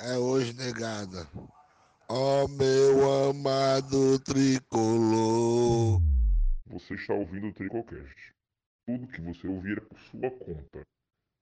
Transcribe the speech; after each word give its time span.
é 0.00 0.16
hoje, 0.16 0.52
negada. 0.54 1.26
Ó 2.08 2.48
meu 2.48 3.30
amado 3.30 4.18
tricolor. 4.20 6.00
Você 6.66 6.94
está 6.94 7.14
ouvindo 7.14 7.48
o 7.48 7.52
Tricocast. 7.52 8.34
Tudo 8.86 9.06
que 9.08 9.20
você 9.20 9.46
ouvir 9.46 9.78
é 9.78 9.80
por 9.80 9.98
sua 9.98 10.30
conta. 10.30 10.86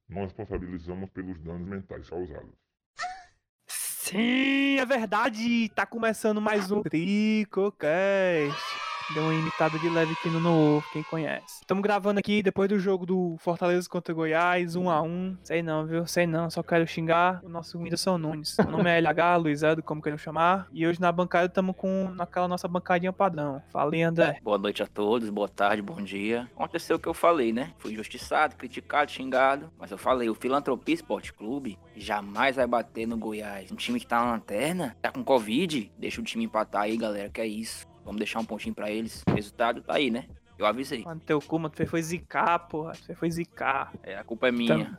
Nós 0.08 0.24
responsabilizamos 0.24 1.10
pelos 1.10 1.38
danos 1.40 1.68
mentais 1.68 2.08
causados. 2.08 2.54
Sim, 3.66 4.78
é 4.78 4.86
verdade! 4.86 5.68
Tá 5.70 5.84
começando 5.84 6.40
mais 6.40 6.70
um 6.70 6.82
Tricocast. 6.82 8.75
Deu 9.14 9.22
uma 9.22 9.34
imitada 9.34 9.78
de 9.78 9.88
leve 9.88 10.14
aqui 10.14 10.28
no 10.28 10.40
Novo, 10.40 10.84
quem 10.92 11.00
conhece. 11.04 11.60
Estamos 11.60 11.80
gravando 11.80 12.18
aqui 12.18 12.42
depois 12.42 12.68
do 12.68 12.76
jogo 12.76 13.06
do 13.06 13.36
Fortaleza 13.38 13.88
contra 13.88 14.12
Goiás, 14.12 14.74
1 14.74 14.90
a 14.90 15.00
1 15.00 15.38
Sei 15.44 15.62
não, 15.62 15.86
viu? 15.86 16.06
Sei 16.08 16.26
não, 16.26 16.50
só 16.50 16.60
quero 16.60 16.84
xingar 16.88 17.40
o 17.44 17.48
nosso 17.48 17.78
Whindersson 17.78 18.18
Nunes. 18.18 18.58
O 18.58 18.64
nome 18.64 18.90
é 18.90 18.98
LH, 19.00 19.36
Luiz 19.36 19.62
Edo, 19.62 19.80
como 19.80 20.02
queiram 20.02 20.18
chamar. 20.18 20.66
E 20.72 20.84
hoje 20.84 21.00
na 21.00 21.12
bancada 21.12 21.46
estamos 21.46 21.76
com 21.76 22.10
naquela 22.16 22.48
nossa 22.48 22.66
bancadinha 22.66 23.12
padrão. 23.12 23.62
Falei, 23.70 24.02
André. 24.02 24.40
Boa 24.42 24.58
noite 24.58 24.82
a 24.82 24.86
todos, 24.88 25.30
boa 25.30 25.48
tarde, 25.48 25.80
bom 25.80 26.02
dia. 26.02 26.50
Aconteceu 26.56 26.96
o 26.96 26.98
que 26.98 27.08
eu 27.08 27.14
falei, 27.14 27.52
né? 27.52 27.74
Fui 27.78 27.92
injustiçado, 27.92 28.56
criticado, 28.56 29.12
xingado. 29.12 29.70
Mas 29.78 29.92
eu 29.92 29.98
falei, 29.98 30.28
o 30.28 30.34
Filantropia 30.34 30.96
Esporte 30.96 31.32
Clube 31.32 31.78
jamais 31.94 32.56
vai 32.56 32.66
bater 32.66 33.06
no 33.06 33.16
Goiás. 33.16 33.70
Um 33.70 33.76
time 33.76 34.00
que 34.00 34.06
tá 34.06 34.24
na 34.24 34.32
lanterna, 34.32 34.96
tá 35.00 35.12
com 35.12 35.22
Covid, 35.22 35.92
deixa 35.96 36.20
o 36.20 36.24
time 36.24 36.44
empatar 36.44 36.82
aí, 36.82 36.96
galera, 36.96 37.30
que 37.30 37.40
é 37.40 37.46
isso. 37.46 37.86
Vamos 38.06 38.20
deixar 38.20 38.38
um 38.38 38.44
pontinho 38.44 38.72
pra 38.72 38.88
eles. 38.88 39.24
Resultado 39.28 39.82
tá 39.82 39.94
aí, 39.94 40.12
né? 40.12 40.26
Eu 40.56 40.64
avisei. 40.64 41.02
Mano, 41.02 41.20
teu 41.20 41.40
cu, 41.40 41.58
mano, 41.58 41.74
tu 41.74 41.84
foi 41.86 42.00
zicar, 42.00 42.60
porra. 42.68 42.92
Tu 43.04 43.14
foi 43.16 43.28
zicar. 43.30 43.92
É, 44.04 44.16
a 44.16 44.22
culpa 44.22 44.46
é 44.46 44.52
minha. 44.52 44.74
Então, 44.74 44.96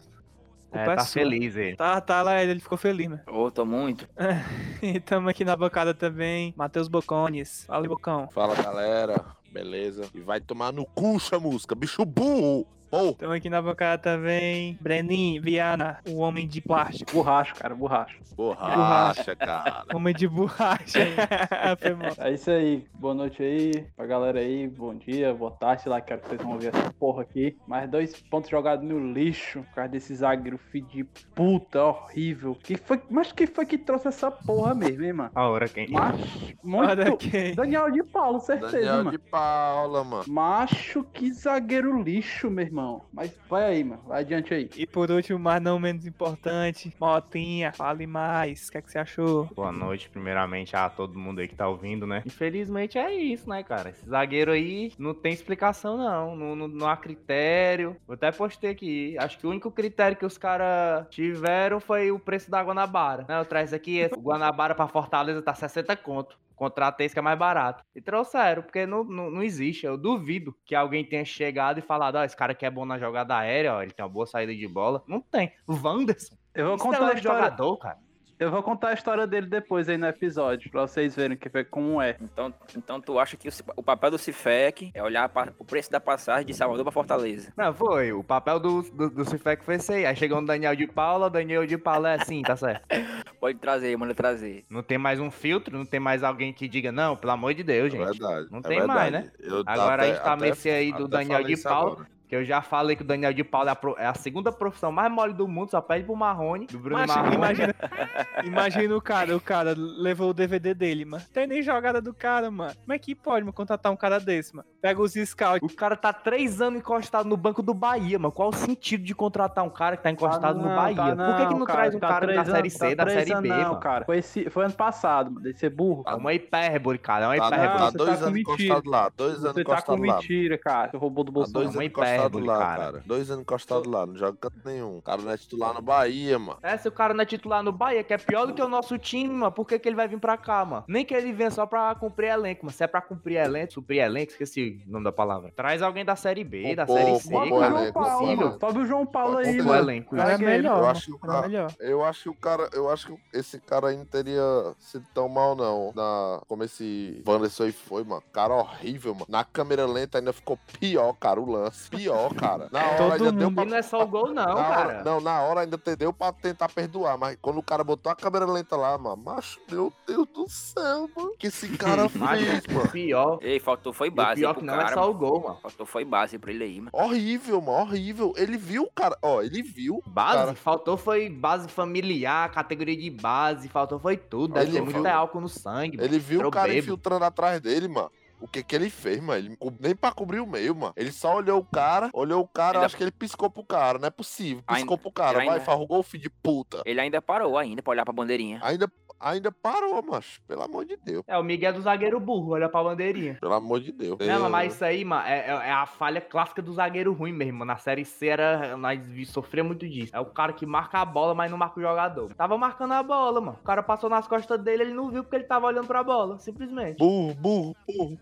É, 0.73 0.83
culpa 0.83 0.95
tá 0.97 1.03
sua. 1.05 1.21
feliz 1.21 1.55
ele. 1.55 1.77
Tá, 1.77 2.01
tá 2.01 2.21
lá, 2.21 2.43
ele 2.43 2.59
ficou 2.59 2.77
feliz, 2.77 3.07
mano. 3.07 3.21
Ô, 3.25 3.49
tô 3.49 3.65
muito. 3.65 4.07
E 4.83 4.99
tamo 4.99 5.27
aqui 5.29 5.43
na 5.43 5.55
bancada 5.55 5.93
também, 5.93 6.53
Matheus 6.55 6.87
Bocones. 6.87 7.63
Fala, 7.65 7.83
aí, 7.83 7.87
Bocão. 7.87 8.27
Fala 8.29 8.53
galera, 8.61 9.25
beleza? 9.51 10.07
E 10.13 10.19
vai 10.19 10.39
tomar 10.39 10.71
no 10.71 10.85
cu, 10.85 11.17
música, 11.41 11.73
bicho 11.73 12.05
burro! 12.05 12.67
Tamo 12.89 13.33
aqui 13.33 13.49
na 13.49 13.61
bancada 13.61 13.97
também, 14.01 14.77
Brenin 14.79 15.41
Viana, 15.41 15.99
o 16.07 16.19
homem 16.19 16.47
de 16.47 16.61
plástico. 16.61 17.11
Borracho, 17.11 17.53
cara, 17.55 17.75
borracho. 17.75 18.17
Borracha, 18.35 19.35
cara. 19.35 19.83
Homem 19.93 20.15
de 20.15 20.25
borracha. 20.27 20.99
Foi 21.81 21.93
mal. 21.95 22.13
É 22.19 22.31
isso 22.31 22.49
aí. 22.49 22.85
Boa 22.93 23.13
noite 23.13 23.43
aí 23.43 23.85
pra 23.95 24.05
galera 24.05 24.39
aí. 24.39 24.67
Bom 24.67 24.95
dia, 24.95 25.33
boa 25.33 25.51
tarde, 25.51 25.83
sei 25.83 25.91
lá, 25.91 25.99
quero 25.99 26.21
que 26.21 26.29
vocês 26.29 26.41
vão 26.41 26.53
ouvir 26.53 26.67
essa 26.67 26.93
porra 26.93 27.23
aqui. 27.23 27.57
Mais 27.67 27.89
dois 27.89 28.15
pontos 28.21 28.49
jogados 28.49 28.87
no 28.87 29.11
lixo 29.13 29.63
por 29.63 29.75
causa 29.75 29.89
desse 29.89 30.15
zagueiro 30.15 30.57
filho 30.57 30.87
de 30.87 31.03
puta, 31.35 31.83
horrível. 31.83 32.55
Que 32.55 32.77
foi, 32.77 33.01
mas 33.09 33.33
que 33.33 33.47
foi 33.47 33.65
que 33.65 33.77
trouxe 33.77 34.07
essa 34.07 34.31
porra 34.31 34.73
mesmo, 34.73 35.03
hein, 35.03 35.13
mano? 35.13 35.31
A 35.35 35.47
hora 35.47 35.67
quem. 35.67 35.89
Macho, 35.89 36.55
muito. 36.63 37.17
quem. 37.17 37.53
Daniel 37.53 37.91
de 37.91 38.03
Paulo, 38.03 38.39
certeza, 38.39 38.71
Daniel 38.71 38.97
mano. 38.97 39.11
de 39.11 39.17
Paula, 39.17 40.03
mano. 40.05 40.23
Macho, 40.27 41.03
que 41.03 41.33
zagueiro 41.33 42.01
lixo, 42.01 42.49
meu 42.49 42.65
irmão. 42.65 42.76
Mas 43.11 43.33
vai 43.49 43.63
aí, 43.65 43.83
mano. 43.83 44.01
Vai 44.07 44.21
adiante 44.21 44.53
aí. 44.53 44.69
E 44.75 44.85
por 44.85 45.09
último, 45.09 45.39
mas 45.39 45.61
não 45.61 45.79
menos 45.79 46.05
importante, 46.05 46.93
Motinha, 46.99 47.71
fale 47.73 48.05
mais. 48.05 48.67
O 48.67 48.71
que, 48.71 48.77
é 48.77 48.81
que 48.81 48.91
você 48.91 48.99
achou? 48.99 49.45
Boa 49.55 49.71
noite, 49.71 50.09
primeiramente, 50.09 50.75
a 50.75 50.89
todo 50.89 51.17
mundo 51.17 51.39
aí 51.39 51.47
que 51.47 51.55
tá 51.55 51.67
ouvindo, 51.67 52.05
né? 52.05 52.23
Infelizmente 52.25 52.97
é 52.97 53.13
isso, 53.13 53.49
né, 53.49 53.63
cara? 53.63 53.89
Esse 53.89 54.05
zagueiro 54.07 54.51
aí 54.51 54.91
não 54.97 55.13
tem 55.13 55.33
explicação, 55.33 55.97
não. 55.97 56.35
Não, 56.35 56.55
não, 56.55 56.67
não 56.67 56.87
há 56.87 56.97
critério. 56.97 57.95
Eu 58.07 58.13
até 58.13 58.31
postei 58.31 58.71
aqui. 58.71 59.17
Acho 59.17 59.37
que 59.37 59.47
o 59.47 59.49
único 59.49 59.71
critério 59.71 60.17
que 60.17 60.25
os 60.25 60.37
caras 60.37 61.07
tiveram 61.09 61.79
foi 61.79 62.11
o 62.11 62.19
preço 62.19 62.49
da 62.49 62.61
Guanabara. 62.61 63.25
Né? 63.27 63.39
Eu 63.39 63.45
traz 63.45 63.73
aqui, 63.73 63.97
esse 63.97 64.19
Guanabara 64.19 64.75
pra 64.75 64.87
Fortaleza 64.87 65.41
tá 65.41 65.53
60 65.53 65.95
conto. 65.97 66.37
Contrato 66.57 66.99
esse 67.01 67.13
que 67.13 67.19
é 67.19 67.21
mais 67.21 67.37
barato. 67.37 67.83
E 67.95 68.01
trouxeram, 68.01 68.63
porque 68.63 68.85
não, 68.87 69.03
não, 69.03 69.29
não 69.29 69.43
existe. 69.43 69.85
Eu 69.85 69.95
duvido 69.95 70.53
que 70.65 70.73
alguém 70.73 71.05
tenha 71.05 71.23
chegado 71.23 71.77
e 71.77 71.81
falado: 71.83 72.15
Ó, 72.15 72.23
esse 72.23 72.35
cara 72.35 72.51
aqui 72.51 72.65
é 72.65 72.71
bom 72.71 72.83
na 72.83 72.97
jogada 72.97 73.37
aérea, 73.37 73.75
ó, 73.75 73.81
ele 73.83 73.91
tem 73.91 74.03
uma 74.03 74.09
boa 74.11 74.25
saída 74.25 74.53
de 74.53 74.67
bola. 74.67 75.03
Não 75.07 75.21
tem. 75.21 75.53
O 75.67 75.73
Wanderson. 75.73 76.35
Eu 76.55 76.65
vou 76.65 76.75
Isso 76.75 76.83
é 76.83 76.87
contar 76.87 77.03
um 77.03 77.07
a 77.09 77.13
história. 77.13 77.43
jogador, 77.43 77.77
cara. 77.77 77.99
Eu 78.39 78.51
vou 78.51 78.61
contar 78.61 78.89
a 78.89 78.93
história 78.93 79.25
dele 79.25 79.47
depois 79.47 79.89
aí 79.89 79.97
no 79.97 80.05
episódio, 80.07 80.69
pra 80.69 80.81
vocês 80.81 81.15
verem 81.15 81.35
que 81.35 81.49
foi 81.49 81.63
como 81.63 81.99
é. 81.99 82.15
Então, 82.21 82.53
então 82.77 83.01
tu 83.01 83.17
acha 83.19 83.35
que 83.35 83.47
o, 83.49 83.51
o 83.77 83.81
papel 83.81 84.11
do 84.11 84.17
Cifec 84.19 84.91
é 84.93 85.01
olhar 85.01 85.27
para 85.29 85.53
o 85.57 85.65
preço 85.65 85.89
da 85.89 85.99
passagem 85.99 86.45
de 86.45 86.53
Salvador 86.53 86.83
pra 86.85 86.91
Fortaleza? 86.91 87.51
Não, 87.57 87.73
foi. 87.73 88.11
O 88.13 88.23
papel 88.23 88.59
do, 88.59 88.83
do, 88.83 89.09
do 89.09 89.25
Cifec 89.25 89.63
foi 89.65 89.75
esse 89.75 89.91
aí. 89.91 90.05
Aí 90.05 90.15
chegou 90.15 90.37
o 90.37 90.45
Daniel 90.45 90.75
de 90.75 90.85
Paula, 90.85 91.29
Daniel 91.31 91.65
de 91.65 91.77
Paula 91.79 92.11
é 92.11 92.21
assim, 92.21 92.43
tá 92.43 92.55
certo. 92.55 92.85
Pode 93.41 93.57
trazer, 93.57 93.97
manda 93.97 94.13
trazer. 94.13 94.65
Não 94.69 94.83
tem 94.83 94.97
mais 94.99 95.19
um 95.19 95.31
filtro, 95.31 95.75
não 95.77 95.85
tem 95.85 95.99
mais 95.99 96.23
alguém 96.23 96.53
que 96.53 96.67
diga, 96.67 96.91
não, 96.91 97.15
pelo 97.15 97.33
amor 97.33 97.53
de 97.55 97.63
Deus, 97.63 97.87
É 97.93 97.97
gente. 97.97 98.05
verdade. 98.19 98.47
Não 98.51 98.59
é 98.59 98.61
tem 98.61 98.85
mais, 98.85 99.11
verdade. 99.11 99.25
né? 99.25 99.31
Eu 99.39 99.63
Agora 99.65 99.91
a 99.91 99.95
até- 100.05 100.07
gente 100.13 100.23
tá 100.23 100.33
até- 100.33 100.49
nesse 100.49 100.69
aí 100.69 100.91
do 100.93 101.07
Daniel 101.07 101.43
de 101.43 101.57
Paula. 101.61 101.91
agora. 101.93 102.16
Que 102.27 102.35
eu 102.35 102.43
já 102.43 102.61
falei 102.61 102.95
que 102.95 103.03
o 103.03 103.05
Daniel 103.05 103.31
de 103.33 103.41
Paula 103.43 103.69
é 103.69 103.71
a, 103.71 103.75
pro- 103.75 103.95
é 103.97 104.05
a 104.05 104.13
segunda 104.13 104.51
profissão 104.51 104.91
mais 104.91 105.09
mole 105.09 105.33
do 105.33 105.47
mundo, 105.47 105.71
só 105.71 105.79
pede 105.79 106.03
pro 106.05 106.13
Marrone, 106.15 106.67
do 106.67 106.77
Bruno 106.77 106.97
Mas, 106.99 107.07
Marrone. 107.07 107.35
imagina, 107.35 107.75
imagina 108.43 108.95
o 108.97 109.01
cara, 109.01 109.35
o 109.35 109.39
cara 109.39 109.73
levou 109.77 110.29
o 110.31 110.33
DVD 110.33 110.73
dele, 110.73 111.05
mano. 111.05 111.23
Tem 111.33 111.47
nem 111.47 111.61
jogada 111.61 112.01
do 112.01 112.13
cara, 112.13 112.51
mano. 112.51 112.73
Como 112.81 112.93
é 112.93 112.99
que 112.99 113.15
pode, 113.15 113.41
mano, 113.43 113.53
contratar 113.53 113.91
um 113.91 113.95
cara 113.95 114.19
desse, 114.19 114.55
mano? 114.55 114.67
Pega 114.81 115.01
os 115.01 115.13
scouts. 115.13 115.71
O 115.71 115.75
cara 115.75 115.95
tá 115.95 116.11
três 116.11 116.61
anos 116.61 116.79
encostado 116.79 117.27
no 117.29 117.37
banco 117.37 117.61
do 117.63 117.73
Bahia, 117.73 118.19
mano. 118.19 118.31
Qual 118.31 118.49
o 118.49 118.53
sentido 118.53 119.03
de 119.03 119.15
contratar 119.15 119.63
um 119.63 119.69
cara 119.69 119.95
que 119.97 120.03
tá 120.03 120.11
encostado 120.11 120.59
no 120.59 120.69
Ah, 120.69 120.75
Bahia? 120.75 121.15
tá 121.15 121.25
Por 121.25 121.35
que, 121.37 121.47
que 121.47 121.59
não 121.59 121.65
traz 121.65 121.95
um 121.95 121.99
tá 121.99 122.07
cara 122.07 122.27
da 122.33 122.45
Série 122.45 122.69
C, 122.69 122.95
tá 122.95 123.05
da 123.05 123.09
Série 123.11 123.35
B, 123.41 123.47
não, 123.47 123.57
mano? 123.57 123.79
cara. 123.79 124.05
Foi, 124.05 124.17
esse, 124.17 124.49
foi 124.49 124.65
ano 124.65 124.73
passado, 124.73 125.31
mano. 125.31 125.43
Deve 125.43 125.57
ser 125.57 125.69
burro. 125.69 126.03
É 126.05 126.13
uma 126.13 126.33
hipérbole, 126.33 126.97
cara. 126.97 127.25
É 127.25 127.27
uma 127.39 127.49
Tá, 127.49 127.55
hipérbole. 127.55 127.79
tá 127.79 127.91
você 127.91 127.97
dois 127.97 128.19
tá 128.19 128.25
anos 128.25 128.39
encostado 128.39 128.89
lá, 128.89 129.09
dois 129.15 129.31
anos 129.45 129.53
Você 129.53 129.63
tá 129.63 129.69
com 129.69 129.71
encostado 129.71 130.01
lá. 130.05 130.15
mentira, 130.15 130.57
cara. 130.57 130.91
Você 130.91 130.97
roubou 130.97 131.23
do 131.23 131.31
Há 131.31 131.33
bolso. 131.33 131.53
dois 131.53 131.69
uma 131.69 131.75
anos 131.81 131.85
encostado 132.25 132.45
lá, 132.45 132.57
cara. 132.59 132.77
cara. 132.83 133.03
Dois 133.05 133.29
anos 133.29 133.41
encostado 133.41 133.89
lá, 133.89 134.05
não 134.05 134.15
joga 134.17 134.37
canto 134.39 134.59
nenhum. 134.65 134.97
O 134.97 135.01
cara 135.01 135.21
não 135.21 135.31
é 135.31 135.37
titular 135.37 135.73
no 135.73 135.81
Bahia, 135.81 136.37
mano. 136.39 136.59
É, 136.61 136.77
se 136.77 136.87
o 136.87 136.91
cara 136.91 137.13
não 137.13 137.21
é 137.21 137.25
titular 137.25 137.63
no 137.63 137.71
Bahia, 137.71 138.03
que 138.03 138.13
é 138.13 138.17
pior 138.17 138.45
do 138.47 138.53
que 138.53 138.61
o 138.61 138.67
nosso 138.67 138.97
time, 138.97 139.33
mano, 139.33 139.51
por 139.51 139.65
que, 139.65 139.77
que 139.79 139.87
ele 139.87 139.95
vai 139.95 140.07
vir 140.07 140.19
pra 140.19 140.37
cá, 140.37 140.63
mano? 140.65 140.83
Nem 140.87 141.05
que 141.05 141.13
ele 141.13 141.31
venha 141.31 141.51
só 141.51 141.65
pra 141.65 141.93
cumprir 141.95 142.29
elenco, 142.29 142.65
mano. 142.65 142.75
Se 142.75 142.83
é 142.83 142.87
pra 142.87 143.01
cumprir 143.01 143.37
elenco, 143.37 143.73
suprir 143.73 144.01
elenco, 144.01 144.31
esqueci 144.31 144.83
o 144.87 144.91
nome 144.91 145.03
da 145.05 145.11
palavra. 145.11 145.51
Traz 145.55 145.81
alguém 145.81 146.03
da 146.05 146.15
Série 146.15 146.43
B, 146.43 146.75
da 146.75 146.85
Pô, 146.85 146.93
Série 146.93 147.19
C, 147.19 147.35
o 147.35 147.59
cara. 147.59 147.79
Elenco, 147.81 147.93
Paulo, 147.93 148.19
possível. 148.19 148.47
mano. 148.47 148.59
Sobe 148.59 148.79
o 148.79 148.85
João 148.85 149.05
Paulo 149.05 149.37
aí, 149.37 149.57
mano. 149.61 149.75
elenco. 149.79 150.15
Zagueiro. 150.15 150.43
melhor, 150.45 150.77
Eu 150.79 150.87
acho 150.87 151.05
que 151.05 151.11
o 151.11 151.19
Era 151.23 151.33
cara- 151.33 151.47
melhor. 151.47 151.71
Eu 151.79 152.03
acho 152.05 152.23
que 152.23 152.29
o 152.29 152.33
cara, 152.35 152.69
eu 152.73 152.89
acho 152.89 153.07
que 153.07 153.37
esse 153.37 153.59
cara 153.59 153.87
aí 153.89 153.97
não 153.97 154.05
teria 154.05 154.41
sido 154.79 155.05
tão 155.13 155.27
mal, 155.29 155.55
não. 155.55 155.91
Na, 155.95 156.41
como 156.47 156.63
esse 156.63 157.21
Wanderson 157.27 157.63
aí 157.63 157.71
foi, 157.71 158.03
mano. 158.03 158.23
Cara 158.31 158.53
horrível, 158.53 159.13
mano. 159.13 159.25
Na 159.29 159.43
câmera 159.43 159.85
lenta 159.85 160.17
ainda 160.17 160.33
ficou 160.33 160.57
pior, 160.79 161.13
cara, 161.13 161.39
o 161.39 161.49
lance. 161.49 161.89
Pior, 161.89 162.06
cara. 162.35 162.69
Na 162.71 162.79
hora 162.85 162.97
Todo 163.17 163.29
ainda 163.29 163.51
pra. 163.51 163.65
Não 163.65 163.77
é 163.77 163.81
só 163.81 164.03
o 164.03 164.07
gol, 164.07 164.27
não, 164.27 164.33
na 164.33 164.53
hora- 164.55 164.63
cara. 164.75 165.03
não, 165.03 165.19
na 165.21 165.41
hora 165.41 165.61
ainda 165.61 165.77
te- 165.77 165.95
deu 165.95 166.11
pra 166.13 166.31
tentar 166.31 166.69
perdoar, 166.69 167.17
mas 167.17 167.37
quando 167.41 167.57
o 167.59 167.63
cara 167.63 167.83
botou 167.83 168.11
a 168.11 168.15
câmera 168.15 168.45
lenta 168.45 168.75
lá, 168.75 168.97
mano, 168.97 169.17
macho, 169.23 169.59
meu 169.71 169.91
Deus 170.05 170.27
do 170.33 170.47
céu, 170.49 171.09
mano. 171.15 171.29
O 171.29 171.37
que 171.37 171.47
esse 171.47 171.69
cara 171.77 172.07
fez, 172.09 172.67
mano? 172.67 172.89
pior. 172.91 173.39
Ei, 173.41 173.59
faltou 173.59 173.91
foi 173.93 174.09
o 174.09 174.11
base 174.11 174.41
pior 174.41 174.55
que 174.55 174.63
não 174.63 174.73
cara. 174.75 174.91
é 174.91 174.93
só 174.93 175.01
o 175.09 175.13
mano. 175.13 175.19
gol, 175.19 175.41
mano. 175.43 175.59
Faltou 175.61 175.85
foi 175.85 176.05
base 176.05 176.37
pra 176.37 176.51
ele 176.51 176.63
aí, 176.63 176.77
mano. 176.79 176.89
Horrível, 176.93 177.61
mano, 177.61 177.79
horrível. 177.79 178.33
Ele 178.37 178.57
viu 178.57 178.83
o 178.83 178.91
cara, 178.91 179.17
ó, 179.21 179.41
ele 179.41 179.61
viu. 179.61 180.01
Base? 180.05 180.37
Cara. 180.37 180.53
Faltou 180.55 180.97
foi 180.97 181.29
base 181.29 181.67
familiar, 181.69 182.49
categoria 182.51 182.95
de 182.95 183.09
base, 183.09 183.67
faltou 183.69 183.99
foi 183.99 184.17
tudo. 184.17 184.53
Deve 184.53 184.67
Ele 184.67 184.73
ter 184.77 184.81
muito 184.81 185.01
viu. 185.01 185.11
álcool 185.11 185.41
no 185.41 185.49
sangue. 185.49 185.97
Ele 186.01 186.19
viu 186.19 186.39
Era 186.39 186.47
o 186.47 186.51
cara 186.51 186.67
bebo. 186.67 186.79
infiltrando 186.79 187.25
atrás 187.25 187.59
dele, 187.61 187.87
mano. 187.87 188.11
O 188.39 188.47
que 188.47 188.63
que 188.63 188.75
ele 188.75 188.89
fez, 188.89 189.19
mano? 189.19 189.39
Ele 189.39 189.57
nem 189.79 189.95
pra 189.95 190.11
cobrir 190.11 190.39
o 190.39 190.45
meio, 190.47 190.75
mano. 190.75 190.93
Ele 190.95 191.11
só 191.11 191.35
olhou 191.37 191.59
o 191.59 191.65
cara, 191.65 192.09
olhou 192.13 192.41
o 192.41 192.47
cara, 192.47 192.77
Ainda- 192.77 192.85
acho 192.85 192.95
que 192.97 193.03
ele 193.03 193.11
piscou 193.11 193.49
pro 193.49 193.63
cara, 193.63 193.97
não 193.97 194.07
é 194.07 194.11
possível. 194.11 194.63
Piscou 194.67 194.75
Ainda- 194.75 194.97
pro 194.97 195.11
cara, 195.11 195.37
ele 195.39 195.45
vai, 195.47 195.55
ainda- 195.55 195.65
farrugou 195.65 195.99
o 195.99 196.03
filho 196.03 196.23
de 196.23 196.29
puta. 196.29 196.81
Ele 196.85 196.99
ainda 197.01 197.21
parou 197.21 197.57
ainda 197.57 197.81
pra 197.81 197.91
olhar 197.91 198.05
pra 198.05 198.13
bandeirinha. 198.13 198.59
Ainda, 198.61 198.91
ainda 199.19 199.51
parou, 199.51 200.01
macho. 200.03 200.39
Pelo 200.47 200.61
amor 200.61 200.85
de 200.85 200.95
Deus. 200.97 201.23
É 201.27 201.35
o 201.37 201.43
Miguel 201.43 201.73
do 201.73 201.81
zagueiro 201.81 202.19
burro, 202.19 202.51
olha 202.53 202.69
pra 202.69 202.83
bandeirinha. 202.83 203.37
Pelo 203.41 203.53
amor 203.53 203.79
de 203.79 203.91
Deus. 203.91 204.17
Não, 204.19 204.49
mas- 204.51 204.73
isso 204.75 204.85
aí, 204.85 205.03
mano, 205.03 205.25
é, 205.27 205.39
é- 205.39 205.69
é 205.69 205.71
a 205.71 205.87
falha 205.87 206.21
clássica 206.21 206.61
do 206.61 206.71
zagueiro 206.73 207.13
ruim 207.13 207.33
mesmo. 207.33 207.65
Na 207.65 207.77
série 207.77 208.05
C 208.05 208.27
era, 208.27 208.77
nós 208.77 208.99
sofria 209.29 209.63
muito 209.63 209.87
disso. 209.89 210.15
É 210.15 210.19
o 210.19 210.25
cara 210.25 210.53
que 210.53 210.65
marca 210.65 210.99
a 210.99 211.05
bola, 211.05 211.33
mas 211.33 211.49
não 211.49 211.57
marca 211.57 211.79
o 211.79 211.81
jogador. 211.83 212.31
Tava 212.35 212.55
marcando 212.55 212.91
a 212.93 213.01
bola, 213.01 213.41
mano. 213.41 213.57
O 213.59 213.65
cara 213.65 213.81
passou 213.81 214.09
nas 214.09 214.27
costas 214.27 214.59
dele, 214.61 214.83
ele 214.83 214.93
não 214.93 215.09
viu 215.09 215.23
porque 215.23 215.35
ele 215.37 215.45
tava 215.45 215.65
olhando 215.65 215.87
pra 215.87 216.03
bola, 216.03 216.37
simplesmente. 216.37 216.97
Burro, 216.99 217.33
burro, 217.33 217.75
burro. 217.87 218.19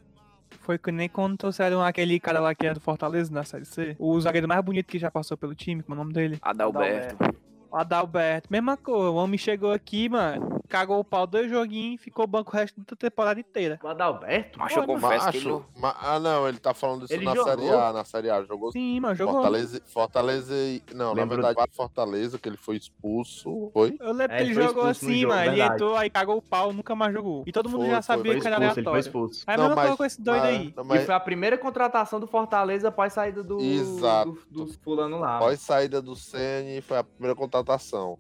Foi 0.66 0.80
que 0.80 0.92
nem 0.92 1.08
quando 1.08 1.38
trouxeram 1.38 1.84
aquele 1.84 2.20
cara 2.20 2.40
lá 2.40 2.56
que 2.56 2.66
é 2.66 2.74
do 2.74 2.82
Fortaleza 2.82 3.32
na 3.32 3.44
Série 3.44 3.66
C. 3.66 3.96
O 4.00 4.20
zagueiro 4.20 4.48
mais 4.48 4.66
bonito 4.66 4.88
que 4.88 4.98
já 4.98 5.12
passou 5.12 5.38
pelo 5.38 5.54
time, 5.54 5.84
como 5.84 5.94
é 5.94 6.02
o 6.02 6.04
nome 6.04 6.12
dele? 6.12 6.40
Adalberto. 6.42 7.16
O 7.24 7.45
Adalberto. 7.78 8.48
Mesma 8.52 8.78
coisa, 8.78 9.10
o 9.10 9.16
homem 9.16 9.38
chegou 9.38 9.72
aqui, 9.72 10.10
mano. 10.10 10.56
cagou 10.68 11.00
o 11.00 11.04
pau 11.04 11.28
dois 11.28 11.50
joguinhos 11.50 12.02
e 12.02 12.04
ficou 12.04 12.26
banco 12.26 12.52
o 12.52 12.56
resto 12.58 12.80
da 12.82 12.96
temporada 12.96 13.40
inteira. 13.40 13.80
O 13.84 13.88
Adalberto? 13.88 14.58
Mas 14.60 14.76
eu 14.76 14.84
confesso 14.84 15.30
que 15.32 15.38
ele 15.38 15.62
ah, 15.84 16.20
não, 16.20 16.48
ele 16.48 16.58
tá 16.58 16.74
falando 16.74 17.06
isso 17.06 17.14
Ele 17.14 17.24
na 17.26 17.36
jogou? 17.36 17.52
Série 17.56 17.70
A. 17.70 17.94
Na 17.94 18.04
Série 18.04 18.30
A, 18.30 18.44
jogou 18.44 18.72
Sim, 18.72 19.00
mano, 19.00 19.16
jogou. 19.16 19.36
Fortaleza, 19.36 19.82
Fortaleza 19.86 20.54
e... 20.56 20.82
Não, 20.94 21.14
Lembro- 21.14 21.38
na 21.42 21.48
verdade, 21.50 21.72
Fortaleza, 21.76 22.40
que 22.40 22.50
ele 22.50 22.58
foi 22.58 22.78
expulso. 22.78 23.70
Foi? 23.74 23.96
Eu 24.00 24.12
lembro 24.12 24.34
É, 24.34 24.38
que 24.38 24.44
ele 24.44 24.52
ele 24.52 24.62
jogou 24.64 24.86
assim, 24.86 25.22
jogo, 25.22 25.34
mano. 25.34 25.52
Ele 25.52 25.62
entrou, 25.62 25.96
aí 25.96 26.10
cagou 26.10 26.38
o 26.38 26.42
pau, 26.42 26.74
nunca 26.74 26.96
mais 26.96 27.14
jogou. 27.14 27.44
E 27.46 27.52
todo 27.52 27.70
mundo 27.70 27.82
Foi, 27.82 27.90
já 27.90 28.02
foi, 28.02 28.16
sabia 28.16 28.32
foi 28.34 28.42
que 28.42 28.48
era 28.48 28.56
expulso, 28.56 28.80
ele 28.80 28.84
foi 28.84 28.92
aleatório. 28.94 29.00
expulso. 29.00 29.44
Aí 29.48 29.54
a 29.54 29.58
Não, 29.58 29.64
mesma 29.66 29.76
mas- 29.76 29.86
coisa 29.86 29.98
com 29.98 30.06
esse 30.06 30.22
doido 30.22 30.42
mas- 30.42 30.50
aí. 30.60 30.74
não, 30.76 30.84
E 30.84 30.88
mas 30.88 31.06
foi 31.06 31.16
a 31.16 31.20
primeira 31.20 31.58
contratação 31.58 32.20
do 32.20 32.28
Fortaleza 32.28 32.88
após 32.88 33.14
saída 33.14 33.44
do, 33.44 33.60
Exato. 33.62 34.32
do- 34.50 34.66
dos 34.66 34.76
fulano 34.78 35.20
lá. 35.20 35.38
Após 35.38 35.60
saída 35.60 36.02
do 36.02 36.16
CN, 36.16 36.82
foi 36.82 36.98
a 36.98 37.04
primeira 37.04 37.36
contratação. 37.36 37.65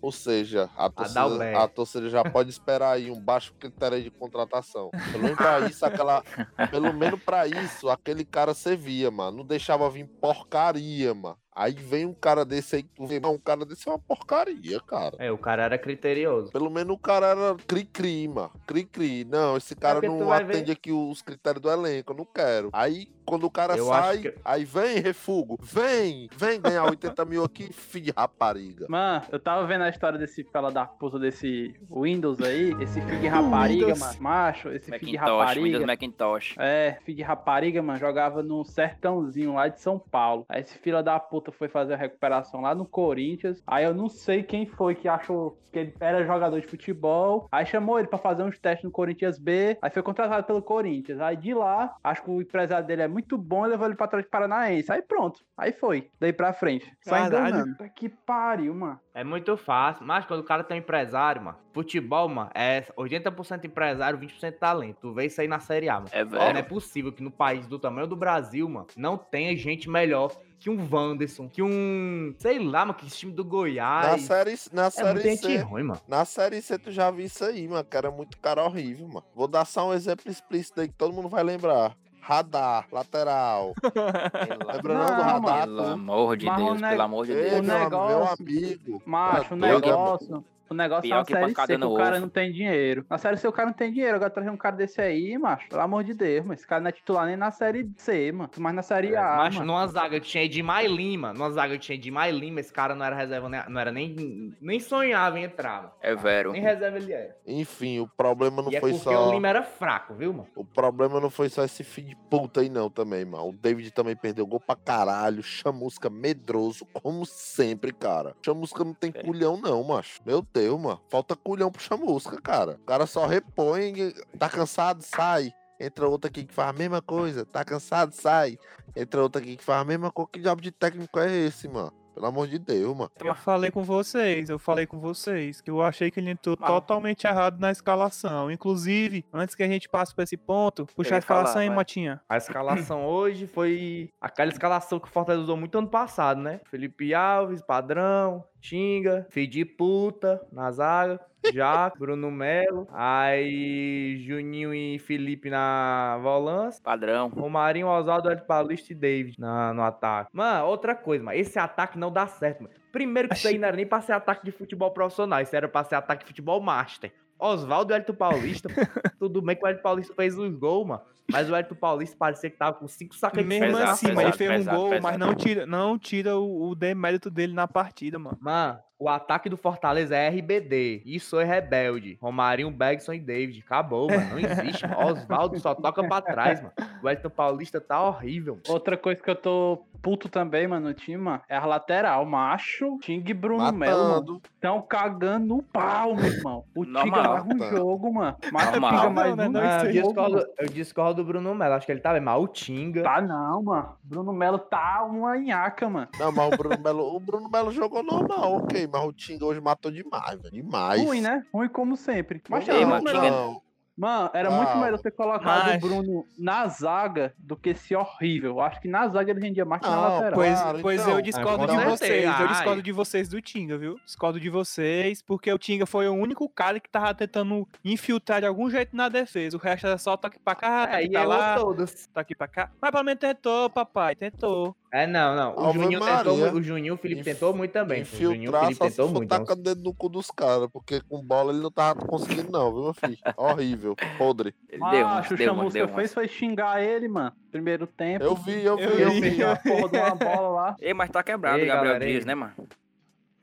Ou 0.01 0.11
seja, 0.11 0.69
a 0.75 0.89
torcida, 0.89 1.19
a 1.63 1.67
torcida 1.67 2.09
já 2.09 2.23
pode 2.23 2.49
esperar 2.49 2.91
aí 2.93 3.09
um 3.11 3.19
baixo 3.19 3.53
critério 3.59 4.01
de 4.01 4.09
contratação. 4.11 4.89
Pelo 5.11 5.23
menos 5.23 5.37
pra 5.37 5.59
isso, 5.61 5.85
aquela. 5.85 6.23
Pelo 6.69 6.93
menos 6.93 7.21
pra 7.23 7.47
isso, 7.47 7.89
aquele 7.89 8.25
cara 8.25 8.53
servia, 8.53 9.09
mano. 9.11 9.37
Não 9.37 9.45
deixava 9.45 9.89
vir 9.89 10.07
porcaria, 10.07 11.13
mano. 11.13 11.37
Aí 11.55 11.71
vem 11.73 12.05
um 12.05 12.13
cara 12.13 12.43
desse 12.43 12.75
aí, 12.75 12.83
que 12.83 12.89
tu 12.95 13.05
vê, 13.05 13.19
"Não, 13.19 13.33
um 13.35 13.39
cara 13.39 13.65
desse 13.65 13.87
é 13.87 13.91
uma 13.91 13.99
porcaria, 13.99 14.79
cara. 14.81 15.15
É, 15.19 15.31
o 15.31 15.37
cara 15.37 15.63
era 15.63 15.77
criterioso. 15.77 16.51
Pelo 16.51 16.69
menos 16.69 16.93
o 16.93 16.97
cara 16.99 17.27
era 17.27 17.55
cri-cri, 17.65 18.27
mano. 18.27 18.51
Cri-cri. 18.67 19.23
Não, 19.23 19.55
esse 19.55 19.75
cara 19.75 19.95
porque 20.01 20.07
tu 20.07 20.19
não 20.19 20.31
atende 20.33 20.63
ver- 20.65 20.71
aqui 20.73 20.91
os 20.91 21.21
critérios 21.21 21.61
do 21.61 21.69
elenco, 21.71 22.11
eu 22.11 22.17
não 22.17 22.25
quero. 22.25 22.69
Aí, 22.73 23.07
quando 23.25 23.45
o 23.45 23.49
cara 23.49 23.75
Eu 23.77 23.85
sai, 23.87 24.17
que- 24.19 24.33
aí 24.43 24.65
vem, 24.65 24.99
refugo. 24.99 25.57
Vem, 25.61 26.29
vem 26.37 26.59
ganhar 26.59 26.83
80 26.85 27.23
mil 27.25 27.43
aqui, 27.43 27.63
filho 27.73 28.05
de 28.05 28.11
rapariga. 28.11 28.85
Mano, 28.89 29.25
eu 29.31 29.39
tava 29.39 29.65
vendo 29.65 29.83
a 29.83 29.89
história 29.89 30.19
desse 30.19 30.43
fela 30.43 30.71
da 30.71 30.85
puta 30.85 31.17
desse 31.17 31.73
Windows 31.89 32.41
aí, 32.41 32.75
esse 32.81 32.99
filho 33.01 33.19
de 33.21 33.27
rapariga, 33.27 33.85
Windows. 33.85 33.99
mano. 33.99 34.15
Macho, 34.19 34.69
esse 34.71 34.91
filho 34.99 35.17
rapariga. 35.19 35.63
Windows 35.65 35.85
Macintosh. 35.85 36.55
É, 36.59 36.97
filho 37.05 37.17
de 37.17 37.23
rapariga, 37.23 37.81
mano, 37.81 37.97
jogava 37.97 38.43
no 38.43 38.63
sertãozinho 38.65 39.53
lá 39.53 39.67
de 39.69 39.79
São 39.81 39.97
Paulo. 39.97 40.45
Aí 40.49 40.61
esse 40.61 40.77
filho 40.79 41.01
da 41.01 41.19
puta 41.19 41.44
foi 41.51 41.67
fazer 41.67 41.93
a 41.93 41.97
recuperação 41.97 42.61
lá 42.61 42.73
no 42.73 42.85
Corinthians. 42.85 43.61
Aí 43.65 43.83
eu 43.83 43.93
não 43.93 44.09
sei 44.09 44.43
quem 44.43 44.65
foi 44.65 44.95
que 44.95 45.07
achou 45.07 45.57
que 45.71 45.79
ele 45.79 45.93
era 45.99 46.25
jogador 46.25 46.59
de 46.59 46.67
futebol. 46.67 47.47
Aí 47.51 47.65
chamou 47.65 47.99
ele 47.99 48.07
pra 48.07 48.17
fazer 48.17 48.43
uns 48.43 48.57
testes 48.57 48.85
no 48.85 48.91
Corinthians 48.91 49.37
B. 49.37 49.77
Aí 49.81 49.89
foi 49.89 50.01
contratado 50.01 50.47
pelo 50.47 50.61
Corinthians. 50.61 51.19
Aí 51.19 51.35
de 51.35 51.53
lá, 51.53 51.95
acho 52.03 52.23
que 52.23 52.29
o 52.29 52.41
empresário 52.41 52.87
dele 52.87 53.01
é 53.01 53.07
muito 53.07 53.37
bom 53.37 53.65
e 53.65 53.69
levou 53.69 53.85
ele 53.85 53.95
pra 53.95 54.07
trás 54.07 54.23
de 54.23 54.31
Paranaense. 54.31 54.91
Aí 54.91 55.01
pronto. 55.01 55.41
Aí 55.57 55.73
foi. 55.73 56.09
Daí 56.19 56.31
pra 56.31 56.53
frente. 56.53 56.91
Só 57.01 57.17
enganando. 57.17 57.71
Puta 57.73 57.89
Que 57.89 58.07
pariu, 58.09 58.73
mano. 58.73 58.99
É 59.13 59.23
muito 59.23 59.55
fácil. 59.57 60.05
Mas 60.05 60.25
quando 60.25 60.41
o 60.41 60.45
cara 60.45 60.63
tem 60.63 60.77
empresário, 60.77 61.41
mano, 61.41 61.57
futebol, 61.73 62.29
mano, 62.29 62.49
é 62.53 62.81
80% 62.97 63.65
empresário, 63.65 64.19
20% 64.19 64.57
talento. 64.57 64.97
Tu 65.01 65.13
vê 65.13 65.25
isso 65.25 65.41
aí 65.41 65.47
na 65.47 65.59
Série 65.59 65.89
A, 65.89 65.95
mano. 65.95 66.09
É 66.11 66.23
velho. 66.23 66.53
Não 66.53 66.59
é 66.59 66.61
possível 66.61 67.11
que 67.11 67.23
no 67.23 67.31
país 67.31 67.67
do 67.67 67.77
tamanho 67.77 68.07
do 68.07 68.15
Brasil, 68.15 68.67
mano, 68.69 68.87
não 68.95 69.17
tenha 69.17 69.55
gente 69.57 69.89
melhor 69.89 70.31
que 70.65 70.69
um 70.71 70.87
Wanderson, 70.91 71.47
que 71.47 71.61
um. 71.61 72.33
Sei 72.39 72.57
lá, 72.57 72.79
mano, 72.79 72.95
que 72.95 73.05
esse 73.05 73.17
time 73.17 73.31
do 73.31 73.43
Na 73.43 73.49
Goiás. 73.51 74.21
série, 74.23 74.55
na 74.73 74.85
é 74.85 74.89
série 74.89 75.13
muito 75.13 75.21
gente 75.23 75.41
C. 75.45 75.57
ruim, 75.59 75.83
mano. 75.83 76.01
Na 76.07 76.25
série 76.25 76.59
C 76.59 76.79
tu 76.79 76.91
já 76.91 77.11
viu 77.11 77.23
isso 77.27 77.45
aí, 77.45 77.67
mano. 77.67 77.83
Que 77.83 77.95
era 77.95 78.09
muito 78.09 78.35
cara 78.39 78.63
horrível, 78.63 79.07
mano. 79.07 79.23
Vou 79.35 79.47
dar 79.47 79.63
só 79.65 79.87
um 79.89 79.93
exemplo 79.93 80.31
explícito 80.31 80.81
aí 80.81 80.87
que 80.87 80.95
todo 80.95 81.13
mundo 81.13 81.29
vai 81.29 81.43
lembrar. 81.43 81.95
Radar, 82.19 82.87
lateral. 82.91 83.75
Lembra 84.73 84.93
não, 84.95 85.05
do 85.05 85.11
Não, 85.11 85.21
radar? 85.23 85.65
Pelo 85.65 85.77
tu? 85.83 85.89
amor 85.91 86.37
de 86.37 86.45
Mas 86.47 86.55
o 86.59 86.65
Deus, 86.65 86.81
pelo 86.81 87.01
amor 87.03 87.25
de 87.27 87.31
Ei, 87.33 87.37
o 87.37 87.49
Deus. 87.51 87.65
meu, 87.67 87.79
negócio- 87.79 88.17
meu 88.17 88.27
amigo. 88.57 89.01
Macho, 89.05 89.53
o 89.53 89.57
negócio. 89.57 90.45
O 90.69 90.73
negócio 90.73 91.03
Pior 91.03 91.15
é 91.15 91.19
na 91.19 91.25
que 91.25 91.33
série 91.33 91.55
C, 91.55 91.67
que 91.67 91.77
no 91.77 91.93
o 91.93 91.97
cara 91.97 92.11
ovo. 92.15 92.21
não 92.21 92.29
tem 92.29 92.51
dinheiro. 92.51 93.05
Na 93.09 93.17
série 93.17 93.37
C 93.37 93.47
o 93.47 93.51
cara 93.51 93.67
não 93.67 93.73
tem 93.73 93.91
dinheiro. 93.93 94.15
Agora 94.15 94.29
trazer 94.29 94.49
um 94.49 94.57
cara 94.57 94.75
desse 94.75 94.99
aí, 95.01 95.37
macho. 95.37 95.69
Pelo 95.69 95.81
amor 95.81 96.03
de 96.03 96.13
Deus, 96.13 96.45
mas 96.45 96.59
esse 96.59 96.67
cara 96.67 96.81
não 96.81 96.89
é 96.89 96.91
titular 96.91 97.25
nem 97.27 97.35
na 97.37 97.51
série 97.51 97.89
C, 97.97 98.31
mano. 98.31 98.49
Mas 98.57 98.73
na 98.75 98.81
série 98.81 99.15
A. 99.15 99.35
Mas 99.37 99.55
mano. 99.55 99.67
numa 99.67 99.87
zaga 99.87 100.19
que 100.19 100.27
tinha 100.27 100.43
Edmar 100.43 100.85
Lima, 100.85 101.33
numa 101.33 101.49
zaga 101.51 101.73
que 101.73 101.79
tinha 101.79 101.95
Edmar 101.95 102.29
Lima, 102.31 102.59
esse 102.59 102.73
cara 102.73 102.95
não 102.95 103.05
era 103.05 103.15
reserva, 103.15 103.47
nem- 103.49 103.61
não 103.69 103.79
era 103.79 103.91
nem. 103.91 104.55
Nem 104.61 104.79
sonhava 104.79 105.39
em 105.39 105.43
entrar, 105.43 105.83
mano. 105.83 105.91
É 106.01 106.15
vero. 106.15 106.51
Nem 106.51 106.61
reserva 106.61 106.97
ele 106.97 107.13
era. 107.13 107.35
Enfim, 107.45 107.99
o 107.99 108.07
problema 108.07 108.61
não 108.61 108.71
e 108.71 108.75
é 108.75 108.79
foi 108.79 108.91
porque 108.91 109.03
só. 109.03 109.29
o 109.29 109.31
Lima 109.33 109.47
era 109.47 109.63
fraco, 109.63 110.13
viu, 110.15 110.33
mano? 110.33 110.47
O 110.55 110.65
problema 110.65 111.19
não 111.19 111.29
foi 111.29 111.49
só 111.49 111.63
esse 111.63 111.83
filho 111.83 112.07
de 112.09 112.15
puta 112.29 112.61
aí, 112.61 112.69
não, 112.69 112.89
também, 112.89 113.23
mano. 113.25 113.49
O 113.49 113.53
David 113.53 113.91
também 113.91 114.15
perdeu 114.15 114.45
gol 114.47 114.59
pra 114.59 114.75
caralho. 114.75 115.43
Chamusca 115.43 116.09
medroso, 116.09 116.85
como 116.93 117.25
sempre, 117.25 117.93
cara. 117.93 118.35
Chamusca 118.43 118.83
não 118.83 118.93
tem 118.93 119.11
É. 119.13 119.23
culhão, 119.23 119.57
não, 119.61 119.83
macho. 119.83 120.19
Meu 120.25 120.41
Deus, 120.55 120.79
mano. 120.79 121.01
Falta 121.09 121.35
culhão 121.35 121.69
pro 121.69 121.81
Chamusca, 121.81 122.39
cara. 122.41 122.79
O 122.81 122.85
cara 122.85 123.05
só 123.05 123.25
repõe, 123.25 124.13
tá 124.39 124.49
cansado, 124.49 125.03
sai. 125.03 125.53
Entra 125.77 126.07
outra 126.07 126.29
aqui 126.29 126.45
que 126.45 126.53
faz 126.53 126.69
a 126.69 126.73
mesma 126.73 127.01
coisa. 127.01 127.45
Tá 127.45 127.65
cansado, 127.65 128.13
sai. 128.13 128.57
Entra 128.95 129.21
outra 129.21 129.41
aqui 129.41 129.57
que 129.57 129.63
faz 129.63 129.81
a 129.81 129.85
mesma 129.85 130.09
coisa. 130.09 130.29
Que 130.31 130.39
diabo 130.39 130.61
de 130.61 130.71
técnico 130.71 131.19
é 131.19 131.29
esse, 131.29 131.67
mano? 131.67 131.91
Pelo 132.13 132.27
amor 132.27 132.47
de 132.47 132.57
Deus, 132.57 132.95
mano. 132.95 133.11
Eu 133.19 133.35
falei 133.35 133.69
com 133.69 133.83
vocês, 133.83 134.49
eu 134.49 134.57
falei 134.57 134.87
com 134.87 134.97
vocês, 134.97 135.59
que 135.59 135.69
eu 135.69 135.81
achei 135.81 136.09
que 136.09 136.17
ele 136.21 136.29
entrou 136.29 136.55
totalmente 136.55 137.27
errado 137.27 137.59
na 137.59 137.69
escalação. 137.69 138.49
Inclusive, 138.49 139.25
antes 139.33 139.53
que 139.53 139.61
a 139.61 139.67
gente 139.67 139.89
passe 139.89 140.15
pra 140.15 140.23
esse 140.23 140.37
ponto, 140.37 140.85
puxar 140.95 141.15
a 141.15 141.19
escalação 141.19 141.55
falar, 141.55 141.65
aí. 141.65 141.69
Motinha. 141.69 142.21
A 142.29 142.37
escalação 142.37 143.03
hoje 143.05 143.45
foi 143.47 144.13
aquela 144.21 144.49
escalação 144.49 144.97
que 144.97 145.09
o 145.09 145.11
Fortaleza 145.11 145.43
usou 145.43 145.57
muito 145.57 145.77
ano 145.77 145.89
passado, 145.89 146.39
né? 146.39 146.61
Felipe 146.71 147.13
Alves, 147.13 147.61
padrão, 147.61 148.45
Tinga, 148.65 149.27
de 149.31 149.63
puta 149.63 150.41
na 150.51 150.71
zaga, 150.71 151.19
Jaco, 151.53 151.99
Bruno 151.99 152.31
Melo, 152.31 152.87
aí 152.91 154.17
Juninho 154.25 154.73
e 154.73 154.97
Felipe 154.97 155.51
na 155.51 156.17
volância. 156.21 156.81
Padrão. 156.83 157.29
Romarinho, 157.29 157.87
Oswaldo, 157.87 158.29
Hélio 158.29 158.43
Paulista 158.45 158.91
e 158.91 158.95
David 158.95 159.39
na, 159.39 159.71
no 159.71 159.83
ataque. 159.83 160.31
Mano, 160.33 160.65
outra 160.65 160.95
coisa, 160.95 161.23
mano. 161.23 161.37
Esse 161.37 161.59
ataque 161.59 161.97
não 161.97 162.11
dá 162.11 162.25
certo, 162.25 162.63
mano. 162.63 162.73
Primeiro 162.91 163.29
que 163.29 163.35
isso 163.35 163.47
aí 163.47 163.59
não 163.59 163.67
era 163.67 163.77
nem 163.77 163.85
pra 163.85 164.01
ser 164.01 164.13
ataque 164.13 164.43
de 164.43 164.51
futebol 164.51 164.89
profissional. 164.89 165.41
Isso 165.41 165.55
era 165.55 165.67
pra 165.67 165.83
ser 165.83 165.95
ataque 165.95 166.23
de 166.23 166.29
futebol 166.29 166.59
master. 166.59 167.11
Oswaldo 167.39 167.93
e 167.93 167.95
Hélio 167.95 168.13
Paulista. 168.13 168.69
mano. 168.69 168.89
Tudo 169.19 169.41
bem 169.41 169.55
que 169.55 169.63
o 169.63 169.67
Hélio 169.67 169.81
Paulista 169.81 170.13
fez 170.13 170.37
os 170.37 170.55
gols, 170.55 170.87
mano. 170.87 171.01
Mas 171.31 171.49
o 171.49 171.55
Hélio 171.55 171.75
Paulista 171.75 172.15
parecia 172.17 172.49
que 172.49 172.57
tava 172.57 172.73
com 172.73 172.87
cinco 172.87 173.15
sacas 173.15 173.41
de 173.41 173.47
Mesmo 173.47 173.67
Pesado, 173.67 173.91
assim, 173.91 174.07
mas 174.11 174.15
pesado, 174.15 174.27
ele 174.27 174.37
fez 174.37 174.51
um 174.51 174.57
pesado, 174.57 174.77
gol, 174.77 174.89
mas 174.89 174.99
pesado. 174.99 175.17
não 175.17 175.35
tira, 175.35 175.65
não 175.65 175.99
tira 175.99 176.37
o, 176.37 176.69
o 176.69 176.75
demérito 176.75 177.31
dele 177.31 177.53
na 177.53 177.67
partida, 177.67 178.19
mano. 178.19 178.37
Mano, 178.39 178.79
o 178.97 179.09
ataque 179.09 179.49
do 179.49 179.57
Fortaleza 179.57 180.15
é 180.15 180.29
RBD. 180.29 181.01
Isso 181.05 181.39
é 181.39 181.43
rebelde. 181.43 182.17
Romarinho, 182.21 182.71
Bergson 182.71 183.13
e 183.13 183.19
David. 183.19 183.63
Acabou, 183.65 184.07
mano. 184.09 184.29
Não 184.31 184.39
existe. 184.39 184.87
mano. 184.87 185.07
Oswaldo 185.11 185.59
só 185.59 185.75
toca 185.75 186.03
pra 186.07 186.21
trás, 186.21 186.61
mano. 186.61 186.73
O 187.03 187.09
Elton 187.09 187.29
Paulista 187.29 187.81
tá 187.81 188.01
horrível. 188.01 188.53
mano. 188.55 188.63
Outra 188.69 188.97
coisa 188.97 189.21
que 189.21 189.29
eu 189.29 189.35
tô 189.35 189.83
puto 190.01 190.29
também, 190.29 190.67
mano, 190.67 190.87
no 190.89 190.93
time, 190.93 191.17
mano, 191.17 191.41
é 191.49 191.57
a 191.57 191.65
lateral. 191.65 192.25
Macho, 192.25 192.97
Ting 193.01 193.23
e 193.27 193.33
Bruno 193.33 193.71
Melo, 193.73 194.09
mano. 194.21 194.41
Tão 194.61 194.81
cagando 194.81 195.45
no 195.55 195.63
pau, 195.63 196.15
meu 196.15 196.25
irmão. 196.25 196.63
O 196.75 196.85
Tinga 196.85 196.99
Normal. 197.05 197.23
mais 197.33 197.45
um 197.45 197.69
jogo, 197.75 198.13
mano. 198.13 198.37
Mas 198.51 198.67
o 198.67 198.71
Normal. 198.71 198.91
Tinga 198.91 199.09
mais 199.09 199.35
Não, 199.35 199.45
um 199.45 199.49
não, 199.49 199.61
Ah, 199.61 199.85
eu, 199.85 199.91
discordo, 199.91 200.35
mano. 200.35 200.47
eu 200.59 200.65
discordo 200.67 201.13
do 201.15 201.25
Bruno 201.27 201.55
Melo. 201.55 201.73
Acho 201.73 201.85
que 201.85 201.91
ele 201.91 202.01
tá 202.01 202.13
bem, 202.13 202.21
mas 202.21 202.39
o 202.41 202.47
Tinga. 202.47 203.03
Tá 203.03 203.21
não, 203.21 203.63
mano. 203.63 203.89
Bruno 204.03 204.31
Melo 204.31 204.59
tá 204.59 205.03
uma 205.03 205.35
nhaca, 205.37 205.89
mano. 205.89 206.07
Não, 206.19 206.31
mas 206.31 206.53
o 206.53 206.57
Bruno 206.57 206.77
Melo, 206.83 207.15
o 207.15 207.19
Bruno 207.19 207.49
Melo 207.49 207.71
jogou 207.71 208.03
normal, 208.03 208.57
ok. 208.57 208.84
Mas 208.91 209.03
o 209.03 209.13
Tinga 209.13 209.45
hoje 209.45 209.61
matou 209.61 209.91
demais, 209.91 210.39
velho. 210.41 210.53
Demais. 210.53 211.01
Ruim, 211.01 211.21
né? 211.21 211.43
Ruim 211.53 211.69
como 211.69 211.95
sempre. 211.97 212.41
Mas 212.49 212.67
Não. 212.67 212.75
Tinga- 213.03 213.31
não. 213.31 213.65
Mano, 213.97 214.29
era 214.33 214.51
muito 214.51 214.75
melhor 214.77 214.99
ter 214.99 215.11
colocado 215.11 215.67
Mas- 215.67 215.81
o 215.81 215.87
Bruno 215.87 216.25
na 216.37 216.67
zaga 216.67 217.33
do 217.39 217.55
que 217.55 217.69
esse 217.69 217.95
horrível. 217.95 218.59
Acho 218.59 218.81
que 218.81 218.89
na 218.89 219.07
zaga 219.07 219.31
ele 219.31 219.39
rendia 219.39 219.63
mais 219.63 219.81
que 219.81 219.87
na 219.87 219.95
Não, 219.95 220.01
lateral. 220.01 220.33
Pois, 220.33 220.59
Claro, 220.61 220.79
pois 220.81 221.01
então. 221.01 221.13
eu 221.13 221.21
discordo 221.21 221.63
Ah, 221.63 221.67
de 221.67 221.85
vocês, 221.85 222.23
eu 222.25 222.29
Ai. 222.29 222.47
discordo 222.49 222.81
de 222.81 222.91
vocês 222.91 223.29
do 223.29 223.41
Tinga, 223.41 223.77
viu? 223.77 223.95
Discordo 224.05 224.37
de 224.37 224.49
vocês, 224.49 225.21
porque 225.21 225.49
o 225.49 225.57
Tinga 225.57 225.85
foi 225.85 226.09
o 226.09 226.13
único 226.13 226.49
cara 226.49 226.77
que 226.77 226.89
tava 226.89 227.13
tentando 227.15 227.65
infiltrar 227.85 228.41
de 228.41 228.47
algum 228.47 228.69
jeito 228.69 228.93
na 228.93 229.07
defesa. 229.07 229.55
O 229.55 229.59
resto 229.61 229.87
era 229.87 229.97
só 229.97 230.17
toque 230.17 230.39
pra 230.39 230.55
cá, 230.55 230.87
É, 230.89 230.95
toque 230.97 231.05
e 231.05 231.09
pra 231.11 231.23
lá, 231.23 231.55
todos. 231.55 232.07
toque 232.13 232.35
pra 232.35 232.49
cá. 232.49 232.71
Mas 232.81 232.91
pelo 232.91 233.03
menos 233.05 233.19
tentou, 233.21 233.69
papai, 233.69 234.13
tentou. 234.13 234.75
É, 234.97 235.05
não, 235.05 235.35
não. 235.35 235.55
O 235.69 235.73
Juninho 235.73 235.99
tentou 235.99 236.37
Maria. 236.37 236.53
O 236.53 236.61
Juninho, 236.61 236.93
o 236.93 236.97
Felipe 236.97 237.19
Inf- 237.19 237.25
tentou 237.25 237.53
muito 237.53 237.71
também. 237.71 238.03
O 238.03 238.05
Juninho, 238.05 238.29
o 238.29 238.33
Infiltrar 238.35 238.63
Felipe 238.65 238.79
tentou 238.79 239.09
muito. 239.09 239.23
então. 239.25 239.39
tacando 239.39 239.61
dedo 239.63 239.83
no 239.83 239.93
cu 239.93 240.07
dos 240.07 240.31
caras, 240.31 240.69
porque 240.71 241.01
com 241.01 241.21
bola 241.21 241.51
ele 241.51 241.61
não 241.61 241.69
tava 241.69 242.05
conseguindo 242.05 242.49
não, 242.49 242.71
viu, 242.71 242.83
meu 242.83 242.93
filho? 242.93 243.17
Horrível, 243.35 243.95
podre. 244.17 244.55
Ele 244.69 244.79
deu 244.79 245.05
o 245.07 245.21
deu 245.35 245.51
um, 245.51 245.55
Chamusca 245.57 245.79
deu 245.79 245.87
um. 245.89 245.93
fez 245.95 246.13
foi 246.13 246.27
xingar 246.29 246.81
ele, 246.81 247.09
mano. 247.09 247.33
Primeiro 247.51 247.85
tempo. 247.87 248.23
Eu 248.23 248.35
vi, 248.35 248.63
eu 248.63 248.77
vi, 248.77 248.83
Eu 248.83 248.89
eu, 248.99 249.11
vi. 249.11 249.29
vi. 249.31 249.43
a 249.43 249.55
porra 249.57 249.89
de 249.89 249.97
uma 249.97 250.15
bola 250.15 250.47
lá. 250.49 250.75
Ei, 250.79 250.93
mas 250.93 251.09
tá 251.09 251.21
quebrado 251.21 251.61
o 251.61 251.65
Gabriel. 251.67 251.99
Dias, 251.99 252.25
né, 252.25 252.33
mano? 252.33 252.53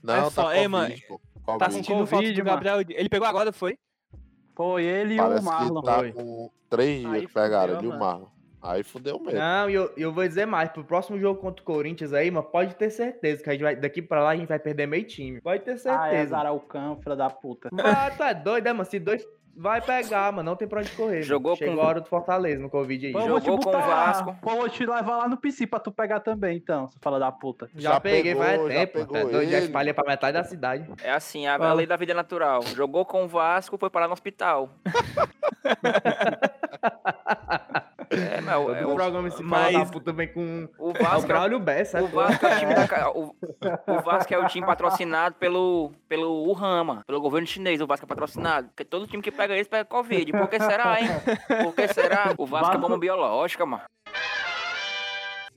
Não, 0.02 0.14
É 0.14 0.20
tá 0.22 0.30
só- 0.30 0.54
ei, 0.54 0.66
mano. 0.66 0.94
Tá 0.94 1.18
Covid. 1.58 1.74
sentindo 1.74 1.98
Covid, 1.98 2.10
falta 2.10 2.32
do 2.32 2.36
mano. 2.38 2.44
Gabriel. 2.44 2.80
Ele 2.98 3.08
pegou 3.10 3.28
agora, 3.28 3.52
foi? 3.52 3.76
Foi 4.54 4.84
ele 4.84 5.14
e 5.14 5.20
o 5.20 5.22
Parece 5.22 5.44
Marlon. 5.44 5.80
que 5.80 5.86
tá 5.86 5.94
Foi. 5.98 6.12
com 6.12 6.50
três 6.70 7.00
dias 7.00 7.12
Aí 7.12 7.26
que 7.26 7.32
pegaram 7.32 7.74
ele 7.76 7.84
e 7.84 7.86
o 7.88 7.90
mano. 7.90 8.00
Marlon. 8.00 8.26
Aí 8.62 8.82
fudeu 8.84 9.18
mesmo. 9.18 9.38
Não, 9.40 9.68
e 9.68 9.74
eu, 9.74 9.92
eu 9.96 10.12
vou 10.12 10.26
dizer 10.26 10.46
mais, 10.46 10.70
pro 10.70 10.84
próximo 10.84 11.18
jogo 11.18 11.40
contra 11.40 11.60
o 11.62 11.66
Corinthians 11.66 12.12
aí, 12.12 12.30
mano, 12.30 12.46
pode 12.46 12.76
ter 12.76 12.90
certeza 12.90 13.42
que 13.42 13.50
a 13.50 13.52
gente 13.54 13.62
vai, 13.62 13.74
daqui 13.74 14.00
pra 14.00 14.22
lá 14.22 14.30
a 14.30 14.36
gente 14.36 14.48
vai 14.48 14.58
perder 14.58 14.86
meio 14.86 15.04
time. 15.04 15.40
Pode 15.40 15.64
ter 15.64 15.72
Ah, 15.72 15.74
é 15.74 15.78
certeza. 15.78 16.38
Araucão, 16.38 16.96
filha 17.02 17.16
da 17.16 17.28
puta. 17.28 17.68
Ah, 17.82 18.10
tu 18.16 18.22
é 18.22 18.32
doido, 18.34 18.64
né, 18.64 18.72
mano? 18.72 18.84
Se 18.88 19.00
dois 19.00 19.26
vai 19.54 19.82
pegar, 19.82 20.32
mano, 20.32 20.48
não 20.48 20.56
tem 20.56 20.66
pra 20.68 20.80
onde 20.80 20.90
correr. 20.92 21.14
mano. 21.16 21.22
Jogou 21.24 21.56
Chegou 21.56 21.74
com- 21.74 21.82
a 21.82 21.86
hora 21.86 22.00
do 22.00 22.08
Fortaleza 22.08 22.62
no 22.62 22.70
Covid 22.70 23.06
aí. 23.08 23.12
Jogou 23.12 23.40
com 23.40 23.50
o 23.50 23.58
botar- 23.58 23.80
Vasco. 23.80 24.36
Vou 24.40 24.68
te 24.68 24.86
levar 24.86 25.16
lá 25.18 25.28
no 25.28 25.36
PC 25.36 25.66
pra 25.66 25.80
tu 25.80 25.90
pegar 25.90 26.20
também, 26.20 26.56
então, 26.56 26.86
você 26.88 26.96
fala 27.02 27.18
da 27.18 27.32
puta. 27.32 27.68
Já, 27.74 27.94
Já 27.94 28.00
peguei, 28.00 28.32
pegou, 28.32 28.44
faz 28.44 28.62
já 28.62 28.68
tempo. 28.68 28.98
mano. 28.98 29.10
pegou 29.10 29.26
Tá 29.26 29.32
doido, 29.38 29.50
já 29.50 29.58
espalhei 29.58 29.92
pra 29.92 30.04
metade 30.06 30.34
da 30.38 30.44
cidade. 30.44 30.88
É 31.02 31.10
assim, 31.10 31.46
a, 31.48 31.56
a 31.56 31.58
Fala. 31.58 31.72
lei 31.74 31.86
da 31.86 31.96
vida 31.96 32.12
é 32.12 32.14
natural. 32.14 32.62
Jogou 32.62 33.04
com 33.04 33.24
o 33.24 33.28
Vasco, 33.28 33.76
foi 33.76 33.90
parar 33.90 34.06
no 34.06 34.12
hospital. 34.14 34.70
é, 38.14 38.40
mas 38.40 38.56
o- 38.56 38.64
Todo 38.66 38.74
é, 38.76 38.86
o, 38.86 38.94
programa 38.94 39.28
esse 39.28 39.42
mas- 39.42 39.72
fala 39.72 39.84
da 39.84 39.90
puta 39.90 40.12
vem 40.12 40.28
com 40.32 40.68
o 40.78 40.90
é 40.90 41.02
Vasco 41.02 41.20
é 41.20 41.24
o 41.24 41.26
Braulio 41.28 41.58
Bessa. 41.60 42.02
O 42.02 42.08
Vasco 42.08 42.46
é 42.46 42.54
o 42.54 42.58
time 42.58 42.74
da 42.74 42.88
ca- 42.88 43.10
o, 43.10 43.34
o 43.86 44.02
Vasco 44.02 44.34
é 44.34 44.38
o 44.38 44.46
time 44.46 44.66
patrocinado 44.66 45.34
pelo 45.36 45.92
pelo 46.08 46.48
Urama, 46.50 47.02
pelo 47.06 47.20
governo 47.20 47.46
chinês. 47.46 47.80
O 47.80 47.86
Vasco 47.86 48.04
é 48.06 48.08
patrocinado. 48.08 48.68
Porque 48.68 48.84
todo 48.84 49.06
time 49.06 49.22
que 49.22 49.30
pega 49.30 49.54
eles 49.54 49.68
pega 49.68 49.84
Covid. 49.84 50.32
Por 50.32 50.48
que 50.48 50.58
será, 50.60 51.00
hein? 51.00 51.08
Por 51.64 51.74
que 51.74 51.88
será? 51.88 52.34
O 52.38 52.46
Vasco 52.46 52.74
é 52.74 52.78
bomba 52.78 52.98
biológica, 52.98 53.64
mano. 53.66 53.84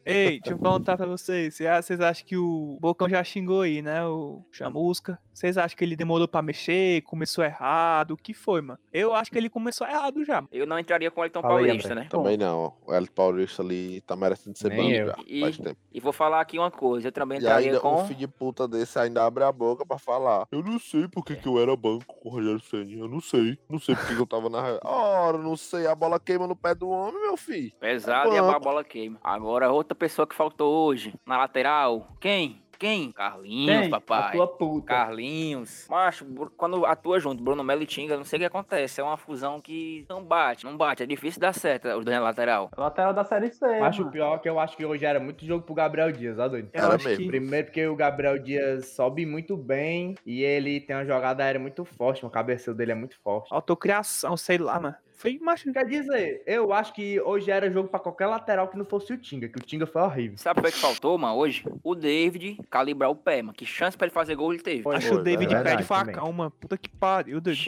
Ei, 0.06 0.40
deixa 0.40 0.54
eu 0.54 0.60
perguntar 0.60 0.98
pra 0.98 1.08
vocês. 1.08 1.56
Cê- 1.56 1.82
Vocês 1.82 2.00
acham 2.00 2.26
que 2.28 2.38
o 2.38 2.78
Bocão 2.80 3.10
já 3.10 3.24
xingou 3.24 3.62
aí, 3.62 3.82
né? 3.82 4.06
O 4.06 4.46
Chamusca. 4.52 5.18
Vocês 5.36 5.58
acham 5.58 5.76
que 5.78 5.84
ele 5.84 5.98
demorou 5.98 6.28
pra 6.30 6.42
mexer, 6.42 7.02
começou 7.02 7.44
errado? 7.44 8.12
O 8.12 8.18
que 8.18 8.34
foi, 8.34 8.62
mano? 8.62 8.80
Eu 8.94 9.14
acho 9.14 9.30
que 9.30 9.38
ele 9.38 9.50
começou 9.50 9.86
errado 9.86 10.24
já. 10.24 10.42
Eu 10.50 10.66
não 10.66 10.80
entraria 10.80 11.12
com 11.12 11.20
o 11.20 11.26
Elton 11.26 11.42
Fala 11.42 11.60
aí, 11.60 11.66
Paulista, 11.66 11.90
André. 11.92 12.04
né? 12.04 12.08
Também 12.10 12.38
não. 12.38 12.74
O 12.88 12.94
Hélio 12.94 13.12
Paulista 13.12 13.62
ali 13.62 14.00
tá 14.02 14.16
merecendo 14.16 14.58
ser 14.58 14.70
banido 14.70 14.96
eu. 14.96 15.08
já. 15.08 15.16
E- 15.28 15.42
Faz 15.42 15.58
tempo. 15.58 15.78
E 15.94 16.00
vou 16.00 16.14
falar 16.14 16.40
aqui 16.40 16.58
uma 16.58 16.72
coisa. 16.72 17.10
Eu 17.10 17.12
também 17.12 17.38
E 17.38 17.42
entraria 17.42 17.68
ainda 17.68 17.82
com... 17.82 18.02
um 18.02 18.06
filho 18.08 18.20
de 18.20 18.28
puta 18.28 18.66
desse 18.68 18.98
ainda 18.98 19.26
abre 19.26 19.44
a 19.44 19.52
boca 19.52 19.86
pra 19.86 19.98
falar. 19.98 20.48
Eu 20.52 20.64
não 20.64 20.80
sei 20.80 21.06
por 21.10 21.24
que, 21.26 21.36
que 21.36 21.48
eu 21.48 21.60
era 21.62 21.76
banco 21.76 22.16
com 22.16 22.30
o 22.30 22.32
Rogério 22.32 22.62
Senna. 22.62 22.92
Eu 22.94 23.10
não 23.10 23.20
sei. 23.20 23.58
Não 23.70 23.78
sei 23.78 23.94
por 23.94 24.08
que, 24.08 24.14
eu 24.14 24.26
tava 24.26 24.50
na. 24.50 24.80
Ora, 24.86 25.38
não 25.38 25.58
sei. 25.58 25.86
A 25.86 25.94
bola 25.96 26.18
queima 26.18 26.48
no 26.48 26.56
pé 26.56 26.74
do 26.74 26.88
homem, 26.90 27.22
meu 27.22 27.36
filho. 27.36 27.74
Pesado 27.78 28.34
e 28.34 28.38
a 28.38 28.58
bola 28.60 28.84
queima. 28.86 29.20
Agora, 29.22 29.70
outra 29.70 29.94
pessoa 29.96 30.26
que 30.26 30.34
faltou 30.36 30.86
hoje, 30.88 31.14
na 31.26 31.38
lateral. 31.38 32.08
Quem? 32.22 32.62
Quem? 32.78 33.12
Carlinhos, 33.12 33.78
Quem? 33.80 33.88
A 33.88 33.90
papai. 34.00 34.32
tua 34.34 34.48
puta. 34.48 34.88
Carlinhos. 34.88 35.88
Macho, 35.90 36.26
quando 36.58 36.86
atua 36.86 37.20
junto, 37.20 37.44
Bruno 37.44 37.64
Melo 37.64 37.84
e 37.84 37.86
Tinga, 37.86 38.18
não 38.18 38.24
sei 38.24 38.38
o 38.38 38.40
que 38.42 38.46
acontece. 38.46 39.00
É 39.02 39.04
uma 39.04 39.18
fusão 39.18 39.60
que 39.62 40.06
não 40.10 40.24
bate, 40.24 40.66
não 40.66 40.76
bate. 40.78 41.04
É 41.04 41.06
difícil 41.06 41.40
dar 41.42 41.54
certo 41.54 41.88
os 41.88 42.04
dois 42.06 42.18
na 42.18 42.24
lateral. 42.24 42.70
Lateral 42.78 43.14
da 43.14 43.24
Série 43.24 43.52
C, 43.52 43.66
Acho 43.66 44.00
mano. 44.02 44.12
pior 44.12 44.38
que 44.40 44.50
eu 44.50 44.60
acho 44.60 44.76
que 44.78 44.86
hoje 44.86 45.06
era 45.06 45.20
muito 45.20 45.46
jogo 45.46 45.64
pro 45.66 45.74
Gabriel 45.74 46.12
Dias, 46.12 46.38
ó 46.40 46.48
doido. 46.48 46.70
Eu 46.74 46.84
Era 46.84 46.96
acho 46.96 47.08
mesmo. 47.08 47.24
que 47.24 47.28
Primeiro 47.30 47.66
porque 47.68 47.88
o 47.88 47.96
Gabriel 47.96 48.38
Dias 48.40 48.88
sobe 48.90 49.26
muito 49.26 49.56
bem 49.58 50.16
e 50.26 50.44
ele 50.44 50.80
tem 50.82 50.96
uma 50.96 51.06
jogada 51.06 51.44
aérea 51.44 51.60
muito 51.60 51.84
forte, 51.86 52.26
o 52.26 52.30
cabeceio 52.30 52.76
dele 52.76 52.92
é 52.92 52.96
muito 52.96 53.18
forte. 53.22 53.54
autocriação, 53.54 54.36
sei 54.38 54.58
lá, 54.58 54.80
mano. 54.80 54.96
Foi, 55.16 55.40
macho. 55.40 55.72
Quer 55.72 55.86
dizer, 55.86 56.44
eu 56.46 56.74
acho 56.74 56.94
que 56.94 57.20
hoje 57.22 57.50
era 57.50 57.72
jogo 57.72 57.88
pra 57.90 58.00
qualquer 58.00 58.28
lateral 58.28 58.68
que 58.68 58.78
não 58.78 58.86
fosse 58.86 59.14
o 59.14 59.18
Tinga, 59.18 59.48
que 59.48 59.58
o 59.58 59.62
Tinga 59.62 59.86
foi 59.88 60.02
horrível. 60.02 60.38
Sabe 60.38 60.60
o 60.60 60.64
que 60.64 60.72
que 60.72 60.78
faltou, 60.78 61.18
mano, 61.18 61.36
hoje? 61.38 61.64
O 61.84 61.96
David 61.96 62.60
calibrar 62.70 63.10
o 63.10 63.16
pé, 63.16 63.42
mano. 63.42 63.54
Que 63.54 63.66
chance 63.66 63.98
pra 63.98 64.06
ele 64.08 64.14
fazer 64.14 64.36
gol 64.36 64.54
ele 64.54 64.62
teve. 64.62 64.84
Foi, 64.84 64.96
Acho 64.98 65.08
foi, 65.08 65.18
o 65.18 65.24
David 65.24 65.54
é 65.54 65.58
pé 65.58 65.64
de 65.64 65.64
verdade 65.64 65.84
facão, 65.84 66.32
mano. 66.34 66.52
Puta 66.52 66.78
que 66.78 66.90
pariu, 66.90 67.40
doido. 67.40 67.60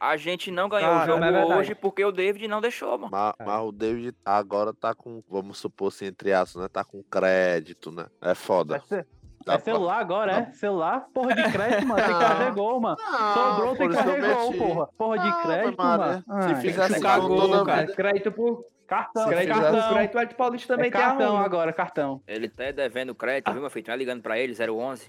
A 0.00 0.16
gente 0.16 0.50
não 0.50 0.68
ganhou 0.68 0.90
Cara, 0.90 1.04
o 1.04 1.06
jogo 1.06 1.24
é 1.24 1.56
hoje 1.56 1.74
porque 1.76 2.04
o 2.04 2.10
David 2.10 2.48
não 2.48 2.60
deixou, 2.60 2.98
mano. 2.98 3.10
Mas, 3.12 3.34
É. 3.38 3.44
mas 3.44 3.62
o 3.62 3.70
David 3.70 4.16
agora 4.24 4.74
tá 4.74 4.94
com, 4.94 5.22
vamos 5.30 5.58
supor 5.58 5.88
assim, 5.88 6.06
entre 6.06 6.32
aspas, 6.32 6.60
né? 6.62 6.68
Tá 6.68 6.82
com 6.82 7.02
crédito, 7.04 7.92
né? 7.92 8.06
É 8.20 8.32
É, 8.32 8.34
foda. 8.34 8.82
É 9.46 9.58
celular 9.58 9.98
agora, 9.98 10.32
é? 10.32 10.52
Celular? 10.52 11.06
Porra 11.12 11.34
de 11.34 11.50
crédito, 11.52 11.86
mano. 11.86 12.02
Tem 12.04 12.14
que 12.18 12.24
fazer 12.26 12.52
gol, 12.52 12.80
mano. 12.80 12.96
Sobrou, 13.34 13.76
tem 13.76 13.88
por 13.88 13.96
que 13.96 14.02
fazer 14.02 14.34
gol, 14.34 14.52
porra. 14.54 14.88
Porra 14.98 15.18
de 15.18 15.28
Ah, 15.28 15.42
crédito, 15.42 15.76
Maria. 15.82 16.22
mano. 16.28 16.42
Se 16.48 16.54
fizesse 16.56 16.94
Ficar 16.94 17.18
gol 17.20 17.28
gol, 17.28 17.40
toda 17.48 17.64
cara. 17.64 17.86
Crédito 17.88 18.32
pro, 18.32 18.64
Cartão, 18.86 19.28
crédito 19.28 19.54
fizesse- 19.54 19.82
pro 19.86 19.94
crédito, 19.94 20.14
o 20.16 20.20
Ed 20.20 20.34
Paulista 20.34 20.74
também 20.74 20.88
é 20.88 20.92
tem 20.92 21.00
cartão 21.00 21.26
arrumo. 21.28 21.44
agora, 21.44 21.72
cartão. 21.72 22.22
Ele 22.26 22.48
tá 22.48 22.70
devendo 22.70 23.14
crédito, 23.14 23.50
viu, 23.52 23.60
meu 23.60 23.70
filho? 23.70 23.86
Tá 23.86 23.96
ligando 23.96 24.22
pra 24.22 24.38
ele, 24.38 24.54
011. 24.54 25.08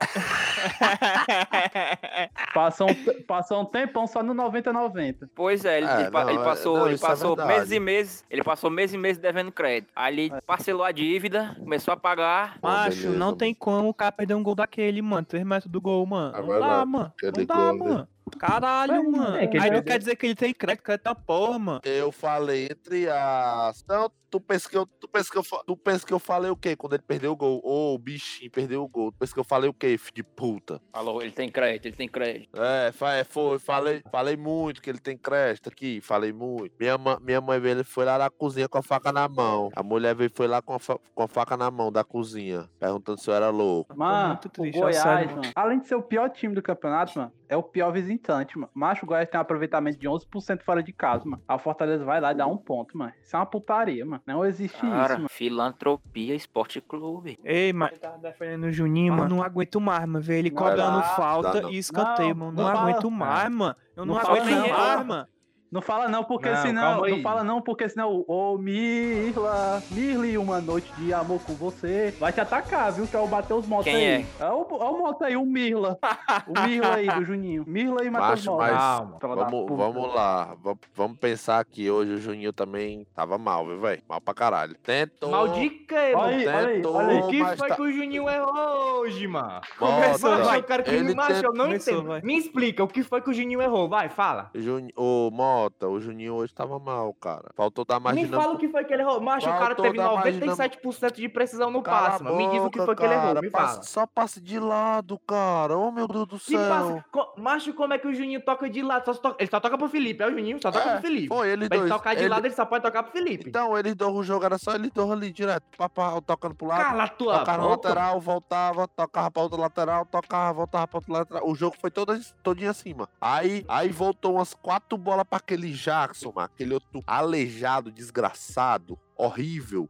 Passou 2.54 2.90
um, 2.90 2.94
passou 3.26 3.62
um 3.62 3.64
tempão 3.64 4.06
só 4.06 4.22
no 4.22 4.34
90-90. 4.34 5.28
Pois 5.34 5.64
é, 5.64 5.78
ele, 5.78 5.86
É, 5.86 6.10
não, 6.10 6.28
ele 6.30 6.38
é- 6.38 6.44
passou, 6.44 6.78
não, 6.78 6.86
ele 6.86 6.96
é 6.96 6.98
passou 6.98 7.34
verdade. 7.36 7.58
meses 7.58 7.72
e 7.72 7.80
meses, 7.80 8.24
ele 8.30 8.42
passou 8.42 8.70
meses 8.70 8.94
e 8.94 8.98
meses 8.98 9.18
devendo 9.18 9.50
crédito. 9.50 9.90
Aí 9.96 10.12
ele 10.12 10.32
parcelou 10.46 10.84
a 10.84 10.92
dívida, 10.92 11.56
começou 11.58 11.94
a 11.94 11.96
pagar. 11.96 12.58
Macho, 12.62 13.10
não 13.10 13.34
tem 13.34 13.54
como 13.54 13.88
o 13.88 13.94
cara 13.94 14.12
perder 14.12 14.34
um 14.34 14.42
gol 14.42 14.54
daquele, 14.54 15.00
mano. 15.00 15.24
3 15.26 15.44
metros 15.44 15.70
do 15.70 15.80
gol, 15.80 16.04
mano. 16.06 16.36
É 16.36 16.42
não 16.42 16.60
dá, 16.60 16.84
mano. 16.84 17.12
Não 17.22 17.44
dá, 17.46 17.56
né? 17.56 17.72
mano. 17.72 18.08
Caralho, 18.38 19.10
mano. 19.10 19.36
é 19.36 19.46
que 19.46 19.58
Aí 19.58 19.70
não 19.70 19.82
quer 19.82 19.98
dizer 19.98 20.16
que 20.16 20.26
ele 20.26 20.34
tem 20.34 20.52
crédito, 20.54 20.84
crédito 20.84 21.08
é 21.08 21.14
porra, 21.14 21.58
mano. 21.58 21.80
Eu 21.84 22.10
falei 22.10 22.68
entre 22.70 23.08
as. 23.08 23.84
Tu 24.32 24.40
pensa 24.40 24.68
que 24.68 24.76
eu, 24.76 24.86
tu 24.86 25.06
pensa 25.06 25.30
que 25.30 25.36
eu, 25.38 25.42
tu 25.66 25.76
pensa 25.76 26.06
que 26.06 26.12
eu 26.14 26.18
falei 26.18 26.50
o 26.50 26.56
quê 26.56 26.74
quando 26.74 26.94
ele 26.94 27.02
perdeu 27.06 27.32
o 27.32 27.36
gol? 27.36 27.60
Ô, 27.62 27.94
o 27.94 27.98
bichinho 27.98 28.50
perdeu 28.50 28.82
o 28.82 28.88
gol. 28.88 29.12
Tu 29.12 29.18
pensa 29.18 29.34
que 29.34 29.38
eu 29.40 29.44
falei 29.44 29.68
o 29.68 29.74
quê, 29.74 29.98
filho 29.98 30.14
de 30.14 30.22
puta? 30.22 30.80
Falou, 30.90 31.20
ele 31.22 31.30
tem 31.32 31.50
crédito, 31.50 31.86
ele 31.86 31.96
tem 31.96 32.08
crédito. 32.08 32.48
É, 32.58 32.90
é, 33.20 33.24
foi, 33.24 33.58
falei, 33.58 34.02
falei 34.10 34.36
muito 34.36 34.80
que 34.80 34.88
ele 34.88 34.98
tem 34.98 35.16
crédito 35.18 35.68
aqui, 35.68 36.00
falei 36.00 36.32
muito. 36.32 36.74
Minha, 36.80 36.96
minha 37.20 37.40
mãe 37.42 37.60
veio, 37.60 37.74
ele 37.74 37.84
foi 37.84 38.06
lá 38.06 38.16
na 38.16 38.30
cozinha 38.30 38.68
com 38.68 38.78
a 38.78 38.82
faca 38.82 39.12
na 39.12 39.28
mão. 39.28 39.70
A 39.76 39.82
mulher 39.82 40.14
veio, 40.14 40.30
foi 40.34 40.46
lá 40.48 40.62
com 40.62 40.72
a, 40.74 40.78
fa- 40.78 40.98
com 41.14 41.22
a 41.22 41.28
faca 41.28 41.54
na 41.56 41.70
mão 41.70 41.92
da 41.92 42.02
cozinha, 42.02 42.68
perguntando 42.80 43.20
se 43.20 43.28
eu 43.28 43.34
era 43.34 43.50
louco. 43.50 43.94
Mano, 43.94 44.28
muito 44.28 44.48
triste, 44.48 44.78
o 44.78 44.80
Goiás, 44.80 45.02
sério, 45.02 45.36
mano, 45.36 45.52
além 45.54 45.78
de 45.80 45.86
ser 45.86 45.94
o 45.96 46.02
pior 46.02 46.30
time 46.30 46.54
do 46.54 46.62
campeonato, 46.62 47.18
mano, 47.18 47.32
é 47.48 47.56
o 47.56 47.62
pior 47.62 47.92
visitante, 47.92 48.56
mano. 48.58 48.70
Macho, 48.72 49.04
o 49.04 49.08
Goiás 49.08 49.28
tem 49.28 49.38
um 49.38 49.42
aproveitamento 49.42 49.98
de 49.98 50.08
11% 50.08 50.62
fora 50.62 50.82
de 50.82 50.90
casa, 50.92 51.24
mano. 51.26 51.42
A 51.46 51.58
Fortaleza 51.58 52.02
vai 52.02 52.18
lá 52.18 52.32
e 52.32 52.34
dá 52.34 52.46
um 52.46 52.56
ponto, 52.56 52.96
mano. 52.96 53.12
Isso 53.22 53.36
é 53.36 53.38
uma 53.38 53.44
putaria, 53.44 54.06
mano. 54.06 54.21
Não 54.26 54.44
existe 54.44 54.76
isso, 54.76 54.86
Cara, 54.86 55.16
mano. 55.16 55.28
filantropia 55.28 56.34
esporte 56.34 56.80
clube. 56.80 57.38
Ei, 57.44 57.72
mas 57.72 57.98
tá 57.98 58.10
defendendo 58.16 58.64
o 58.64 58.72
Juninho, 58.72 59.14
mano. 59.14 59.36
Não 59.36 59.42
aguento 59.42 59.80
mais, 59.80 60.06
mano. 60.06 60.20
Ver 60.24 60.38
ele 60.38 60.50
cobrando 60.50 61.02
falta 61.16 61.70
e 61.70 61.78
escanteio, 61.78 62.34
Não, 62.34 62.46
mano. 62.46 62.62
não 62.62 62.66
aguento 62.68 63.10
mais, 63.10 63.50
mano. 63.50 63.76
Eu 63.96 64.06
não, 64.06 64.16
aguento 64.16 64.68
mais, 64.70 65.06
mano. 65.06 65.28
Não 65.72 65.80
fala 65.80 66.06
não, 66.06 66.22
porque 66.22 66.50
Não, 66.50 66.56
senão. 66.62 67.00
Não 67.00 67.22
fala 67.22 67.42
não, 67.42 67.62
porque 67.62 67.88
senão. 67.88 68.22
Ô, 68.28 68.58
Mirla, 68.58 69.82
Mirli, 69.90 70.36
uma 70.36 70.60
noite 70.60 70.92
de 70.98 71.14
amor 71.14 71.40
com 71.40 71.54
você. 71.54 72.14
Vai 72.20 72.30
te 72.30 72.40
atacar, 72.42 72.92
viu? 72.92 73.06
Que 73.06 73.16
é 73.16 73.18
o 73.18 73.26
bater 73.26 73.54
os 73.54 73.66
motos 73.66 73.86
Quem 73.86 73.94
aí. 73.96 74.26
É? 74.38 74.46
o, 74.50 74.66
é 74.70 74.84
o 74.84 74.98
moto 74.98 75.22
aí, 75.24 75.34
o 75.34 75.46
Mirla. 75.46 75.98
o 76.46 76.60
Mirla 76.60 76.94
aí 76.96 77.06
do 77.08 77.24
Juninho. 77.24 77.64
Mirla 77.66 78.04
e 78.04 78.10
Matheus 78.10 78.44
Motos. 78.46 78.66
mas 78.70 79.20
vamos, 79.22 79.66
vamos 79.70 80.14
lá, 80.14 80.54
va- 80.62 80.74
vamos 80.94 81.16
pensar 81.18 81.64
que 81.64 81.90
hoje 81.90 82.12
o 82.12 82.18
Juninho 82.20 82.52
também 82.52 83.06
tava 83.14 83.38
mal, 83.38 83.66
viu, 83.66 83.80
velho? 83.80 84.02
Mal 84.06 84.20
pra 84.20 84.34
caralho. 84.34 84.74
Tentou. 84.82 85.30
Mal 85.30 85.48
de 85.48 85.70
quê, 85.70 86.12
Olha 86.14 86.14
mano? 86.14 86.26
olha 86.26 86.66
aí, 86.68 86.82
olha 86.86 87.08
aí. 87.08 87.20
O 87.22 87.28
que 87.28 87.38
mas 87.42 87.58
foi 87.58 87.68
tá- 87.68 87.76
que 87.76 87.82
o 87.82 87.90
Juninho 87.90 88.28
errou 88.28 89.00
hoje, 89.00 89.26
mano? 89.26 89.60
Começou. 89.78 90.30
Macho, 90.38 90.54
eu 90.56 90.62
quero 90.64 90.82
que 90.82 90.90
Ele 90.90 91.02
me 91.04 91.14
macho, 91.14 91.44
eu 91.46 91.52
não 91.54 91.64
Começou, 91.66 91.94
entendo. 91.94 92.08
vai. 92.08 92.20
Me 92.20 92.36
explica, 92.36 92.84
o 92.84 92.88
que 92.88 93.02
foi 93.02 93.22
que 93.22 93.30
o 93.30 93.32
Juninho 93.32 93.62
errou? 93.62 93.88
Vai, 93.88 94.10
fala. 94.10 94.50
Juni... 94.54 94.92
Ô, 94.94 95.30
Mota, 95.32 95.61
o 95.88 96.00
Juninho 96.00 96.34
hoje 96.34 96.52
tava 96.54 96.78
mal, 96.78 97.12
cara. 97.14 97.50
Faltou 97.54 97.84
dar 97.84 98.00
mais 98.00 98.14
Me 98.16 98.22
dinâmica. 98.24 98.42
fala 98.42 98.54
o 98.56 98.58
que 98.58 98.68
foi 98.68 98.84
que 98.84 98.92
ele 98.92 99.02
errou. 99.02 99.20
Macho, 99.20 99.48
o 99.48 99.52
cara 99.52 99.74
teve 99.74 99.96
dar 99.96 100.14
mais 100.14 100.36
97% 100.36 101.16
de 101.16 101.28
precisão 101.28 101.70
no 101.70 101.82
passe. 101.82 102.22
Me 102.24 102.48
diz 102.50 102.62
o 102.62 102.70
que 102.70 102.80
foi 102.84 102.94
que 102.96 103.02
ele 103.04 103.14
errou, 103.14 103.26
cara, 103.28 103.40
me 103.42 103.50
passe- 103.50 103.72
fala. 103.74 103.82
Só 103.84 104.06
passe 104.06 104.40
de 104.40 104.58
lado, 104.58 105.18
cara. 105.26 105.76
Oh, 105.76 105.90
meu 105.90 106.06
Deus 106.08 106.26
do 106.26 106.38
Que 106.38 106.56
céu. 106.56 106.68
passe. 106.68 107.04
Co- 107.10 107.32
Macho, 107.36 107.74
como 107.74 107.92
é 107.94 107.98
que 107.98 108.06
o 108.08 108.14
Juninho 108.14 108.40
toca 108.44 108.68
de 108.68 108.82
lado? 108.82 109.04
Só 109.04 109.14
toca- 109.14 109.36
Ele 109.42 109.50
só 109.50 109.60
toca 109.60 109.76
pro 109.78 109.88
Felipe, 109.88 110.22
é 110.22 110.26
o 110.26 110.30
Juninho, 110.30 110.58
só 110.62 110.70
toca 110.70 110.88
É, 110.88 110.92
pro 110.92 111.02
Felipe. 111.02 111.28
Foi 111.28 111.48
eles 111.50 111.68
Pra 111.68 111.76
ele 111.78 111.86
dois. 111.88 111.98
tocar 111.98 112.14
de 112.14 112.20
ele- 112.22 112.28
lado, 112.28 112.46
ele 112.46 112.54
só 112.54 112.64
pode 112.64 112.82
tocar 112.84 113.02
pro 113.02 113.12
Felipe. 113.12 113.48
Então, 113.48 113.76
eles 113.78 113.94
dois, 113.94 114.14
o 114.14 114.22
jogo 114.22 114.44
era 114.44 114.58
só 114.58 114.74
eles 114.74 114.90
dois 114.90 115.10
ali 115.10 115.32
direto. 115.32 115.64
Papá, 115.76 116.20
tocando 116.22 116.54
pro 116.54 116.66
lado. 116.66 116.82
Cala 116.82 117.04
a 117.04 117.08
tua 117.08 117.38
Tocava 117.40 117.58
boca. 117.62 117.88
lateral, 117.88 118.20
voltava, 118.20 118.88
tocava 118.88 119.30
pra 119.30 119.42
outra 119.42 119.60
lateral, 119.60 120.06
tocava, 120.06 120.52
voltava 120.52 120.86
pra 120.88 120.98
outra 120.98 121.12
lateral. 121.12 121.48
O 121.48 121.54
jogo 121.54 121.76
foi 121.80 121.90
todo, 121.90 122.12
todinho 122.42 122.72
mano. 122.96 123.08
Aí, 123.20 123.64
aí 123.68 123.88
voltou 123.90 124.34
umas 124.36 124.54
quatro 124.54 124.96
bolas 124.96 125.24
pra 125.28 125.40
aquele 125.52 125.72
Jackson, 125.72 126.32
mano. 126.34 126.50
Aquele 126.52 126.74
outro 126.74 127.02
aleijado, 127.06 127.90
desgraçado, 127.90 128.98
horrível. 129.24 129.88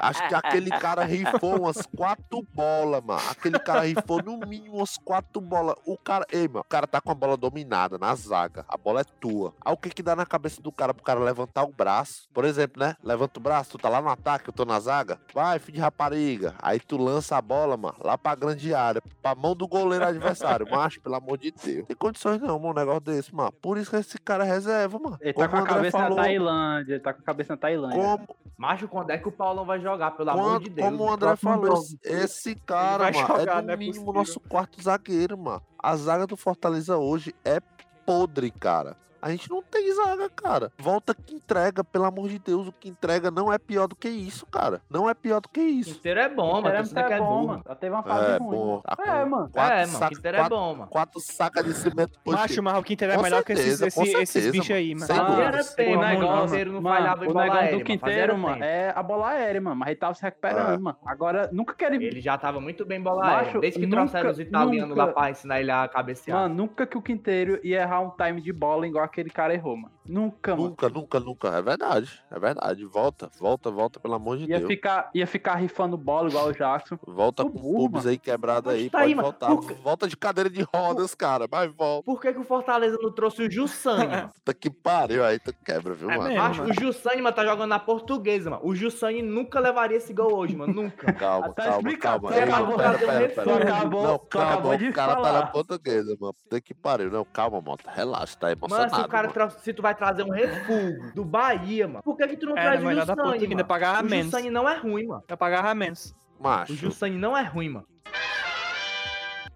Acho 0.00 0.26
que 0.28 0.34
aquele 0.34 0.70
cara 0.70 1.04
rifou 1.04 1.60
umas 1.60 1.84
quatro 1.96 2.46
bolas, 2.54 3.02
mano. 3.02 3.20
Aquele 3.30 3.58
cara 3.58 3.80
rifou 3.80 4.22
no 4.22 4.36
mínimo 4.38 4.76
umas 4.76 4.96
quatro 4.96 5.40
bolas. 5.40 5.74
O 5.84 5.96
cara, 5.96 6.24
ei, 6.30 6.46
mano, 6.46 6.60
o 6.60 6.64
cara 6.64 6.86
tá 6.86 7.00
com 7.00 7.10
a 7.10 7.14
bola 7.14 7.36
dominada 7.36 7.98
na 7.98 8.14
zaga. 8.14 8.64
A 8.68 8.76
bola 8.76 9.00
é 9.00 9.04
tua. 9.04 9.54
Aí 9.64 9.72
o 9.72 9.76
que 9.76 9.90
que 9.90 10.02
dá 10.02 10.14
na 10.14 10.24
cabeça 10.24 10.62
do 10.62 10.70
cara 10.70 10.94
pro 10.94 11.02
cara 11.02 11.20
levantar 11.20 11.64
o 11.64 11.72
braço? 11.72 12.28
Por 12.32 12.44
exemplo, 12.44 12.80
né? 12.80 12.94
Levanta 13.02 13.38
o 13.38 13.42
braço, 13.42 13.72
tu 13.72 13.78
tá 13.78 13.88
lá 13.88 14.00
no 14.00 14.08
ataque, 14.08 14.48
eu 14.48 14.52
tô 14.52 14.64
na 14.64 14.78
zaga. 14.78 15.18
Vai, 15.34 15.58
filho 15.58 15.76
de 15.76 15.80
rapariga. 15.80 16.54
Aí 16.62 16.78
tu 16.78 16.96
lança 16.96 17.36
a 17.36 17.42
bola, 17.42 17.76
mano, 17.76 17.96
lá 18.00 18.16
pra 18.16 18.34
grande 18.34 18.72
área, 18.72 19.02
pra 19.22 19.34
mão 19.34 19.54
do 19.54 19.66
goleiro 19.66 20.06
adversário. 20.06 20.66
Macho, 20.70 21.00
pelo 21.00 21.16
amor 21.16 21.38
de 21.38 21.50
Deus. 21.50 21.86
Tem 21.86 21.96
condições 21.96 22.40
não, 22.40 22.58
mano, 22.58 22.70
um 22.70 22.74
negócio 22.74 23.00
desse, 23.00 23.34
mano. 23.34 23.52
Por 23.52 23.78
isso 23.78 23.90
que 23.90 23.96
esse 23.96 24.18
cara 24.18 24.44
é 24.44 24.48
reserva, 24.48 24.98
mano. 24.98 25.18
Ele 25.20 25.32
tá 25.32 25.48
Como 25.48 25.62
com 25.62 25.70
a 25.70 25.74
cabeça 25.74 25.98
falou, 25.98 26.16
na 26.16 26.22
Tailândia. 26.22 26.92
Ele 26.94 27.02
tá 27.02 27.12
com 27.12 27.20
a 27.20 27.24
cabeça 27.24 27.52
na 27.52 27.56
Tailândia. 27.56 28.00
Como, 28.00 28.36
Macho, 28.68 28.86
quando 28.86 29.08
é 29.08 29.16
que 29.16 29.26
o 29.26 29.32
Paulão 29.32 29.64
vai 29.64 29.80
jogar, 29.80 30.10
pelo 30.10 30.28
amor 30.28 30.42
Quando- 30.42 30.64
de 30.64 30.68
Deus? 30.70 30.90
como 30.90 31.04
o 31.04 31.10
André 31.10 31.36
falou, 31.36 31.76
jogo. 31.76 31.86
esse, 32.04 32.54
cara, 32.54 33.04
mano, 33.10 33.26
jogar, 33.26 33.40
é 33.40 33.46
não 33.46 33.52
é 33.54 33.62
no 33.62 33.78
mínimo 33.78 33.94
possível. 34.04 34.12
nosso 34.12 34.40
quarto 34.40 34.82
zagueiro, 34.82 35.38
mano. 35.38 35.62
A 35.82 35.96
zaga 35.96 36.26
do 36.26 36.36
Fortaleza 36.36 36.98
hoje 36.98 37.34
é 37.46 37.60
podre, 38.04 38.50
cara. 38.50 38.94
A 39.20 39.30
gente 39.30 39.50
não 39.50 39.62
tem 39.62 39.92
zaga, 39.92 40.28
cara. 40.30 40.72
Volta 40.78 41.14
que 41.14 41.34
entrega, 41.34 41.82
pelo 41.82 42.04
amor 42.04 42.28
de 42.28 42.38
Deus. 42.38 42.68
O 42.68 42.72
que 42.72 42.88
entrega 42.88 43.30
não 43.30 43.52
é 43.52 43.58
pior 43.58 43.86
do 43.88 43.96
que 43.96 44.08
isso, 44.08 44.46
cara. 44.46 44.80
Não 44.88 45.08
é 45.10 45.14
pior 45.14 45.40
do 45.40 45.48
que 45.48 45.60
isso. 45.60 45.94
Quinteiro 45.94 46.20
é 46.20 46.28
bom, 46.28 46.46
mano. 46.46 46.56
Quinteiro 46.62 46.78
Torcida 46.78 47.04
que 47.04 47.12
é 47.12 47.18
bom, 47.18 47.46
mano. 47.46 47.62
Já 47.66 47.74
teve 47.74 47.94
uma 47.94 48.02
fase 48.02 48.32
É, 48.32 48.36
ruim. 48.36 48.50
bom. 48.50 48.80
Tá 48.80 48.96
É, 49.02 49.22
com 49.24 49.28
mano. 49.30 49.48
Quatro 49.50 49.72
é, 49.74 49.80
mano. 49.86 49.98
sacas- 49.98 50.16
Quinteiro 50.18 50.36
é 50.36 50.40
quatro- 50.40 50.56
bom, 50.56 50.74
mano. 50.74 50.86
Quatro 50.90 51.20
sacas 51.20 51.64
de 51.64 51.74
cimento 51.74 52.18
por 52.24 52.34
Macho, 52.34 52.62
mas 52.62 52.78
o 52.78 52.82
Quinteiro 52.82 53.12
é 53.12 53.16
Com 53.16 53.22
melhor 53.22 53.42
que 53.44 53.52
esses, 53.52 53.78
certeza, 53.78 53.86
esse- 53.88 54.00
esses 54.16 54.28
certeza, 54.30 54.52
bichos 54.52 54.70
aí, 54.76 54.94
mano. 54.94 55.06
Sem. 55.06 55.40
Era 55.42 55.64
tempo, 55.64 55.90
o. 55.90 55.98
O 55.98 56.00
negócio, 56.00 56.72
não 56.72 56.82
falhava 56.82 57.24
em 57.24 57.28
o 57.28 57.32
bola 57.32 57.42
aérea, 57.44 57.58
do 57.58 57.62
mano. 57.62 57.70
Fazia 57.70 57.84
Quinteiro, 57.84 58.38
mano, 58.38 58.64
é 58.64 58.92
a 58.94 59.02
bola 59.02 59.28
aérea, 59.30 59.60
mano. 59.60 59.76
Mas 59.76 59.88
ele 59.88 59.96
tava 59.96 60.14
se 60.14 60.22
recuperando, 60.22 60.74
É. 60.74 60.78
mano. 60.78 60.96
Agora, 61.04 61.48
nunca 61.52 61.74
que 61.74 61.84
ele... 61.84 62.04
Ele 62.04 62.20
já 62.20 62.38
tava 62.38 62.60
muito 62.60 62.84
bem 62.86 63.00
bola 63.02 63.26
aérea. 63.26 63.60
Desde 63.60 63.80
que 63.80 63.86
trouxeram 63.88 64.30
os 64.30 64.38
italianos 64.38 64.96
lá 64.96 65.08
pra 65.08 65.30
ensinar 65.30 65.60
ele 65.60 65.70
a 65.70 65.88
cabecear. 65.88 66.38
Mano, 66.42 66.54
nunca 66.54 66.86
que 66.86 66.96
o 66.96 67.02
Quinteiro 67.02 67.58
ia 67.64 67.80
errar 67.82 68.00
um 68.00 68.10
time 68.10 68.40
de 68.40 68.52
bola 68.52 68.86
igual 68.86 69.07
aquele 69.08 69.30
cara 69.30 69.54
errou, 69.54 69.76
mano. 69.76 69.97
Nunca, 70.08 70.56
mano. 70.56 70.68
Nunca, 70.70 70.88
nunca, 70.88 71.20
nunca. 71.20 71.48
É 71.48 71.62
verdade. 71.62 72.20
É 72.30 72.38
verdade. 72.38 72.84
Volta, 72.84 73.30
volta, 73.38 73.70
volta, 73.70 74.00
pelo 74.00 74.14
amor 74.14 74.38
de 74.38 74.44
Ia 74.46 74.58
Deus. 74.58 74.68
ficar, 74.68 75.10
ia 75.14 75.26
ficar 75.26 75.54
rifando 75.56 75.96
bola 75.96 76.28
igual 76.28 76.48
o 76.48 76.52
Jackson. 76.52 76.98
Volta 77.06 77.42
Tô 77.44 77.50
com 77.50 77.58
burro, 77.58 77.74
o 77.74 77.76
pubis 77.88 78.04
mano. 78.04 78.10
aí 78.10 78.18
quebrado 78.18 78.66
Mas 78.70 78.76
aí. 78.80 78.90
tá 78.90 78.98
pode 78.98 79.08
aí, 79.10 79.14
mano. 79.14 79.28
voltar. 79.28 79.48
Por? 79.48 79.74
Volta 79.74 80.08
de 80.08 80.16
cadeira 80.16 80.48
de 80.50 80.62
rodas, 80.62 81.14
cara. 81.14 81.46
Mas 81.50 81.70
volta. 81.74 82.04
Por 82.04 82.20
que, 82.20 82.32
que 82.32 82.38
o 82.38 82.44
Fortaleza 82.44 82.96
não 83.00 83.12
trouxe 83.12 83.42
o 83.42 83.50
Jussani, 83.50 84.06
mano? 84.08 84.28
Puta 84.30 84.54
que 84.54 84.70
pariu, 84.70 85.24
aí 85.24 85.38
tu 85.38 85.52
quebra, 85.64 85.94
viu, 85.94 86.10
É 86.10 86.16
mano? 86.16 86.28
mesmo. 86.30 86.42
Macho, 86.42 86.62
o 86.64 86.72
Jussani, 86.72 87.20
mano, 87.22 87.36
tá 87.36 87.44
jogando 87.44 87.68
na 87.68 87.78
portuguesa, 87.78 88.50
mano. 88.50 88.62
O 88.64 88.74
Jussani 88.74 89.20
nunca 89.22 89.60
levaria 89.60 89.96
esse 89.98 90.12
gol 90.12 90.34
hoje, 90.34 90.56
mano. 90.56 90.72
Nunca. 90.72 91.12
Calma, 91.12 91.52
Tá 91.52 91.64
calma, 91.64 91.96
calma. 91.98 92.28
tu 92.30 92.34
Ei, 92.34 92.42
acabou 92.42 92.76
pera, 92.76 92.98
pera, 92.98 93.28
pera. 93.28 93.42
Tu 93.44 93.50
acabou- 93.50 94.02
Não, 94.06 94.18
calma, 94.18 94.74
o 94.74 94.92
cara 94.92 95.14
tá 95.16 95.20
na 95.22 95.28
falar. 95.28 95.46
portuguesa, 95.52 96.16
mano. 96.20 96.34
Puta 96.34 96.60
que 96.60 96.72
pariu. 96.74 97.10
Não, 97.10 97.24
calma, 97.24 97.60
Mota. 97.60 97.90
Relaxa, 97.90 98.36
tá 98.38 98.46
Mano, 98.48 98.58
emocionado. 98.58 98.94
se 98.94 99.00
o 99.02 99.08
cara 99.08 99.32
mano. 99.34 99.50
se 99.58 99.72
tu 99.74 99.82
vai 99.82 99.94
trazer 99.98 100.22
um 100.22 100.30
refugo 100.30 101.12
do 101.14 101.24
Bahia, 101.24 101.86
mano, 101.88 102.02
por 102.02 102.16
que, 102.16 102.26
que 102.28 102.36
tu 102.36 102.46
não 102.46 102.56
Era 102.56 102.78
traz 102.78 102.84
o 102.84 103.00
Jussani, 103.00 103.38
que 103.38 103.44
ainda 103.44 103.56
mano? 103.56 103.68
pagava 103.68 104.02
O 104.02 104.04
menos. 104.10 104.24
Jussani 104.26 104.50
não 104.50 104.68
é 104.68 104.76
ruim, 104.78 105.06
mano. 105.06 105.22
Eu 105.28 105.36
pagava 105.36 105.74
menos. 105.74 106.14
O 106.38 106.42
Macho. 106.44 106.74
Jussani 106.74 107.18
não 107.18 107.36
é 107.36 107.42
ruim, 107.42 107.68
mano. 107.70 107.86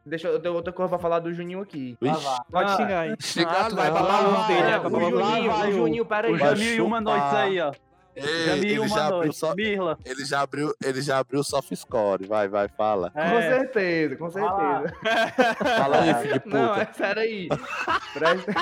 Deixa 0.04 0.26
eu 0.26 0.32
eu 0.32 0.40
tenho 0.40 0.54
outra 0.54 0.72
coisa 0.72 0.88
pra 0.88 0.98
falar 0.98 1.20
do 1.20 1.32
Juninho 1.32 1.60
aqui. 1.60 1.96
Vixe, 2.02 2.26
Pode 2.50 2.72
Ah, 2.72 2.76
xingar 2.76 3.00
aí. 3.02 3.14
xingar 3.20 3.66
Ah, 3.66 3.68
tu 3.68 3.76
vai 3.76 3.88
não. 3.90 4.04
pra 4.04 4.16
vai, 4.18 4.46
dele, 4.48 4.62
né? 4.62 4.78
O 4.80 4.90
Juninho, 4.90 5.50
vai 5.52 5.68
o 5.68 5.72
Juninho, 5.72 6.04
pera 6.04 6.26
aí. 6.28 6.34
O 6.34 6.38
Jamil 6.38 6.74
e 6.74 6.80
uma 6.80 7.00
noite 7.00 7.24
aí, 7.36 7.60
ó. 7.60 7.72
Ei, 8.14 8.24
e 8.24 8.72
ele, 8.74 8.88
já 8.88 9.06
abriu 9.06 9.32
só, 9.32 9.54
Mirla. 9.54 9.96
ele, 10.04 10.22
já 10.26 10.42
abriu, 10.42 10.74
ele 10.84 11.00
já 11.00 11.18
abriu 11.18 11.40
o 11.40 11.44
soft 11.44 11.72
score. 11.74 12.26
Vai, 12.26 12.46
vai, 12.46 12.68
fala. 12.68 13.10
Com 13.10 13.18
É. 13.20 13.48
certeza, 13.48 14.16
com 14.16 14.30
Fala. 14.30 14.82
certeza. 14.88 15.76
Fala 15.78 16.00
aí, 16.02 16.14
filho 16.16 16.40
de 16.40 16.48
Não, 16.48 16.68
puta. 16.68 16.82
é 16.82 16.92
sério 16.92 17.22
aí. 17.22 17.48
Presta... 18.12 18.52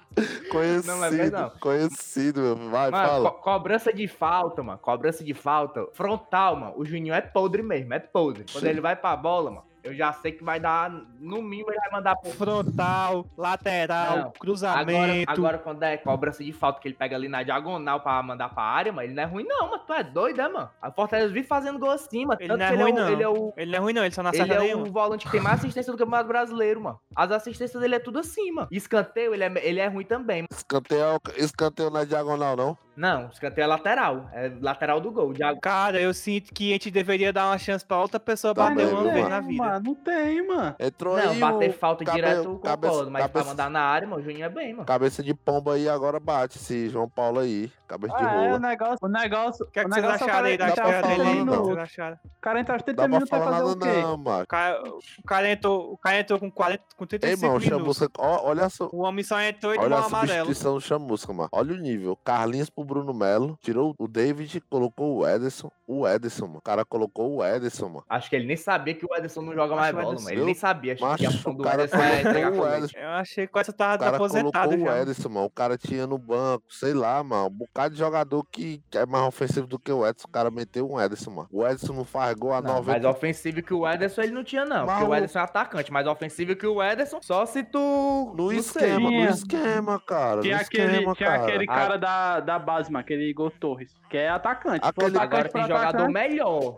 Conhecido, 0.50 0.86
Não, 0.92 0.98
mas 0.98 1.30
não. 1.32 1.50
conhecido, 1.60 2.40
meu. 2.40 2.70
Vai, 2.70 2.90
Mano, 2.90 3.08
fala. 3.08 3.30
co- 3.30 3.38
cobrança 3.38 3.92
de 3.92 4.06
falta, 4.06 4.62
mano. 4.62 4.78
Cobrança 4.78 5.24
de 5.24 5.34
falta. 5.34 5.86
Frontal, 5.92 6.56
mano. 6.56 6.74
O 6.76 6.84
Juninho 6.84 7.14
é 7.14 7.20
podre 7.20 7.62
mesmo, 7.62 7.92
é 7.94 7.98
podre. 7.98 8.44
Quando 8.52 8.64
ele 8.66 8.80
vai 8.80 8.94
pra 8.96 9.16
bola, 9.16 9.50
mano, 9.50 9.64
eu 9.84 9.94
já 9.94 10.12
sei 10.14 10.32
que 10.32 10.42
vai 10.42 10.58
dar. 10.58 10.90
No 11.20 11.42
mínimo, 11.42 11.70
ele 11.70 11.78
vai 11.78 11.90
mandar 11.92 12.16
pro. 12.16 12.30
Frontal, 12.30 13.26
lateral, 13.36 14.16
Não. 14.16 14.30
cruzamento. 14.32 14.90
Agora, 14.90 15.24
agora, 15.26 15.58
quando 15.58 15.82
é 15.82 15.96
cobrança 15.96 16.42
de 16.42 16.52
falta 16.52 16.80
que 16.80 16.88
ele 16.88 16.94
pega 16.94 17.14
ali 17.14 17.28
na 17.28 17.42
diagonal 17.42 18.00
pra 18.00 18.22
mandar 18.22 18.48
pra 18.48 18.62
área, 18.62 18.92
mano, 18.92 19.06
ele 19.06 19.14
não 19.14 19.22
é 19.22 19.26
ruim, 19.26 19.44
não, 19.44 19.70
mano. 19.70 19.82
Tu 19.86 19.92
é 19.92 20.02
doido, 20.02 20.40
é, 20.40 20.48
mano? 20.48 20.70
A 20.80 20.90
Fortaleza 20.90 21.32
vive 21.32 21.46
fazendo 21.46 21.78
gol 21.78 21.90
assim, 21.90 22.24
mano. 22.24 22.40
Ele 22.40 22.48
Tanto 22.48 22.58
não 22.58 22.66
é 22.66 22.70
que 22.70 22.76
ruim, 22.82 22.92
ele 22.92 22.98
é 22.98 22.98
o, 22.98 23.04
não. 23.04 23.12
Ele 23.12 23.22
é 23.22 23.28
o, 23.28 23.52
Ele 23.56 23.70
não 23.70 23.76
é 23.78 23.82
ruim, 23.82 23.92
não, 23.92 24.04
ele 24.04 24.14
só 24.14 24.22
não 24.22 24.32
ele 24.32 24.52
é 24.52 24.58
nenhum. 24.58 24.82
o 24.82 24.92
volante 24.92 25.26
que 25.26 25.32
tem 25.32 25.40
mais 25.40 25.60
assistência 25.60 25.92
do 25.92 25.98
Campeonato 25.98 26.28
Brasileiro, 26.28 26.80
mano. 26.80 26.98
As 27.14 27.30
assistências 27.30 27.80
dele 27.80 27.96
é 27.96 27.98
tudo 27.98 28.18
assim, 28.18 28.50
mano. 28.52 28.68
Escanteio, 28.70 29.34
ele 29.34 29.44
é, 29.44 29.52
ele 29.62 29.80
é 29.80 29.86
ruim 29.86 30.04
também, 30.04 30.42
mano. 30.42 30.48
Escanteio, 30.50 31.20
escanteio 31.36 31.90
não 31.90 32.00
é 32.00 32.06
diagonal, 32.06 32.56
não? 32.56 32.78
Não, 32.96 33.26
escanteio 33.28 33.64
é 33.64 33.66
lateral. 33.66 34.28
É 34.32 34.52
lateral 34.60 35.00
do 35.00 35.10
gol. 35.10 35.32
Diago- 35.32 35.60
Cara, 35.60 36.00
eu 36.00 36.14
sinto 36.14 36.52
que 36.54 36.70
a 36.70 36.74
gente 36.74 36.90
deveria 36.90 37.32
dar 37.32 37.46
uma 37.48 37.58
chance 37.58 37.84
pra 37.84 38.00
outra 38.00 38.20
pessoa 38.20 38.54
Também, 38.54 38.84
bater 38.86 38.92
uma 38.94 39.02
viu, 39.02 39.10
vez 39.12 39.22
mano? 39.24 39.28
na 39.34 39.40
vida. 39.40 39.64
Mano, 39.64 39.84
não 39.84 39.94
tem, 39.94 40.46
mano. 40.46 40.76
Entrou 40.78 41.16
Não, 41.16 41.30
aí 41.30 41.38
bater 41.40 41.70
o 41.70 41.72
falta 41.72 42.04
cabe- 42.04 42.16
direto, 42.16 42.44
eu 42.44 42.58
cabeça- 42.58 42.92
concordo. 42.92 43.10
Mas 43.10 43.22
pra 43.22 43.28
cabeça- 43.32 43.50
mandar 43.50 43.70
na 43.70 43.80
área, 43.80 44.06
mano, 44.08 44.20
o 44.22 44.24
Juninho 44.24 44.44
é 44.44 44.48
bem, 44.48 44.72
mano. 44.74 44.86
Cabeça 44.86 45.22
de 45.22 45.34
pomba 45.34 45.74
aí 45.74 45.88
agora 45.88 46.20
bate 46.20 46.58
esse 46.58 46.88
João 46.88 47.08
Paulo 47.08 47.40
aí. 47.40 47.70
Cabeça 47.86 48.16
de 48.16 48.24
Ah, 48.24 48.44
é, 48.44 48.54
o 48.54 48.58
negócio, 48.58 48.98
o 49.02 49.08
negócio, 49.08 49.66
O 49.66 49.70
que 49.70 49.78
é 49.78 49.82
o 49.82 49.84
que 49.84 49.90
vocês 49.92 50.02
negócio 50.04 50.24
é 50.24 50.26
o 50.26 50.30
acharam 50.30 50.32
cara 50.34 50.46
aí 50.48 50.56
da 50.58 50.66
pra 50.72 50.74
falar 50.84 51.02
dele 51.02 51.22
aí? 51.22 51.40
O 51.42 51.44
vocês? 51.76 52.18
O 52.24 52.40
cara 52.40 52.60
entra 52.60 52.74
aos 52.74 52.82
30 52.82 52.96
Dá 52.96 53.02
pra 53.02 53.08
minutos 53.08 53.28
falar 53.30 53.44
fazer 53.58 53.64
o 53.64 53.76
quê? 53.78 54.02
não, 54.02 54.16
mano. 54.16 54.42
O 54.42 54.46
cara, 54.46 54.82
o 54.84 55.22
cara 55.26 55.50
entrou, 55.50 55.92
o 55.92 55.98
cara 55.98 56.18
entrou 56.20 56.38
com, 56.38 56.50
40, 56.50 56.82
com 56.96 57.04
Ei, 57.04 57.08
35 57.08 57.46
mano, 57.46 57.60
minutos. 57.60 57.96
chamusca. 57.98 58.08
ó, 58.18 58.48
Olha 58.48 58.68
só. 58.68 58.88
O 58.92 59.02
homem 59.02 59.22
só 59.24 59.40
entrou 59.40 59.74
e 59.74 59.78
Olha 59.78 59.96
a 59.96 60.00
um 60.00 60.04
amarelo. 60.04 60.46
substituição 60.46 60.74
do 60.74 60.80
Chamusca, 60.80 61.32
mano. 61.32 61.48
Olha 61.52 61.74
o 61.74 61.76
nível. 61.76 62.16
Carlinhos 62.24 62.70
pro 62.70 62.83
Bruno 62.84 63.12
Melo. 63.14 63.58
Tirou 63.62 63.94
o 63.98 64.06
David, 64.06 64.60
colocou 64.68 65.16
o 65.16 65.26
Ederson. 65.26 65.70
O 65.86 66.06
Ederson, 66.08 66.46
mano. 66.46 66.58
O 66.58 66.62
cara 66.62 66.84
colocou 66.84 67.36
o 67.36 67.44
Ederson, 67.44 67.88
mano. 67.88 68.04
Acho 68.08 68.30
que 68.30 68.36
ele 68.36 68.46
nem 68.46 68.56
sabia 68.56 68.94
que 68.94 69.04
o 69.04 69.14
Ederson 69.14 69.42
não 69.42 69.52
joga 69.54 69.76
mais 69.76 69.94
o 69.94 70.00
bola, 70.00 70.14
mano. 70.14 70.30
Ele 70.30 70.44
nem 70.44 70.54
sabia. 70.54 70.94
Acho 70.94 71.16
que 71.16 71.26
a 71.26 71.30
função 71.30 71.52
o 71.52 71.56
do 71.56 71.62
cara 71.64 71.82
Ederson 71.84 72.02
é 72.02 72.20
entregar 72.20 72.50
colocou 72.50 72.70
o. 72.70 72.74
Ederson. 72.76 72.98
Eu 72.98 73.08
achei 73.10 73.46
que 73.46 73.58
essa 73.58 73.72
tava 73.72 73.94
O 73.96 73.98
cara 73.98 74.16
aposentado 74.16 74.68
colocou 74.70 74.86
o 74.86 74.96
já. 74.96 75.02
Ederson, 75.02 75.28
mano. 75.28 75.46
O 75.46 75.50
cara 75.50 75.76
tinha 75.78 76.06
no 76.06 76.16
banco, 76.18 76.64
sei 76.70 76.94
lá, 76.94 77.22
mano. 77.22 77.46
Um 77.46 77.50
bocado 77.50 77.94
de 77.94 77.98
jogador 78.00 78.44
que 78.50 78.82
que 78.90 78.98
é 78.98 79.04
mais 79.06 79.24
ofensivo 79.26 79.66
do 79.66 79.78
que 79.78 79.92
o 79.92 80.06
Ederson. 80.06 80.26
O 80.28 80.30
cara 80.32 80.50
meteu 80.50 80.90
um 80.90 81.00
Ederson, 81.00 81.30
mano. 81.30 81.48
O 81.52 81.62
Ederson 81.66 81.92
não 81.92 82.04
faz 82.04 82.34
gol 82.34 82.52
a 82.54 82.62
Não, 82.62 82.76
90. 82.76 82.90
mais 82.90 83.04
ofensivo 83.16 83.62
que 83.62 83.74
o 83.74 83.86
Ederson 83.88 84.22
ele 84.22 84.32
não 84.32 84.44
tinha, 84.44 84.64
não. 84.64 84.86
Mas 84.86 84.94
Porque 84.98 85.04
o 85.04 85.08
o- 85.12 85.14
Ederson 85.14 85.38
é 85.38 85.42
atacante. 85.42 85.92
Mais 85.92 86.06
ofensivo 86.06 86.56
que 86.56 86.66
o 86.66 86.82
Ederson, 86.82 87.18
só 87.22 87.44
se 87.44 87.62
tu. 87.62 88.32
No 88.36 88.52
esquema, 88.52 89.10
no 89.10 89.24
esquema, 89.28 90.00
cara. 90.00 90.40
Tinha 90.40 90.56
no 90.56 90.62
aquele, 90.62 90.92
esquema, 90.92 91.14
tinha 91.14 91.28
cara. 91.30 91.42
aquele 91.42 91.64
Ah. 91.68 91.74
cara 91.74 91.96
da, 91.98 92.40
da 92.40 92.58
base, 92.58 92.90
mano, 92.90 93.00
aquele 93.02 93.28
Igor 93.28 93.50
Torres, 93.60 93.92
que 94.08 94.16
é 94.16 94.28
atacante. 94.30 94.80
Aquele- 94.82 95.08
atacante 95.16 95.18
Agora 95.34 95.48
pra 95.50 95.60
tem 95.62 95.73
jogador 95.78 96.08
melhor. 96.10 96.76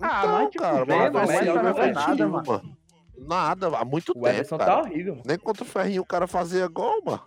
Ah, 0.00 0.20
Então, 0.22 0.32
mas 0.32 0.50
tipo, 0.50 0.62
cara, 0.62 0.84
mas 0.86 0.88
mano, 0.98 1.12
vai 1.12 1.26
mas 1.26 1.30
ser 1.30 1.38
tá 1.38 1.44
jogo 1.44 1.58
jogando 1.68 1.94
nada, 1.94 2.28
mano. 2.28 2.44
mano. 2.46 2.76
Nada, 3.20 3.66
há 3.78 3.84
muito 3.84 4.10
O 4.10 4.14
tempo, 4.14 4.28
Ederson 4.28 4.58
cara. 4.58 4.70
tá 4.70 4.80
horrível, 4.80 5.12
mano. 5.14 5.24
Nem 5.26 5.38
contra 5.38 5.64
o 5.64 5.66
Ferrinho 5.66 6.02
o 6.02 6.06
cara 6.06 6.26
fazia 6.28 6.68
gol, 6.68 7.02
mano. 7.04 7.22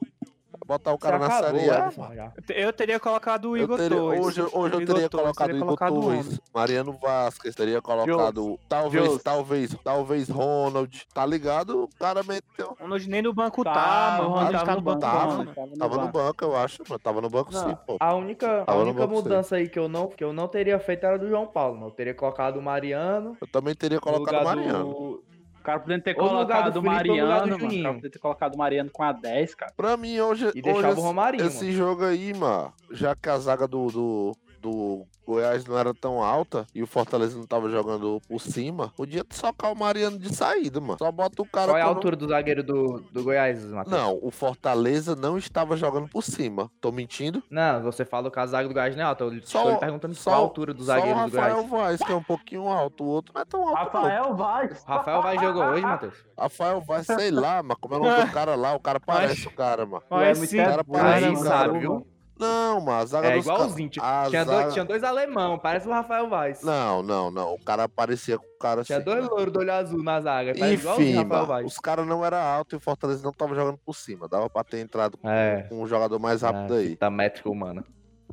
Botar 0.72 0.92
o 0.94 0.96
Você 0.96 1.02
cara 1.02 1.20
na 1.20 1.26
acabou, 1.26 1.60
Série 1.60 1.70
A, 1.70 1.92
mano. 1.98 2.16
já. 2.16 2.32
Eu 2.38 2.42
te- 2.44 2.54
Eu 2.54 2.74
teria 2.74 3.00
colocado 3.00 3.50
o 3.50 3.58
Eu 3.58 3.64
Igor 3.66 3.78
teria- 3.78 3.98
Torres. 3.98 4.20
hoje, 4.26 4.42
hoje 4.42 4.74
eu 4.74 4.86
teria 4.86 4.86
Torres, 4.86 5.10
colocado 5.10 5.48
teria 5.48 5.62
Igor 5.62 5.74
o 5.74 5.78
Torres. 5.78 6.40
Mariano 6.54 6.94
Vasquez, 6.94 7.56
teria 7.56 7.82
colocado 7.82 8.60
talvez, 8.70 9.22
talvez, 9.22 9.76
talvez 9.84 10.30
Ronald, 10.30 11.06
tá 11.14 11.26
ligado? 11.26 11.84
O 11.84 11.90
cara 12.00 12.24
meteu. 12.24 12.72
O 12.80 12.84
Ronald 12.84 13.10
nem 13.10 13.22
no 13.22 13.34
banco 13.34 13.66
tá, 13.66 13.74
Tá, 13.74 14.18
mano. 14.20 14.30
O 14.30 14.32
o 14.32 14.36
Ronald 14.36 14.48
Ronald 14.56 14.66
tá 14.66 14.76
no 14.76 14.82
banco, 14.82 15.00
tava, 15.02 15.28
mano. 15.38 15.54
Tava 15.78 15.98
no 15.98 16.08
banco, 16.08 16.44
eu 16.46 16.56
acho, 16.56 16.84
mano. 16.88 17.00
Tava 17.00 17.22
no 17.22 17.30
banco 17.30 17.52
Não, 17.52 17.70
sim, 17.70 17.78
pô. 17.86 17.98
A 18.00 18.16
única, 18.16 18.62
a 18.62 18.66
Tava 18.66 18.78
no 18.80 18.86
única 18.86 19.00
banco, 19.02 19.16
sim. 19.18 19.24
mudança 19.24 19.56
aí 19.58 19.68
que 19.68 19.78
eu, 19.78 19.90
não, 19.90 20.08
que 20.08 20.24
eu 20.24 20.32
não 20.32 20.48
teria 20.48 20.80
feito 20.80 21.06
era 21.06 21.20
do 21.20 21.28
João 21.28 21.48
Paulo, 21.48 21.76
mano. 21.76 21.88
Eu 21.88 21.92
teria 21.92 22.14
colocado 22.14 22.56
o 22.58 22.62
Mariano. 22.62 23.36
Eu 23.42 23.48
também 23.48 23.76
teria 23.76 23.98
no 23.98 24.02
colocado 24.02 24.42
o 24.42 24.46
Mariano. 24.46 24.84
do- 24.86 25.24
O 25.62 25.64
cara 25.64 25.80
podendo 25.80 26.02
ter 26.02 26.20
Ou 26.20 26.28
colocado 26.28 26.78
o 26.78 26.84
Mariano, 26.84 27.30
mano. 27.30 27.56
O 27.56 27.60
cara 27.60 27.94
poderia 27.94 28.10
ter 28.10 28.20
colocado 28.20 28.56
o 28.56 28.58
Mariano 28.58 28.90
com 28.92 29.04
a 29.04 29.12
10, 29.12 29.54
cara. 29.54 29.72
Pra 29.78 29.96
mim, 29.96 30.20
hoje, 30.20 30.46
E 30.46 30.48
hoje 30.48 30.62
deixava 30.64 30.88
o 30.90 30.92
esse- 30.94 31.02
Romarinho, 31.02 31.46
esse 31.46 31.66
mano. 31.66 31.78
jogo 31.78 32.04
aí, 32.06 32.34
mano, 32.34 32.74
já 32.90 33.16
que 33.16 33.30
a 33.30 33.38
zaga 33.38 33.68
do, 33.68 33.86
do, 33.92 34.32
do 34.60 35.06
Goiás 35.32 35.66
não 35.66 35.78
era 35.78 35.94
tão 35.94 36.22
alta 36.24 36.66
e 36.74 36.84
o 36.84 36.88
Fortaleza 36.88 37.38
não 37.38 37.46
tava 37.46 37.70
jogando 37.70 38.22
por 38.28 38.40
cima, 38.40 38.92
podia 38.96 39.26
socar 39.32 39.72
o 39.72 39.76
Mariano 39.78 40.18
de 40.20 40.34
saída, 40.36 40.80
mano. 40.80 40.98
Só 40.98 41.12
bota 41.12 41.42
o 41.42 41.46
cara 41.46 41.72
Qual 41.72 41.78
é 41.78 41.82
a 41.82 41.86
altura 41.86 42.16
do 42.16 42.28
zagueiro 42.28 42.64
do, 42.64 43.02
do 43.12 43.24
Goiás, 43.24 43.64
Matheus? 43.66 43.96
Não, 43.96 44.20
o 44.22 44.30
Fortaleza 44.32 45.16
não 45.16 45.38
estava 45.38 45.76
jogando 45.78 46.08
por 46.08 46.22
cima. 46.24 46.70
Tô 46.80 46.92
mentindo? 46.92 47.42
Não, 47.50 47.82
você 47.82 48.04
fala 48.06 48.30
que 48.30 48.40
a 48.40 48.46
zaga 48.46 48.68
do 48.68 48.74
Goiás 48.74 48.96
não 48.96 49.04
é 49.04 49.06
alta. 49.06 49.24
Eu 49.24 49.42
Só- 49.44 49.70
lhe 49.70 49.78
perguntando 49.78 50.16
só- 50.16 50.32
qual 50.32 50.42
a 50.42 50.44
altura 50.44 50.74
do 50.74 50.84
zagueiro 50.84 51.16
do 51.16 51.22
o 51.22 51.24
Rafael 51.40 51.56
Goiás. 51.64 51.70
Vaz, 51.70 52.02
que 52.02 52.12
é 52.12 52.16
um 52.16 52.24
pouquinho 52.24 52.68
alto. 52.68 53.04
O 53.04 53.08
outro 53.08 53.34
não 53.34 53.42
é 53.42 53.46
tão 53.46 53.62
alto, 53.62 53.74
não. 53.74 53.84
Rafael 54.04 54.36
Vaz. 54.36 54.84
Rafael 54.86 55.22
vai 55.22 55.38
jogou 55.40 55.64
hoje, 55.64 55.82
Matheus? 55.82 56.26
Rafael 56.38 56.82
Vaz, 56.82 57.06
sei 57.06 57.32
lá, 57.32 57.64
mas 57.64 57.78
como 57.80 57.96
é 57.96 57.98
o 57.98 58.04
nome 58.04 58.26
do 58.26 58.32
cara 58.32 58.56
lá, 58.56 58.74
o 58.74 58.80
cara 58.80 59.00
parece 59.00 59.48
o 59.48 59.52
cara, 59.52 59.86
mano. 59.86 60.04
Olha 60.10 60.26
É 60.28 60.34
O 60.34 60.66
cara 60.66 60.84
parece 60.84 61.26
Aí 61.26 61.32
o 61.32 61.44
cara. 61.44 61.50
sabe, 61.50 61.80
viu? 61.80 62.06
Não, 62.42 62.82
mano, 62.82 62.98
a 63.02 63.06
zaga 63.06 63.28
É 63.30 63.36
dos 63.38 63.46
igualzinho. 63.46 63.90
Tinha, 63.90 64.04
a 64.06 64.30
tinha 64.30 64.44
zaga- 64.44 64.62
dois, 64.64 64.74
tinha 64.74 64.86
dois 64.86 65.04
alemão, 65.04 65.58
parece 65.60 65.88
o 65.88 65.92
Rafael 65.92 66.28
Vaz. 66.28 66.62
Não, 66.64 67.02
não, 67.04 67.30
não. 67.32 67.54
O 67.54 67.60
cara 67.64 67.88
parecia 67.88 68.38
com 68.38 68.46
o 68.46 68.58
cara 68.60 68.84
Tinha 68.84 68.98
assim. 68.98 69.06
dois 69.06 69.28
louros 69.28 69.54
do 69.54 69.60
olho 69.60 69.74
azul 69.74 70.04
na 70.04 70.20
zaga. 70.20 70.52
Enfim, 70.52 70.86
o 70.86 70.90
Rafael 70.90 71.26
mano, 71.26 71.46
Vaz. 71.46 71.66
os 71.68 71.78
caras 71.80 72.08
não 72.08 72.26
eram 72.26 72.38
altos 72.38 72.74
e 72.74 72.76
o 72.76 72.80
Fortaleza 72.80 73.24
não 73.24 73.32
tava 73.32 73.54
jogando 73.56 73.78
por 73.78 73.96
cima. 73.96 74.28
Dava 74.28 74.50
pra 74.50 74.64
ter 74.64 74.80
entrado 74.80 75.18
com, 75.18 75.30
É. 75.30 75.64
com 75.70 75.82
um 75.82 75.88
jogador 75.88 76.20
mais 76.20 76.42
rápido 76.42 76.74
aí. 76.74 76.98
Da 76.98 77.10
métrica 77.10 77.50
humana. 77.50 77.84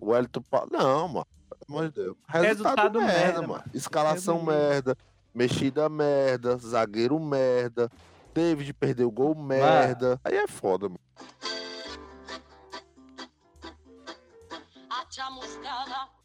O 0.00 0.14
Elton 0.16 0.42
Pa- 0.50 0.66
Não, 0.70 1.08
mano. 1.08 1.26
Pelo 1.66 1.78
amor 1.78 1.88
de 1.90 1.94
Deus. 1.94 2.16
Resultado, 2.28 2.46
Resultado 2.46 2.98
merda, 3.00 3.12
merda, 3.18 3.40
mano. 3.42 3.48
mano. 3.54 3.64
Escalação 3.74 4.42
merda. 4.42 4.96
Mexida 5.34 5.88
merda. 5.88 6.56
Zagueiro 6.56 7.18
merda. 7.20 7.90
David 8.32 8.72
perdeu 8.74 9.10
gol 9.10 9.34
merda. 9.34 10.20
Aí 10.24 10.36
é 10.36 10.46
foda, 10.46 10.88
mano. 10.88 11.00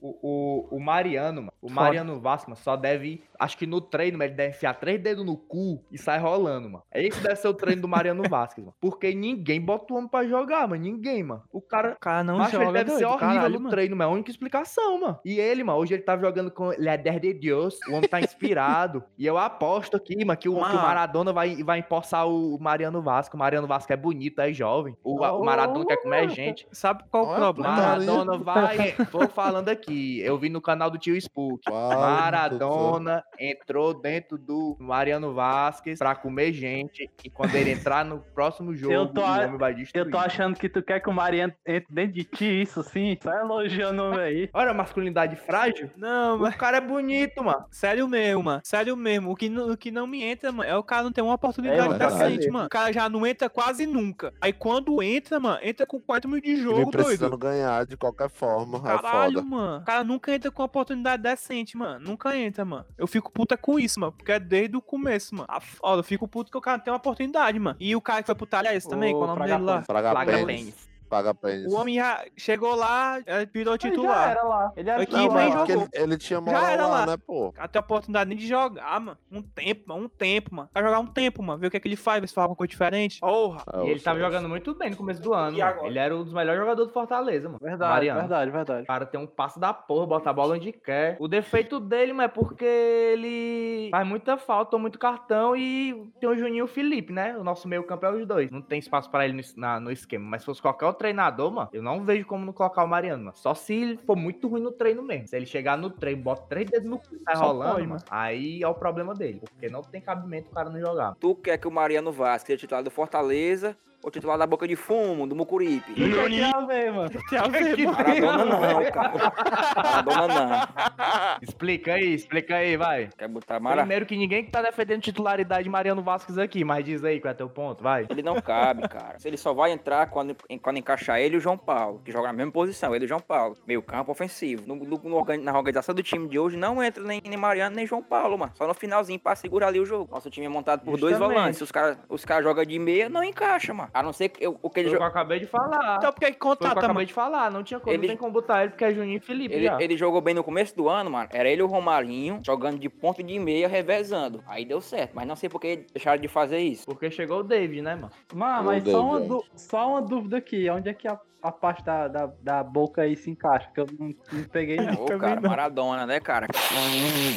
O, 0.02 0.17
o, 0.22 0.78
o 0.78 0.80
Mariano, 0.80 1.43
mano, 1.43 1.54
o 1.62 1.72
Mariano 1.72 2.19
Vasco, 2.19 2.50
mano, 2.50 2.62
só 2.62 2.76
deve. 2.76 3.24
Acho 3.39 3.58
que 3.58 3.65
no 3.65 3.80
treino, 3.80 4.17
mano, 4.17 4.30
ele 4.30 4.36
deve 4.36 4.50
enfiar 4.56 4.74
três 4.74 5.02
dedos 5.02 5.26
no 5.26 5.38
cu 5.38 5.82
e 5.89 5.98
sai 5.98 6.19
rolando, 6.19 6.69
mano. 6.69 6.84
Esse 6.93 7.22
deve 7.22 7.38
ser 7.38 7.48
o 7.48 7.54
treino 7.54 7.82
do 7.84 7.88
Mariano 7.88 8.24
Vasquez, 8.30 8.65
mano. 8.65 8.76
Porque 8.82 9.13
ninguém 9.15 9.62
bota 9.62 9.93
o 9.93 9.98
homem 9.98 10.10
pra 10.10 10.28
jogar, 10.28 10.67
mano. 10.67 10.82
Ninguém, 10.82 11.24
mano. 11.24 11.43
O 11.52 11.62
cara. 11.62 11.93
O 11.93 12.00
cara 12.00 12.24
não 12.24 12.43
joga 12.50 12.65
ele 12.65 12.74
deve 12.74 12.91
ser 12.91 13.06
doido, 13.06 13.10
horrível 13.12 13.28
caralho, 13.30 13.54
no 13.54 13.60
mano. 13.62 13.69
treino, 13.69 13.96
mano. 13.96 14.10
É 14.10 14.12
a 14.12 14.15
única 14.15 14.32
explicação, 14.32 15.00
mano. 15.00 15.19
E 15.24 15.39
ele, 15.39 15.63
mano, 15.63 15.80
hoje 15.80 15.93
ele 15.93 16.04
tava 16.04 16.22
jogando 16.22 16.52
com 16.52 16.67
Leder 16.78 17.19
de 17.19 17.34
Deus. 17.34 17.80
O 17.88 17.93
homem 17.93 18.10
tá 18.10 18.19
inspirado. 18.19 19.04
e 19.17 19.26
eu 19.26 19.38
aposto 19.38 19.96
aqui, 19.96 20.26
mano, 20.26 20.38
que 20.38 20.50
o, 20.50 20.56
que 20.56 20.60
o. 20.60 20.82
Maradona 20.84 21.32
vai, 21.32 21.63
vai 21.63 21.80
empossar 21.80 22.28
o 22.28 22.58
Mariano 22.60 23.02
Vasco. 23.02 23.38
O 23.38 23.39
Mariano 23.39 23.67
Vasco 23.67 23.91
é 23.93 23.98
bonito, 23.98 24.39
é 24.41 24.52
jovem. 24.52 24.98
O, 25.02 25.22
o 25.22 25.46
Maradona 25.46 25.86
quer 25.86 25.98
comer 25.98 26.30
gente. 26.30 26.67
Sabe 26.72 27.04
qual 27.10 27.24
o 27.24 27.36
problema? 27.36 27.76
Maradona 27.76 28.38
Maradona 28.38 28.73
vai. 28.78 28.92
Tô 29.12 29.28
falando 29.28 29.70
aqui. 29.70 30.20
Eu 30.22 30.38
vi 30.38 30.50
no 30.50 30.62
canal 30.62 30.90
do 30.90 30.98
tio 30.98 31.16
Spook. 31.16 31.62
Maradona 31.70 33.24
entrou 33.40 33.94
dentro 33.94 34.38
do 34.38 34.76
Mariano 34.80 35.34
Vasquez 35.34 36.00
pra 36.00 36.16
comer 36.16 36.54
gente. 36.54 37.10
E 37.24 37.30
quando 37.30 37.56
ele 37.56 37.72
entrar 37.72 38.04
no 38.06 38.20
próximo 38.20 38.74
jogo, 38.76 38.94
Eu 38.94 39.08
tô 39.08 39.22
o 39.22 39.24
homem 39.26 39.58
vai 39.58 39.74
destruir. 39.74 40.06
Eu 40.06 40.12
tô 40.12 40.18
achando 40.18 40.58
que 40.58 40.70
tu 40.70 40.82
quer 40.82 41.00
que 41.00 41.10
o 41.10 41.14
Mariano 41.14 41.54
entre 41.66 41.94
dentro 41.94 42.14
de 42.14 42.24
ti, 42.24 42.62
isso 42.62 42.84
sim. 42.84 43.18
Só 43.22 43.32
elogiando 43.34 44.02
o 44.02 44.06
homem 44.08 44.20
aí. 44.20 44.50
Olha 44.54 44.72
a 44.72 44.74
masculinidade 44.74 45.36
frágil. 45.36 45.90
Não, 45.98 46.38
mas 46.38 46.56
O 46.56 46.58
cara 46.58 46.78
é 46.78 46.82
bonito, 46.82 47.44
mano. 47.44 47.66
sério 47.72 48.08
mesmo, 48.08 48.44
mano. 48.44 48.62
Sério 48.64 48.96
mesmo. 48.96 49.32
O 49.32 49.36
que, 49.36 49.50
não, 49.50 49.72
o 49.72 49.78
que 49.78 49.92
não 49.92 50.08
me 50.08 50.24
entra, 50.24 50.52
mano, 50.52 50.70
é 50.70 50.76
o 50.78 50.84
cara 50.84 51.04
não 51.04 51.12
ter 51.12 51.22
uma 51.22 51.34
oportunidade 51.34 51.80
É, 51.80 51.88
mano, 51.88 51.98
decente, 52.00 52.50
mano. 52.50 52.66
O 52.66 52.70
cara 52.70 52.92
já 52.94 53.10
não 53.10 53.26
entra 53.26 53.50
quase 53.50 53.86
nunca. 53.86 54.34
Aí 54.42 54.54
quando 54.54 55.02
entra, 55.02 55.40
mano, 55.40 55.60
entra 55.62 55.86
com 55.86 56.00
4 56.00 56.30
mil 56.30 56.40
de 56.42 56.54
vem 56.56 56.64
jogo, 56.64 56.92
precisando 56.92 57.32
doido. 57.32 57.38
ganhar 57.38 57.86
de 57.86 57.98
qualquer 57.98 58.30
forma. 58.30 58.62
É 58.78 58.80
Caralho, 58.82 59.34
foda. 59.36 59.41
mano. 59.43 59.82
O 59.82 59.86
cara 59.86 60.04
nunca 60.04 60.34
entra 60.34 60.52
com 60.52 60.62
uma 60.62 60.65
oportunidade 60.65 61.23
decente, 61.23 61.78
mano. 61.78 62.06
Nunca 62.06 62.36
entra, 62.36 62.63
mano. 62.65 62.86
Eu 62.97 63.08
fico 63.08 63.32
puta 63.32 63.58
com 63.58 63.80
isso, 63.80 63.99
mano. 63.99 64.12
Porque 64.12 64.32
é 64.32 64.39
desde 64.39 64.76
o 64.76 64.82
começo, 64.82 65.36
mano. 65.36 65.47
A 65.49 65.60
foda. 65.60 65.99
Eu 65.99 66.04
fico 66.04 66.28
puto 66.28 66.52
que 66.52 66.58
o 66.58 66.62
cara 66.62 66.78
não 66.78 66.84
tem 66.84 66.91
uma 66.91 66.97
oportunidade, 66.97 67.58
mano. 67.60 67.78
E 67.80 67.95
o 67.95 68.02
cara 68.02 68.21
que 68.21 68.28
foi 68.28 68.36
pro 68.36 68.45
Talhares 68.45 68.86
também, 68.86 69.13
qual 69.13 69.23
é 69.23 69.26
o 69.26 69.36
nome 69.36 69.47
dele 69.47 69.63
lá? 69.63 69.82
Fraga 69.84 70.45
pênis. 70.45 70.93
Pênis. 71.13 71.23
Paga 71.26 71.34
pênis. 71.36 71.73
O 71.73 71.78
homem 71.78 71.95
já 71.95 72.26
chegou 72.38 72.76
lá, 72.76 73.19
virou 73.54 73.73
Ele 73.76 73.82
já 73.84 73.89
titular. 73.89 74.30
era 74.32 74.43
lá. 74.43 74.73
Ele 74.76 74.89
era 74.89 75.04
Aqui 75.04 75.13
Não, 75.13 75.34
nem 75.34 75.52
porque 75.52 75.71
jogou. 75.73 75.89
ele, 75.93 76.04
ele 76.04 76.17
tinha 76.17 76.39
Já 76.39 76.45
moral 76.45 76.65
era 76.65 76.88
lá, 76.88 76.99
lá. 77.02 77.06
né, 77.08 77.17
pô? 77.17 77.47
O 77.47 77.54
cara 77.54 77.67
tem 77.67 77.80
a 77.80 77.84
oportunidade 77.84 78.30
nem 78.30 78.38
de 78.38 78.47
jogar, 78.47 78.99
mano. 78.99 79.17
Um 79.32 79.41
tempo, 79.41 79.84
mano. 79.88 80.04
Um 80.06 80.08
tempo, 80.10 80.56
mano. 80.56 80.69
Vai 80.73 80.84
jogar 80.84 80.99
um 80.99 81.06
tempo, 81.08 81.43
mano. 81.43 81.60
Ver 81.60 81.67
o 81.67 81.71
que 81.71 81.78
é 81.78 81.80
que 81.80 81.88
ele 81.88 81.95
faz, 81.95 82.21
ver 82.21 82.28
se 82.28 82.34
faz 82.34 82.43
alguma 82.43 82.56
coisa 82.58 82.69
diferente. 82.69 83.19
Porra. 83.19 83.63
Ah, 83.67 83.84
E 83.84 83.89
ele 83.89 83.99
tava 83.99 84.19
jogando 84.19 84.49
muito 84.49 84.73
bem 84.76 84.89
no 84.89 84.97
começo 84.97 85.21
do 85.21 85.34
ano. 85.34 85.58
E? 85.58 85.62
Ele 85.86 85.99
era 85.99 86.15
um 86.15 86.23
dos 86.23 86.34
melhores 86.34 86.60
jogadores 86.60 86.88
do 86.89 86.93
Fortaleza, 86.93 87.47
mano. 87.47 87.60
Verdade, 87.62 87.91
Mariano. 87.91 88.19
verdade, 88.21 88.52
verdade. 88.52 88.84
O 88.84 88.88
cara 88.88 89.06
tem 89.06 89.19
um 89.19 89.28
passo 89.28 89.60
da 89.60 89.73
porra, 89.73 90.06
bota 90.08 90.30
a 90.30 90.34
bola 90.34 90.56
onde 90.56 90.71
quer. 90.71 91.17
O 91.19 91.28
defeito 91.28 91.80
dele, 91.80 92.13
mano, 92.13 92.23
é 92.23 92.28
porque 92.28 92.65
ele 92.65 93.89
faz 93.91 94.08
muita 94.08 94.38
falta, 94.38 94.78
muito 94.78 94.97
cartão 94.99 95.56
e 95.56 96.12
tem 96.19 96.30
o 96.30 96.36
Juninho 96.36 96.60
e 96.60 96.62
o 96.63 96.67
Felipe, 96.67 97.12
né? 97.13 97.36
O 97.38 97.43
nosso 97.43 97.67
meio 97.67 97.84
campo 97.84 98.06
é 98.06 98.12
os 98.12 98.26
dois. 98.28 98.49
Não 98.52 98.62
tem 98.62 98.80
espaço 98.80 99.10
pra 99.10 99.26
ele 99.26 99.34
no, 99.34 99.41
na- 99.62 99.80
no 99.80 99.91
esquema. 99.91 100.26
Mas 100.30 100.41
se 100.41 100.45
fosse 100.45 100.62
qualquer 100.62 100.86
outro 100.86 101.03
treinador, 101.04 101.52
mano, 101.52 101.70
eu 101.74 101.84
não 101.84 102.02
vejo 102.02 102.26
como 102.26 102.46
não 102.46 102.54
colocar 102.54 102.82
o 102.82 102.88
Mariano, 102.88 103.26
mano. 103.26 103.36
Só 103.36 103.54
se 103.54 103.74
ele 103.74 103.98
for 103.98 104.16
muito 104.16 104.48
ruim 104.48 104.62
no 104.62 104.72
treino 104.72 105.04
mesmo. 105.04 105.28
Se 105.28 105.36
ele 105.36 105.46
chegar 105.46 105.78
no 105.78 105.89
treino, 105.89 106.24
bota 106.24 106.44
três 106.48 106.70
dedos 106.70 106.89
no 106.89 106.98
cu 106.98 107.16
e 107.16 107.20
tá 107.20 107.36
Só 107.36 107.48
rolando, 107.48 107.74
pode, 107.74 107.88
mano, 107.88 108.02
aí 108.10 108.63
é 108.63 108.68
o 108.68 108.74
problema 108.74 109.13
dele. 109.13 109.42
Porque 109.42 109.70
não 109.70 109.82
tem 109.82 110.00
cabimento 110.00 110.48
o 110.50 110.54
cara 110.54 110.70
não 110.70 110.80
jogar. 110.80 111.16
Tu 111.20 111.36
quer 111.36 111.58
que 111.58 111.68
o 111.68 111.72
Mariano 111.72 112.12
Vasco 112.12 112.48
seja 112.48 112.60
titular 112.60 112.82
do 112.82 112.89
Fortaleza 112.89 113.78
ou 114.04 114.12
titular 114.12 114.38
da 114.38 114.46
Boca 114.46 114.68
de 114.68 114.76
Fumo, 114.76 115.26
do 115.26 115.36
Mucuripe? 115.36 115.92
O 115.92 115.96
que 115.96 116.10
tem 116.10 116.44
a 116.44 116.60
ver, 116.66 116.92
mano? 116.92 117.10
Tem 117.30 117.39
a 117.39 117.48
ver, 117.48 117.78
mano. 117.86 117.98
Maradona 117.98 118.46
não, 118.46 118.92
cara. 118.92 119.34
Maradona 119.76 120.28
não. 120.28 121.38
Explica 121.42 121.94
aí, 121.94 122.13
explica 122.13 122.56
aí, 122.56 122.76
vai. 122.78 123.10
Quer 123.18 123.28
botar 123.28 123.60
Mara... 123.60 123.82
Primeiro 123.82 124.06
que 124.06 124.16
ninguém 124.18 124.44
que 124.44 124.52
tá 124.52 124.62
defendendo 124.62 125.02
titularidade 125.02 125.63
de 125.63 125.70
Mariano 125.70 126.02
Vasquez 126.02 126.38
aqui, 126.38 126.63
mas 126.63 126.84
diz 126.86 127.04
aí 127.04 127.20
qual 127.20 127.32
é 127.32 127.34
teu 127.34 127.50
ponto, 127.50 127.82
vai. 127.84 128.06
Ele 128.10 128.22
não 128.22 128.39
cabe, 128.42 128.88
cara. 128.88 129.16
Ele 129.24 129.38
só 129.38 129.54
vai 129.54 129.72
entrar 129.72 130.08
quando, 130.08 130.36
quando 130.62 130.78
encaixar 130.78 131.20
ele 131.20 131.36
e 131.36 131.38
o 131.38 131.42
João 131.42 131.58
Paulo, 131.58 132.02
que 132.04 132.12
joga 132.12 132.28
na 132.28 132.34
mesma 132.34 132.52
posição, 132.52 132.94
ele 132.94 133.04
e 133.04 133.08
o 133.08 133.10
João 133.10 133.22
Paulo. 133.22 133.56
Meio 133.66 133.82
campo 133.82 134.12
ofensivo. 134.12 134.63
No, 134.68 134.76
no- 134.76 135.24
na 135.42 135.58
organização 135.58 135.96
do 135.96 136.04
time 136.04 136.28
de 136.28 136.38
hoje 136.38 136.58
não 136.58 136.84
entra 136.84 137.04
nem, 137.04 137.22
nem 137.26 137.38
Mariano 137.38 137.76
nem 137.76 137.88
João 137.88 138.04
Paulo, 138.04 138.38
mano. 138.38 138.52
Só 138.56 138.68
no 138.68 138.74
finalzinho 138.74 139.20
pra 139.20 139.36
segurar 139.36 139.68
ali 139.68 139.80
o 139.80 139.86
jogo. 139.86 140.10
Nosso 140.12 140.30
time 140.30 140.46
é 140.46 140.50
montado 140.50 140.82
por 140.84 140.98
dois 141.00 141.13
Justamente. 141.13 141.38
volantes. 141.38 141.62
Os 141.62 141.72
caras 141.72 141.98
os 142.10 142.26
cara 142.26 142.44
jogam 142.44 142.66
de 142.66 142.78
meia, 142.80 143.10
não 143.10 143.24
encaixa, 143.24 143.74
mano. 143.74 143.89
A 143.94 144.02
não 144.02 144.12
ser 144.12 144.30
que 144.30 144.44
eu- 144.44 144.58
o 144.62 144.70
que 144.70 144.80
ele 144.80 144.90
que 144.90 144.96
eu 144.96 145.04
acabei 145.04 145.40
de 145.40 145.46
falar. 145.46 145.98
Então 145.98 146.12
por 146.12 146.20
que 146.20 146.32
que 146.32 146.38
Foi 146.40 146.52
o 146.54 146.56
que 146.58 146.64
eu 146.64 146.68
contrata, 146.68 146.80
acabei 146.86 147.06
de 147.06 147.14
falar. 147.14 147.52
Não 147.52 147.64
tinha 147.64 147.80
como, 147.80 147.92
Ele- 147.94 148.02
não 148.04 148.08
tem 148.08 148.18
como 148.18 148.32
botar 148.32 148.62
ele 148.62 148.72
porque 148.72 148.84
é 148.86 148.94
Juninho 148.94 149.18
e 149.18 149.20
Felipe 149.20 149.54
Ele, 149.56 149.66
já. 149.66 149.80
ele 149.82 149.96
jogou 149.98 150.20
bem 150.22 150.34
no 150.34 150.44
começo 150.44 150.76
do 150.76 150.90
ano, 150.90 151.12
mano. 151.12 151.30
Era 151.32 151.48
ele 151.48 151.62
e 151.62 151.64
o 151.64 151.68
Romarinho 151.68 152.42
jogando 152.46 152.80
de 152.80 152.90
ponto 152.90 153.22
de 153.22 153.38
meia, 153.40 153.68
revezando. 153.68 154.44
Aí 154.48 154.66
deu 154.66 154.82
certo. 154.82 155.12
Mas 155.14 155.28
não 155.28 155.36
sei 155.36 155.48
por 155.50 155.62
que 155.62 155.86
deixaram 155.94 156.20
de 156.22 156.28
fazer 156.28 156.60
isso. 156.60 156.86
Porque 156.86 157.12
chegou 157.12 157.40
o 157.40 157.44
David, 157.44 157.82
né, 157.82 157.96
mano? 157.96 158.12
Mano, 158.34 158.64
mas 158.64 158.84
só 158.84 159.02
uma, 159.06 159.20
du- 159.20 159.46
só 159.56 159.90
uma 159.90 160.02
dúvida 160.02 160.38
aqui. 160.38 160.70
Onde 160.70 160.90
é 160.90 160.94
que 160.94 161.08
a, 161.08 161.20
a 161.42 161.52
parte 161.52 161.84
da, 161.84 162.08
da, 162.08 162.30
da 162.42 162.64
boca 162.64 163.02
aí 163.04 163.16
se 163.16 163.30
encaixa? 163.30 163.70
Que 163.74 163.82
eu 163.82 163.86
não, 164.00 164.08
não 164.32 164.44
peguei, 164.52 164.78
não. 164.78 164.94
Ô, 165.06 165.20
cara, 165.20 165.40
Maradona, 165.40 166.06
né, 166.08 166.20
cara? 166.20 166.48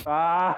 Ah! 0.06 0.56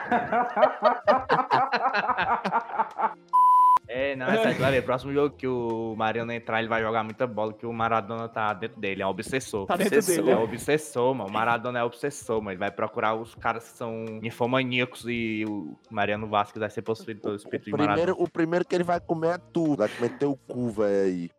É, 3.90 4.14
não, 4.14 4.26
é 4.26 4.36
sério, 4.42 4.58
vai 4.60 4.70
ver. 4.70 4.82
Próximo 4.82 5.12
jogo 5.14 5.34
que 5.34 5.46
o 5.48 5.94
Mariano 5.96 6.30
entrar, 6.30 6.58
ele 6.60 6.68
vai 6.68 6.82
jogar 6.82 7.02
muita 7.02 7.26
bola, 7.26 7.54
que 7.54 7.64
o 7.64 7.72
Maradona 7.72 8.28
tá 8.28 8.52
dentro 8.52 8.78
dele, 8.78 9.00
é 9.02 9.06
um 9.06 9.08
obsessor. 9.08 9.66
Tá 9.66 9.76
dentro 9.76 9.96
Obsessor. 9.96 10.16
dele. 10.24 10.30
Ele 10.36 10.40
é 10.40 10.44
obsessor, 10.44 11.14
mano. 11.14 11.30
O 11.30 11.32
Maradona 11.32 11.78
é 11.78 11.82
obsessor, 11.84 12.36
mano. 12.36 12.50
Ele 12.50 12.58
vai 12.58 12.70
procurar 12.70 13.14
os 13.14 13.34
caras 13.34 13.70
que 13.70 13.78
são 13.78 14.04
infomaníacos 14.22 15.06
e 15.08 15.44
o 15.48 15.74
Mariano 15.90 16.26
Vasquez 16.28 16.60
vai 16.60 16.68
ser 16.70 16.82
possuído 16.82 17.22
pelo 17.22 17.36
espírito 17.36 17.64
de 17.64 17.70
Primeiro, 17.70 17.92
Maradona. 17.92 18.22
o 18.22 18.30
primeiro 18.30 18.64
que 18.66 18.74
ele 18.74 18.84
vai 18.84 19.00
comer 19.00 19.36
é 19.36 19.38
tu. 19.38 19.74
Vai 19.74 19.88
meter 20.00 20.26
o 20.26 20.36
cu, 20.36 20.68
velho, 20.68 21.04
aí. 21.04 21.30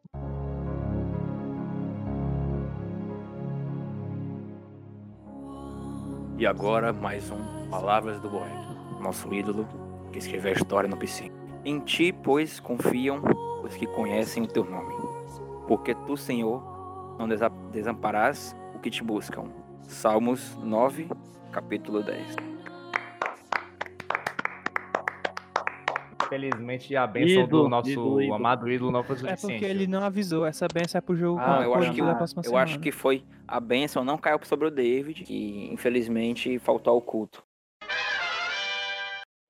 E 6.37 6.45
agora, 6.47 6.93
mais 6.93 7.29
um 7.31 7.69
Palavras 7.69 8.19
do 8.21 8.29
Boeto, 8.29 8.73
nosso 9.01 9.31
ídolo 9.33 9.67
que 10.11 10.17
escreveu 10.17 10.51
a 10.51 10.55
história 10.55 10.89
no 10.89 10.97
piscina. 10.97 11.38
Em 11.69 11.79
ti, 11.79 12.11
pois, 12.11 12.59
confiam 12.59 13.21
os 13.63 13.75
que 13.75 13.85
conhecem 13.85 14.41
o 14.41 14.47
teu 14.47 14.63
nome. 14.65 14.95
Porque 15.67 15.93
tu, 15.93 16.17
Senhor, 16.17 16.63
não 17.19 17.27
desa- 17.27 17.51
desamparás 17.71 18.55
o 18.73 18.79
que 18.79 18.89
te 18.89 19.03
buscam. 19.03 19.43
Salmos 19.83 20.57
9, 20.63 21.07
capítulo 21.51 22.01
10. 22.01 22.35
Infelizmente, 26.25 26.95
a 26.95 27.05
benção 27.05 27.43
Ídolo, 27.43 27.63
do 27.63 27.69
nosso 27.69 27.89
ídolo, 27.91 28.21
ídolo. 28.21 28.33
amado 28.35 28.67
ídolo 28.67 28.91
não 28.91 29.03
foi 29.03 29.15
É 29.15 29.19
suficiente. 29.19 29.51
porque 29.59 29.65
ele 29.65 29.85
não 29.85 30.03
avisou. 30.03 30.47
Essa 30.47 30.67
benção 30.73 30.97
é 30.97 31.01
pro 31.01 31.15
jogo 31.15 31.39
Ah, 31.39 31.61
eu 31.63 31.75
acho 31.75 31.91
o 31.91 31.93
que- 31.93 32.01
da 32.01 32.15
próxima 32.15 32.39
Eu 32.39 32.43
semana. 32.45 32.63
acho 32.63 32.79
que 32.79 32.91
foi 32.91 33.23
a 33.47 33.59
bênção, 33.59 34.03
não 34.03 34.17
caiu 34.17 34.39
sobre 34.43 34.67
o 34.67 34.71
David, 34.71 35.23
que 35.23 35.69
infelizmente 35.71 36.57
faltou 36.57 36.93
ao 36.93 37.01
culto. 37.01 37.43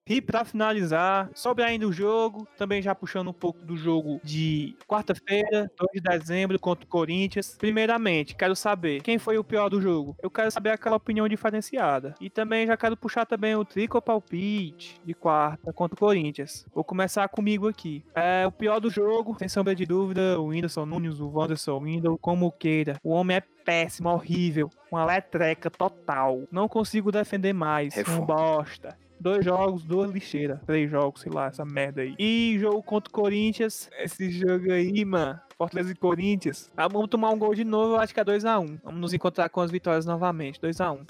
E 0.10 0.20
pra 0.20 0.44
finalizar, 0.44 1.30
sobre 1.36 1.64
ainda 1.64 1.88
o 1.88 1.94
jogo, 1.94 2.48
também 2.58 2.82
já 2.82 2.96
puxando 2.96 3.28
um 3.28 3.34
pouco 3.34 3.64
do 3.64 3.78
jogo 3.78 4.20
de 4.24 4.76
quarta-feira, 4.88 5.72
2 5.78 5.92
de 5.94 6.02
dezembro, 6.02 6.60
contra 6.60 6.84
o 6.84 6.88
Corinthians. 6.88 7.56
Primeiramente, 7.60 8.36
quero 8.36 8.56
saber 8.56 9.04
quem 9.04 9.20
foi 9.20 9.38
o 9.38 9.44
pior 9.44 9.70
do 9.70 9.80
jogo. 9.80 10.18
Eu 10.20 10.32
quero 10.32 10.50
saber 10.50 10.72
aquela 10.72 10.96
opinião 10.96 11.28
diferenciada. 11.28 12.16
E 12.20 12.28
também 12.28 12.66
já 12.66 12.76
quero 12.76 12.98
puxar 12.98 13.28
também 13.28 13.56
o 13.56 13.64
trico 13.64 14.02
palpite 14.02 15.00
de 15.06 15.14
quarta 15.14 15.72
contra 15.72 15.94
o 15.94 16.00
Corinthians. 16.00 16.66
Vou 16.74 16.84
começar 16.84 17.30
comigo 17.30 17.68
aqui. 17.68 18.04
É 18.16 18.48
o 18.48 18.52
pior 18.52 18.80
do 18.80 18.90
jogo, 18.90 19.36
sem 19.38 19.48
sombra 19.48 19.76
de 19.76 19.86
dúvida, 19.86 20.40
o 20.40 20.48
Whindersson 20.48 20.88
Nunes, 20.88 21.20
o 21.20 21.30
Wanderson 21.30 21.80
Windel, 21.80 22.18
como 22.18 22.52
queira. 22.52 22.98
O 23.04 23.12
homem 23.12 23.38
é 23.38 23.44
péssimo, 23.64 24.10
horrível, 24.10 24.72
uma 24.92 25.06
letreca 25.06 25.70
total. 25.70 26.42
Não 26.52 26.68
consigo 26.68 27.12
defender 27.12 27.54
mais, 27.54 27.94
um 27.94 27.98
Reforma. 27.98 28.26
bosta. 28.26 28.98
Dois 29.20 29.44
jogos, 29.44 29.84
duas 29.84 30.12
lixeiras. 30.12 30.60
Três 30.66 30.90
jogos, 30.90 31.22
sei 31.22 31.32
lá, 31.32 31.48
essa 31.48 31.66
merda 31.66 32.02
aí. 32.02 32.16
E 32.18 32.58
jogo 32.60 32.82
contra 32.82 33.10
o 33.10 33.14
Corinthians. 33.14 33.90
Esse 34.00 34.30
jogo 34.32 34.72
aí, 34.72 35.04
mano. 35.04 35.40
Fortaleza 35.58 35.92
e 35.92 35.96
Corinthians. 35.96 36.72
Ah, 36.78 36.88
vamos 36.88 37.10
tomar 37.10 37.32
um 37.32 37.38
gol 37.38 37.54
de 37.54 37.66
novo, 37.66 37.96
eu 37.96 38.00
acho 38.00 38.14
que 38.14 38.20
é 38.20 38.24
2x1. 38.24 38.80
Vamos 38.82 39.02
nos 39.02 39.14
encontrar 39.14 39.50
com 39.50 39.60
as 39.60 39.70
vitórias 39.70 40.06
novamente. 40.06 40.60
2x1. 40.62 41.06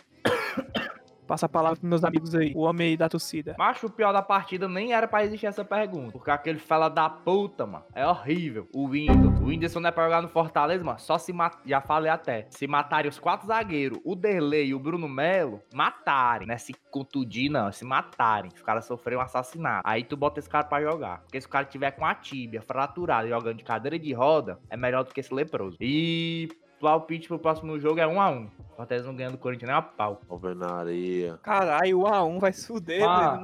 Passa 1.30 1.46
a 1.46 1.50
palavra 1.50 1.78
pros 1.78 1.88
meus 1.88 2.04
amigos 2.04 2.34
aí, 2.34 2.52
o 2.56 2.62
homem 2.62 2.88
aí 2.88 2.98
da 2.98 3.08
torcida. 3.08 3.56
Macho, 3.56 3.86
o 3.86 3.90
pior 3.92 4.12
da 4.12 4.20
partida 4.24 4.68
nem 4.68 4.94
era 4.94 5.08
pra 5.08 5.24
existir 5.24 5.46
essa 5.46 5.64
pergunta. 5.64 6.12
Porque 6.12 6.32
aquele 6.32 6.58
fela 6.58 6.90
da 6.90 7.08
puta, 7.08 7.68
mano, 7.68 7.86
é 7.94 8.04
horrível. 8.04 8.68
O 8.74 8.88
Whindersson. 8.88 9.44
O 9.44 9.46
Whindersson 9.46 9.80
não 9.80 9.90
é 9.90 9.92
pra 9.92 10.06
jogar 10.06 10.24
no 10.24 10.28
Fortaleza, 10.28 10.84
mano. 10.84 10.98
Só 10.98 11.20
se 11.20 11.32
matar. 11.32 11.62
Já 11.64 11.82
falei 11.82 12.10
até. 12.10 12.48
Se 12.50 12.66
matarem 12.66 13.08
os 13.08 13.20
quatro 13.20 13.46
zagueiros, 13.46 14.00
o 14.04 14.16
Derlei 14.16 14.70
e 14.70 14.74
o 14.74 14.80
Bruno 14.80 15.08
Melo, 15.08 15.62
matarem. 15.72 16.48
Não 16.48 16.56
é 16.56 16.58
se 16.58 16.74
contundir, 16.90 17.48
não. 17.48 17.68
É 17.68 17.72
se 17.72 17.86
matarem. 17.86 18.50
Os 18.56 18.64
caras 18.64 18.86
sofreram 18.86 19.22
um 19.22 19.24
assassinato. 19.24 19.88
Aí 19.88 20.04
tu 20.04 20.18
bota 20.18 20.40
esse 20.40 20.50
cara 20.50 20.64
pra 20.64 20.82
jogar. 20.82 21.20
Porque 21.20 21.40
se 21.40 21.46
o 21.46 21.50
cara 21.52 21.64
tiver 21.64 21.92
com 21.92 22.08
a 22.08 22.16
tíbia 22.16 22.64
fraturada 22.64 23.28
jogando 23.30 23.58
de 23.58 23.64
cadeira 23.64 24.00
de 24.00 24.12
roda, 24.14 24.60
é 24.68 24.76
melhor 24.76 25.04
do 25.04 25.14
que 25.14 25.20
esse 25.20 25.32
leproso. 25.32 25.78
E 25.80 26.50
palpite 26.80 27.28
pro 27.28 27.40
próximo 27.40 27.80
jogo 27.80 28.00
é 28.00 28.06
1x1. 28.08 28.50
Fortaleza 28.76 29.08
não 29.08 29.16
ganha 29.16 29.32
do 29.32 29.38
Corinthians 29.38 29.68
nem 29.70 29.78
a 29.78 29.82
pau. 29.82 30.22
Alvenaria. 30.30 31.38
Caralho, 31.44 32.00
o 32.00 32.04
A1 32.04 32.40
vai 32.40 32.54
se 32.54 32.66
fuder, 32.68 33.04
Ah, 33.08 33.32
velho. 33.32 33.42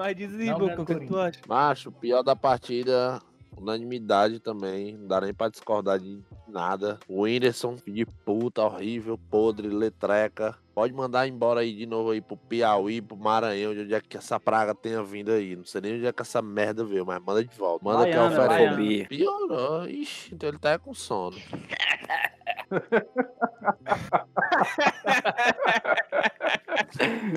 Boca, 0.53 0.65
ganha 0.65 0.81
o 0.81 0.85
que 0.85 0.93
tu 0.93 0.99
Corinthians. 0.99 1.19
acha? 1.27 1.41
Macho, 1.47 1.91
pior 1.91 2.23
da 2.23 2.35
partida, 2.35 3.19
unanimidade 3.57 4.39
também. 4.39 4.93
Não 4.97 5.07
dá 5.07 5.19
nem 5.21 5.33
pra 5.33 5.49
discordar 5.49 5.99
de 5.99 6.21
nada. 6.47 6.99
O 7.07 7.23
Whindersson, 7.23 7.75
de 7.85 8.05
puta, 8.05 8.61
horrível, 8.63 9.17
podre, 9.29 9.67
letreca. 9.67 10.55
Pode 10.75 10.93
mandar 10.93 11.25
embora 11.25 11.61
aí 11.61 11.73
de 11.73 11.85
novo 11.85 12.11
aí 12.11 12.19
pro 12.19 12.35
Piauí, 12.35 13.01
pro 13.01 13.15
Maranhão, 13.15 13.73
de 13.73 13.79
onde 13.79 13.93
é 13.93 14.01
que 14.01 14.17
essa 14.17 14.37
praga 14.37 14.75
tenha 14.75 15.01
vindo 15.01 15.31
aí. 15.31 15.55
Não 15.55 15.63
sei 15.63 15.79
nem 15.79 15.95
onde 15.95 16.05
é 16.05 16.11
que 16.11 16.21
essa 16.21 16.41
merda 16.41 16.83
veio, 16.83 17.05
mas 17.05 17.23
manda 17.23 17.45
de 17.45 17.57
volta. 17.57 17.85
Manda 17.85 18.03
que 18.03 18.11
é 18.11 18.15
Baiana, 18.17 18.27
oferece. 18.27 18.49
baiana. 18.49 18.75
Fobia. 18.75 19.07
Piorou. 19.07 19.87
Ixi, 19.87 20.35
então 20.35 20.49
ele 20.49 20.59
tá 20.59 20.77
com 20.77 20.93
sono. 20.93 21.37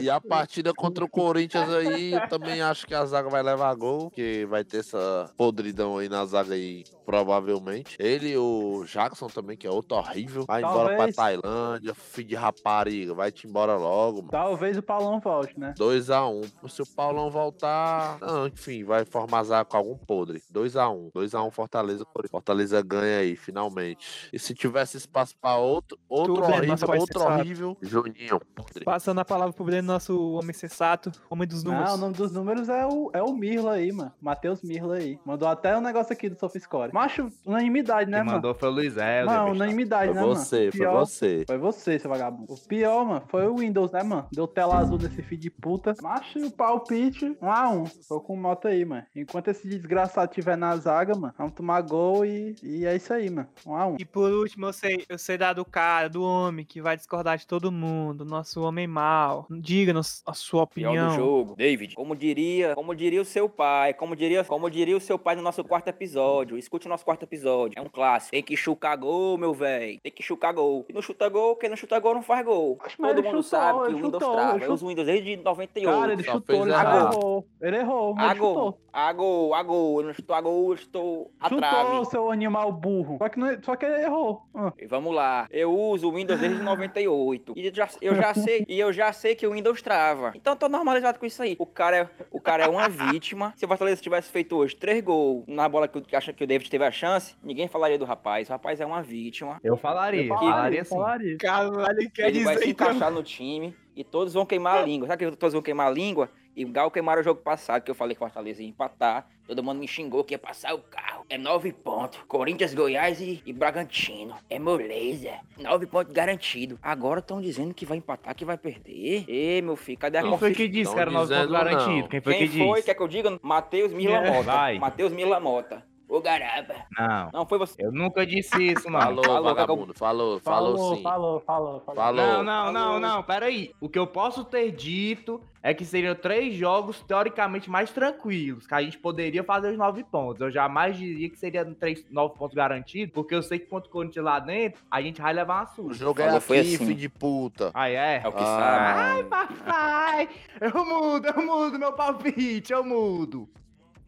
e 0.01 0.11
a 0.11 0.20
partida 0.20 0.72
contra 0.72 1.05
o 1.05 1.09
Corinthians 1.09 1.68
aí, 1.70 2.12
eu 2.12 2.29
também 2.29 2.61
acho 2.61 2.87
que 2.87 2.94
a 2.94 3.05
zaga 3.05 3.29
vai 3.29 3.42
levar 3.42 3.74
gol, 3.74 4.11
porque 4.11 4.46
vai 4.48 4.64
ter 4.64 4.79
essa 4.79 5.31
podridão 5.37 5.98
aí 5.98 6.09
na 6.09 6.24
zaga 6.24 6.55
aí, 6.55 6.85
provavelmente. 7.05 7.96
Ele 7.98 8.31
e 8.31 8.38
o 8.38 8.85
Jackson 8.85 9.29
também, 9.29 9.57
que 9.57 9.66
é 9.66 9.70
outro 9.70 9.96
horrível. 9.96 10.44
Vai 10.46 10.62
embora 10.62 10.88
pra 10.88 10.96
Talvez. 10.96 11.16
Tailândia, 11.16 11.94
filho 11.94 12.29
de 12.29 12.35
rapariga, 12.35 13.14
vai-te 13.14 13.46
embora 13.46 13.77
logo, 13.77 14.18
mano. 14.18 14.31
Talvez 14.31 14.77
o 14.77 14.83
Paulão 14.83 15.20
volte, 15.20 15.59
né? 15.59 15.74
2x1. 15.79 16.68
Se 16.68 16.83
o 16.83 16.87
Paulão 16.87 17.31
voltar. 17.31 18.18
Não, 18.20 18.46
enfim, 18.46 18.85
vai 18.85 19.05
formar 19.05 19.44
zaga 19.44 19.64
com 19.64 19.77
algum 19.77 19.96
podre. 19.96 20.42
2x1. 20.53 21.11
2x1 21.12 21.51
Fortaleza. 21.51 22.07
Fortaleza 22.31 22.83
ganha 22.83 23.18
aí, 23.18 23.37
finalmente. 23.37 24.29
E 24.33 24.38
se 24.38 24.55
tivesse 24.55 24.96
espaço 24.96 25.37
pra 25.40 25.57
outro, 25.57 25.98
outro 26.09 26.35
Tudo 26.35 26.46
horrível, 26.46 27.01
outro 27.01 27.20
horrível. 27.20 27.77
Juninho, 27.81 28.40
podre. 28.55 28.85
Passando 28.85 29.20
a 29.20 29.24
palavra 29.29 29.53
pro 29.53 29.64
Breno, 29.64 29.87
nosso 29.87 30.33
homem 30.33 30.53
sensato, 30.53 31.12
homem 31.31 31.47
dos 31.47 31.62
números. 31.62 31.87
Não, 31.88 31.95
o 31.95 31.99
nome 31.99 32.14
dos 32.14 32.33
números 32.33 32.69
é 32.69 32.87
o, 32.87 33.11
é 33.12 33.23
o 33.23 33.33
Mirla 33.33 33.75
aí, 33.75 33.93
mano. 33.93 34.12
Matheus 34.21 34.62
Mirla 34.62 34.97
aí. 34.97 35.19
Mandou 35.25 35.47
até 35.49 35.77
um 35.77 35.81
negócio 35.81 36.12
aqui 36.12 36.29
do 36.29 36.38
SofaScore. 36.38 36.93
Macho, 36.93 37.31
unanimidade, 37.45 38.11
né, 38.11 38.19
Quem 38.19 38.27
mano? 38.27 38.37
mandou 38.38 38.55
foi 38.55 38.69
o 38.69 38.73
Luiz 38.73 38.97
Helder. 38.97 39.27
Não, 39.27 39.45
bicho. 39.45 39.55
unanimidade, 39.57 40.12
Foi 40.12 40.14
né, 40.21 40.27
você, 40.27 40.59
mano? 40.59 40.73
foi 40.73 40.81
Pior- 40.81 40.99
você. 41.07 41.45
Foi 41.47 41.59
você, 41.59 41.99
seu 41.99 42.11
vagabundo. 42.11 42.53
O 42.55 42.59
pior, 42.67 43.05
mano, 43.05 43.23
foi 43.29 43.47
o 43.47 43.57
Windows, 43.57 43.93
né, 43.93 44.03
mano? 44.03 44.27
Deu 44.33 44.47
tela 44.49 44.79
azul 44.79 44.99
nesse 44.99 45.23
filho 45.23 45.41
de 45.41 45.51
puta. 45.51 45.95
Macho, 46.03 46.38
o 46.47 46.51
palpite, 46.51 47.37
um 47.43 47.51
a 47.51 47.69
um. 47.69 47.85
Tô 48.09 48.21
com 48.21 48.37
moto 48.37 48.69
aí, 48.69 48.85
mano. 48.85 49.05
Enquanto 49.14 49.49
esse 49.49 49.69
desgraçado 49.69 50.33
tiver 50.33 50.57
na 50.57 50.75
zaga, 50.77 51.14
mano, 51.14 51.35
vamos 51.37 51.53
tomar 51.55 51.81
gol 51.83 52.25
e, 52.25 52.55
e 52.62 52.87
é 52.87 52.97
isso 52.97 53.12
aí, 53.12 53.29
mano. 53.31 53.49
Um 53.67 53.75
a 53.77 53.87
um. 53.87 53.97
E 53.99 54.05
por 54.05 54.31
último, 54.33 54.67
eu 54.67 54.73
sei, 54.73 55.05
eu 55.09 55.19
sei 55.19 55.37
dar 55.37 55.53
do 55.53 55.64
cara, 55.64 56.09
do 56.09 56.23
homem 56.23 56.64
que 56.64 56.81
vai 56.81 56.97
discordar 56.97 57.37
de 57.38 57.47
todo 57.47 57.71
mundo, 57.71 58.25
nosso 58.25 58.62
homem 58.62 58.87
mal. 59.19 59.47
Diga-nos 59.51 60.23
a 60.27 60.33
sua 60.33 60.67
Pior 60.67 60.91
opinião. 60.91 61.09
do 61.09 61.15
jogo. 61.15 61.55
David, 61.57 61.95
como 61.95 62.15
diria, 62.15 62.75
como 62.75 62.95
diria 62.95 63.21
o 63.21 63.25
seu 63.25 63.49
pai, 63.49 63.93
como 63.95 64.15
diria, 64.15 64.45
como 64.45 64.71
diria 64.71 64.97
o 64.97 65.01
seu 65.01 65.19
pai 65.19 65.35
no 65.35 65.43
nosso 65.43 65.65
quarto 65.65 65.89
episódio. 65.89 66.57
Escute 66.57 66.87
o 66.87 66.89
nosso 66.89 67.05
quarto 67.05 67.25
episódio. 67.25 67.79
É 67.79 67.83
um 67.83 67.89
clássico. 67.89 68.31
Tem 68.33 68.43
que 68.43 68.57
chutar 68.57 68.97
gol, 68.97 69.37
meu 69.37 69.53
velho. 69.53 69.99
Tem 70.03 70.13
que 70.13 70.23
chutar 70.23 70.53
gol. 70.53 70.85
Se 70.87 70.93
não 70.93 71.03
chuta 71.03 71.29
gol, 71.29 71.57
quem 71.57 71.69
não 71.69 71.77
chuta 71.77 71.99
gol 71.99 72.15
não 72.15 72.23
faz 72.23 72.45
gol. 72.45 72.79
Mas 72.99 73.15
Todo 73.15 73.25
mundo 73.25 73.43
chutou, 73.43 73.43
sabe 73.43 73.79
que 73.79 73.85
o 73.93 73.97
Windows 73.97 74.13
chutou, 74.13 74.33
trava. 74.33 74.65
É 74.65 74.71
os 74.71 74.83
Windows 74.83 75.07
desde 75.07 75.37
98. 75.37 76.01
Cara, 76.01 76.13
ele 76.13 76.23
Só 76.25 76.33
chutou, 76.33 76.63
ele 76.67 76.73
errou. 76.75 77.47
Ele 77.61 77.77
errou, 77.77 78.15
mas 78.15 78.25
a 78.25 78.31
ele 78.31 78.35
chutou. 78.41 78.55
gol, 78.55 78.79
a 78.93 79.13
gol, 79.13 79.55
a 79.55 79.63
gol. 79.63 79.99
Ele 80.01 80.07
não 80.09 80.15
chutou 80.15 80.37
a 80.37 80.41
gol, 80.41 80.73
ele 80.73 80.81
chutou 80.81 81.31
a 81.41 81.49
Chutou, 81.49 81.61
trave. 81.69 82.05
seu 82.07 82.31
animal 82.31 82.73
burro. 82.73 83.19
Só 83.19 83.29
que, 83.29 83.39
não, 83.39 83.63
só 83.63 83.77
que 83.77 83.85
ele 83.87 84.03
errou. 84.03 84.43
Ah. 84.55 84.73
E 84.79 84.87
vamos 84.87 85.15
lá. 85.15 85.47
Eu 85.51 85.73
uso 85.75 86.09
o 86.09 86.13
Windows 86.15 86.41
desde 86.41 86.63
98. 86.63 87.55
E 87.57 87.67
eu 87.67 87.75
já, 87.75 87.89
eu 88.01 88.15
já 88.15 88.35
sei, 88.35 88.65
e 88.69 88.79
eu 88.79 88.93
já 88.93 89.08
sei 89.12 89.35
que 89.35 89.47
o 89.47 89.53
Windows 89.53 89.83
trava. 89.83 90.33
Então 90.35 90.57
tô 90.57 90.68
normalizado 90.68 91.18
com 91.18 91.27
isso 91.27 91.42
aí. 91.42 91.57
O 91.59 91.66
cara 91.66 91.97
é, 91.97 92.09
o 92.31 92.40
cara 92.40 92.64
é 92.64 92.68
uma 92.68 92.88
vítima. 92.88 93.53
Se 93.57 93.64
o 93.64 93.68
Fortaleza 93.68 94.01
tivesse 94.01 94.31
feito 94.31 94.57
hoje 94.57 94.77
três 94.77 95.03
gols 95.03 95.44
na 95.47 95.68
bola 95.68 95.88
que, 95.88 96.16
acha 96.16 96.33
que 96.33 96.44
o 96.44 96.47
David 96.47 96.71
teve 96.71 96.85
a 96.85 96.90
chance, 96.90 97.35
ninguém 97.42 97.68
falaria 97.68 97.99
do 97.99 98.05
rapaz. 98.05 98.49
O 98.49 98.53
rapaz 98.53 98.81
é 98.81 98.87
uma 98.87 99.03
vítima. 99.03 99.61
Eu 99.62 99.77
falaria, 99.77 100.23
Eu 100.23 100.29
falaria 100.29 100.85
falaria. 100.85 101.37
Caralho, 101.38 102.11
quer 102.11 102.29
Ele 102.29 102.44
vai 102.44 102.55
dizer 102.55 102.66
se 102.66 102.71
então. 102.71 102.87
encaixar 102.88 103.11
no 103.11 103.23
time 103.23 103.75
e 103.94 104.05
todos 104.05 104.35
vão 104.35 104.47
queimar 104.47 104.79
a 104.79 104.83
língua. 104.83 105.09
Sabe 105.09 105.31
que 105.31 105.37
todos 105.37 105.53
vão 105.53 105.62
queimar 105.62 105.88
a 105.88 105.90
língua? 105.90 106.31
E 106.59 106.64
o 106.64 106.68
Gal 106.71 106.90
queimaram 106.90 107.21
o 107.21 107.25
jogo 107.25 107.40
passado, 107.40 107.83
que 107.83 107.90
eu 107.90 107.94
falei 107.94 108.16
que 108.16 108.18
o 108.21 108.27
Fortaleza 108.27 108.61
ia 108.61 108.68
empatar. 108.68 109.29
Todo 109.47 109.62
mundo 109.62 109.79
me 109.79 109.87
xingou 109.87 110.25
que 110.25 110.35
ia 110.35 110.38
passar 110.40 110.75
o 110.75 110.81
carro. 110.81 111.25
É 111.31 111.38
nove 111.38 111.73
pontos. 111.73 112.18
Corinthians, 112.27 112.75
Goiás 112.75 113.21
e, 113.21 113.40
e 113.47 113.53
Bragantino. 113.53 114.35
É 114.51 114.59
moleza. 114.59 115.38
Nove 115.57 115.87
pontos 115.87 116.12
garantido. 116.12 116.77
Agora 116.83 117.21
estão 117.21 117.40
dizendo 117.40 117.73
que 117.73 117.87
vai 117.87 117.99
empatar, 117.99 118.35
que 118.35 118.44
vai 118.44 118.59
perder. 118.59 119.25
Ê, 119.29 119.62
meu 119.62 119.77
filho, 119.77 119.99
cadê 119.99 120.18
a 120.18 120.23
Quem 120.23 120.37
foi 120.37 120.53
que 120.53 120.66
disse 120.66 120.92
que 120.92 121.01
era 121.01 121.12
nove 121.12 121.33
pontos 121.33 121.53
garantido? 121.53 122.09
Quem 122.09 122.21
foi 122.21 122.35
Quem 122.35 122.49
que 122.49 122.59
foi? 122.59 122.73
disse? 122.75 122.87
Quer 122.87 122.94
que 122.94 123.03
eu 123.03 123.09
diga? 123.09 123.38
Matheus 123.40 123.92
Mila 123.92 124.21
Mota. 124.21 124.42
vai. 124.42 124.79
Matheus 124.81 125.12
Mila 125.12 125.38
Mota. 125.38 125.87
Ô, 126.19 126.21
garaba. 126.21 126.75
Não, 126.99 127.31
Não 127.33 127.47
foi 127.47 127.59
você. 127.59 127.75
eu 127.79 127.93
nunca 127.93 128.27
disse 128.27 128.57
isso, 128.73 128.91
não. 128.91 128.99
Falou, 129.01 129.25
Falou, 129.25 129.43
vagabundo. 129.45 129.95
Falou, 129.95 130.41
falou, 130.41 130.77
Falou, 130.77 130.97
sim. 130.97 131.03
falou, 131.03 131.41
falou, 131.41 131.81
falou. 131.81 131.97
Falou. 132.03 132.23
Não, 132.25 132.43
não, 132.45 132.73
não, 132.73 133.01
não, 133.01 133.23
peraí. 133.23 133.73
O 133.81 133.89
que 133.89 133.99
eu 133.99 134.07
posso 134.07 134.45
ter 134.45 134.71
dito 134.73 135.41
é 135.63 135.75
que 135.75 135.85
seriam 135.85 136.15
três 136.15 136.55
jogos 136.55 137.01
teoricamente 137.03 137.69
mais 137.69 137.91
tranquilos, 137.91 138.67
que 138.67 138.75
a 138.75 138.81
gente 138.83 138.97
poderia 138.99 139.43
fazer 139.43 139.71
os 139.73 139.77
nove 139.77 140.05
pontos. 140.05 140.41
Eu 140.41 140.51
jamais 140.51 140.97
diria 140.97 141.29
que 141.29 141.37
seria 141.39 141.65
três, 141.65 142.05
nove 142.11 142.37
pontos 142.39 142.55
garantidos, 142.55 143.13
porque 143.13 143.35
eu 143.35 143.43
sei 143.43 143.59
que 143.59 143.67
contra 143.67 143.89
o 143.89 143.93
Corinthians 143.93 144.25
lá 144.25 144.39
dentro, 144.39 144.83
a 144.91 145.03
gente 145.03 145.21
vai 145.21 145.33
levar 145.33 145.57
uma 145.57 145.65
O 145.65 145.75
surra. 145.75 145.95
jogo 145.95 146.21
é 146.21 146.25
Falou, 146.25 146.39
aqui, 146.39 146.47
foi 146.47 146.59
assim. 146.61 146.77
filho 146.79 146.95
de 146.95 147.09
puta. 147.09 147.71
Aí 147.75 147.95
é? 147.95 148.21
É 148.25 148.29
o 148.29 148.33
que 148.33 148.43
Ah. 148.43 148.45
sabe. 148.45 149.01
Ai, 149.01 149.25
papai! 149.25 150.29
Eu 150.61 150.85
mudo, 150.85 151.27
eu 151.27 151.47
mudo 151.47 151.79
meu 151.79 151.93
palpite, 151.93 152.73
eu 152.73 152.85
mudo. 152.85 153.49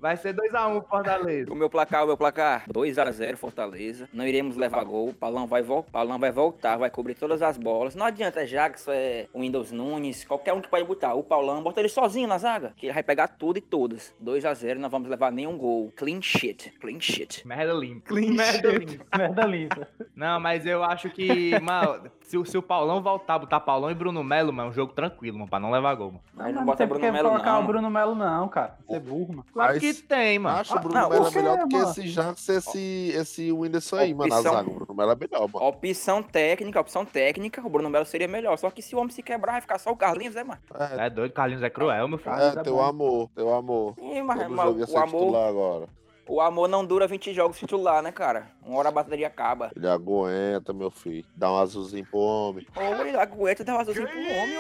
Vai 0.01 0.17
ser 0.17 0.35
2x1 0.35 0.85
Fortaleza. 0.89 1.53
O 1.53 1.55
meu 1.55 1.69
placar, 1.69 2.05
o 2.05 2.07
meu 2.07 2.17
placar, 2.17 2.65
2x0 2.73 3.37
Fortaleza. 3.37 4.09
Não 4.13 4.27
iremos 4.27 4.57
levar 4.57 4.83
gol. 4.85 5.11
O 5.11 5.15
Paulão 5.15 5.47
vai, 5.47 5.63
vol 5.63 5.83
Paulão 5.83 6.19
vai 6.19 6.31
voltar, 6.33 6.77
vai 6.79 6.91
cobrir 6.91 7.15
todas 7.15 7.43
as 7.43 7.59
bolas. 7.59 7.95
Não 7.95 8.07
adianta, 8.07 8.41
é 8.41 8.47
Jackson, 8.47 8.93
é 8.93 9.27
o 9.33 9.41
Windows 9.41 9.71
Nunes, 9.73 10.25
qualquer 10.25 10.53
um 10.55 10.61
que 10.61 10.69
pode 10.69 10.85
botar. 10.85 11.15
O 11.15 11.23
Paulão, 11.23 11.63
bota 11.63 11.81
ele 11.81 11.89
sozinho 11.89 12.27
na 12.27 12.39
zaga, 12.39 12.73
que 12.77 12.87
ele 12.87 12.93
vai 12.95 13.03
pegar 13.03 13.29
tudo 13.29 13.59
e 13.59 13.61
todas. 13.61 14.15
2x0, 14.25 14.77
não 14.79 14.89
vamos 14.89 15.09
levar 15.09 15.31
nenhum 15.31 15.59
gol. 15.59 15.93
Clean 15.97 16.23
shit, 16.23 16.71
clean 16.81 16.99
shit. 17.01 17.47
Merda 17.47 17.73
limpa. 17.75 18.09
Clean 18.09 18.33
Merda 18.33 18.71
shit. 18.71 18.79
limpa. 18.87 19.19
Merda 19.19 19.45
limpa. 19.47 19.89
Não, 20.17 20.41
mas 20.41 20.65
eu 20.65 20.83
acho 20.83 21.11
que, 21.11 21.59
mano, 21.61 22.11
se, 22.23 22.39
o- 22.39 22.45
se 22.47 22.57
o 22.57 22.63
Paulão 22.63 23.03
voltar, 23.03 23.39
botar 23.39 23.61
Paulão 23.61 23.91
e 23.91 23.95
Bruno 23.95 24.25
Melo, 24.25 24.53
mano, 24.53 24.69
é 24.69 24.71
um 24.71 24.75
jogo 24.75 24.93
tranquilo, 24.93 25.39
mano, 25.39 25.51
pra 25.51 25.61
não 25.61 25.71
levar 25.71 25.95
gol, 25.95 26.13
mano. 26.13 26.23
Mas 26.35 26.47
não 26.55 26.61
Não 26.61 26.67
bota 26.67 26.79
tem 26.79 26.87
Bruno 26.87 27.13
Melo 27.13 27.29
colocar 27.31 27.53
não. 27.53 27.61
o 27.63 27.67
Bruno 27.67 27.91
Melo, 27.91 28.15
não, 28.15 28.49
cara. 28.49 28.77
Você 28.87 28.97
é 28.97 29.01
burro, 29.01 29.29
mano. 29.31 29.47
Claro 29.53 29.73
Mas 29.75 29.83
que 29.95 30.03
tem, 30.03 30.39
mano. 30.39 30.59
Acho 30.59 30.77
o 30.77 30.81
Bruno 30.81 30.95
não, 30.95 31.11
Melo 31.11 31.27
é 31.27 31.31
melhor 31.31 31.59
do 31.59 31.69
que 31.69 31.77
esse 31.77 32.09
Jax 32.09 32.49
e 32.49 32.53
esse, 32.53 33.13
esse 33.15 33.53
Whindersson 33.53 33.97
aí, 33.97 34.15
mano, 34.15 34.35
Opção. 34.35 34.53
zaga. 34.53 34.71
O 34.71 34.75
Bruno 34.75 34.95
Melo 34.95 35.13
é 35.13 35.17
melhor, 35.17 35.49
mano. 35.53 35.67
Opção 35.67 36.23
técnica, 36.23 36.81
opção 36.81 37.05
técnica, 37.05 37.65
o 37.65 37.69
Bruno 37.71 37.91
Melo 37.91 38.05
seria 38.05 38.29
melhor. 38.29 38.57
Só 38.59 38.71
que 38.71 38.83
se 38.83 38.95
o 38.95 38.99
homem 38.99 39.11
se 39.11 39.23
quebrar, 39.23 39.53
vai 39.53 39.61
ficar 39.61 39.79
só 39.79 39.91
o 39.91 39.97
Carlinhos, 39.97 40.37
é, 40.37 40.45
mano? 40.45 40.61
É, 40.79 41.07
É 41.07 41.11
doido, 41.11 41.33
Carlinhos 41.33 41.63
é 41.63 41.71
cruel, 41.71 42.09
meu 42.09 42.19
filho. 42.19 42.35
É 42.35 42.49
é 42.49 42.63
teu 42.63 42.77
bom. 42.77 42.83
amor, 42.83 43.31
teu 43.35 43.55
amor. 43.55 43.95
Ih, 43.99 44.23
mas, 44.23 44.41
Todo 44.43 44.51
mas 44.55 44.91
o 44.93 44.99
amor, 44.99 45.37
agora. 45.37 46.00
O 46.31 46.41
amor 46.41 46.69
não 46.69 46.87
dura 46.87 47.09
20 47.09 47.35
jogos 47.35 47.59
titular, 47.59 48.01
né, 48.01 48.13
cara? 48.13 48.53
Uma 48.65 48.79
hora 48.79 48.89
a 48.89 48.93
bateria 48.93 49.27
acaba. 49.27 49.73
Ele 49.75 49.89
aguenta, 49.89 50.73
meu 50.73 50.89
filho. 50.89 51.27
Dá 51.35 51.51
um 51.51 51.57
azulzinho 51.57 52.07
pro 52.07 52.21
homem. 52.21 52.65
Ô, 52.77 52.81
ele 53.05 53.17
aguenta 53.17 53.65
dar 53.65 53.75
um 53.75 53.81
azulzinho 53.81 54.07
pro 54.07 54.17
homem. 54.17 54.57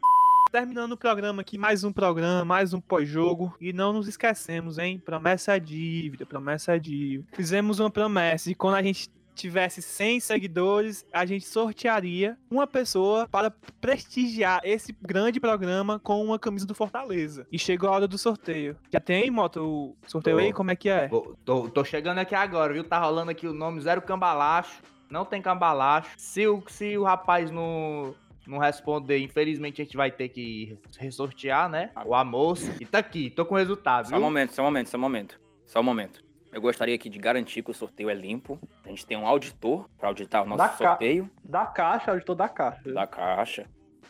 Terminando 0.49 0.93
o 0.93 0.97
programa 0.97 1.41
aqui, 1.41 1.57
mais 1.57 1.83
um 1.83 1.91
programa, 1.91 2.45
mais 2.45 2.73
um 2.73 2.79
pós-jogo. 2.79 3.53
E 3.59 3.73
não 3.73 3.91
nos 3.91 4.07
esquecemos, 4.07 4.77
hein? 4.77 4.97
Promessa 5.03 5.57
é 5.57 5.59
dívida, 5.59 6.25
promessa 6.25 6.73
é 6.73 6.79
dívida. 6.79 7.27
Fizemos 7.33 7.79
uma 7.79 7.91
promessa 7.91 8.49
e 8.49 8.55
quando 8.55 8.75
a 8.75 8.81
gente 8.81 9.09
tivesse 9.37 9.81
100 9.81 10.19
seguidores, 10.19 11.05
a 11.13 11.25
gente 11.25 11.45
sortearia 11.45 12.37
uma 12.49 12.67
pessoa 12.67 13.27
para 13.29 13.51
prestigiar 13.79 14.61
esse 14.63 14.95
grande 15.01 15.39
programa 15.39 15.99
com 15.99 16.23
uma 16.23 16.37
camisa 16.37 16.65
do 16.65 16.75
Fortaleza. 16.75 17.47
E 17.51 17.57
chegou 17.57 17.89
a 17.89 17.93
hora 17.93 18.07
do 18.07 18.17
sorteio. 18.17 18.75
Já 18.91 18.99
tem, 18.99 19.29
Moto, 19.31 19.61
o 19.61 19.95
sorteio 20.07 20.37
Tô. 20.37 20.43
aí? 20.43 20.53
Como 20.53 20.71
é 20.71 20.75
que 20.75 20.89
é? 20.89 21.07
Tô, 21.07 21.35
tô- 21.45 21.69
tô 21.69 21.83
chegando 21.83 22.17
aqui 22.19 22.35
agora, 22.35 22.73
viu? 22.73 22.83
Tá 22.83 22.99
rolando 22.99 23.31
aqui 23.31 23.47
o 23.47 23.53
nome 23.53 23.79
Zero 23.81 24.01
Cambalacho. 24.01 24.81
Não 25.09 25.23
tem 25.23 25.41
cambalacho. 25.41 26.09
Se 26.17 26.45
o, 26.47 26.61
se 26.67 26.97
o 26.97 27.03
rapaz 27.03 27.49
não, 27.49 28.13
não 28.45 28.57
responder, 28.57 29.19
infelizmente 29.19 29.81
a 29.81 29.85
gente 29.85 29.95
vai 29.95 30.11
ter 30.11 30.27
que 30.27 30.77
ressortear, 30.99 31.69
né? 31.69 31.91
O 32.05 32.13
almoço. 32.13 32.69
E 32.81 32.85
tá 32.85 32.97
aqui, 32.99 33.29
tô 33.29 33.45
com 33.45 33.55
o 33.55 33.57
resultado, 33.57 34.09
Só 34.09 34.17
um 34.17 34.21
momento, 34.21 34.53
só 34.53 34.61
um 34.61 34.65
momento, 34.65 34.89
só 34.89 34.97
um 34.97 35.01
momento. 35.01 35.39
Só 35.65 35.79
um 35.79 35.83
momento. 35.83 36.26
Eu 36.57 36.61
gostaria 36.61 36.95
aqui 36.95 37.07
de 37.07 37.19
garantir 37.19 37.61
que 37.61 37.69
o 37.69 37.73
sorteio 37.73 38.09
é 38.09 38.15
limpo. 38.15 38.59
A 38.83 38.89
gente 38.89 39.05
tem 39.05 39.15
um 39.15 39.27
auditor 39.27 39.87
para 39.95 40.07
auditar 40.09 40.41
o 40.41 40.47
nosso 40.47 40.57
Da 40.57 40.69
ca- 40.69 40.75
sorteio 40.89 41.29
Da 41.43 41.67
caixa, 41.67 42.09
auditor 42.09 42.35
da 42.35 42.49
caixa. 42.49 42.91
da 42.91 43.05
caixa. 43.05 43.67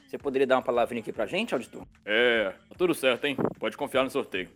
Você 0.07 0.17
poderia 0.17 0.47
dar 0.47 0.55
uma 0.55 0.61
palavrinha 0.61 1.01
aqui 1.01 1.11
pra 1.11 1.25
gente, 1.25 1.53
auditor? 1.53 1.85
É, 2.05 2.51
tá 2.69 2.75
tudo 2.77 2.93
certo, 2.95 3.25
hein? 3.25 3.35
Pode 3.59 3.75
confiar 3.75 4.05
no 4.05 4.09
sorteio. 4.09 4.47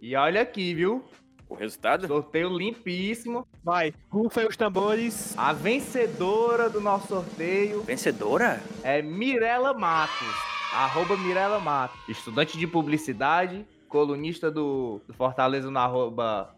E 0.00 0.14
olha 0.14 0.40
aqui, 0.40 0.72
viu? 0.72 1.04
O 1.48 1.56
resultado? 1.56 2.06
Sorteio 2.06 2.48
limpíssimo. 2.48 3.44
Vai, 3.64 3.92
rufem 4.08 4.46
os 4.46 4.56
tambores. 4.56 5.36
A 5.36 5.52
vencedora 5.52 6.70
do 6.70 6.80
nosso 6.80 7.08
sorteio 7.08 7.82
Vencedora? 7.82 8.60
é 8.84 9.02
Mirela 9.02 9.74
Matos. 9.74 10.28
Arroba 10.72 11.16
Mirela 11.16 11.58
Matos. 11.58 11.98
Estudante 12.08 12.56
de 12.56 12.68
publicidade, 12.68 13.66
colunista 13.88 14.48
do, 14.48 15.00
do 15.08 15.12
Fortaleza 15.14 15.68
no 15.72 15.78
arroba, 15.80 16.54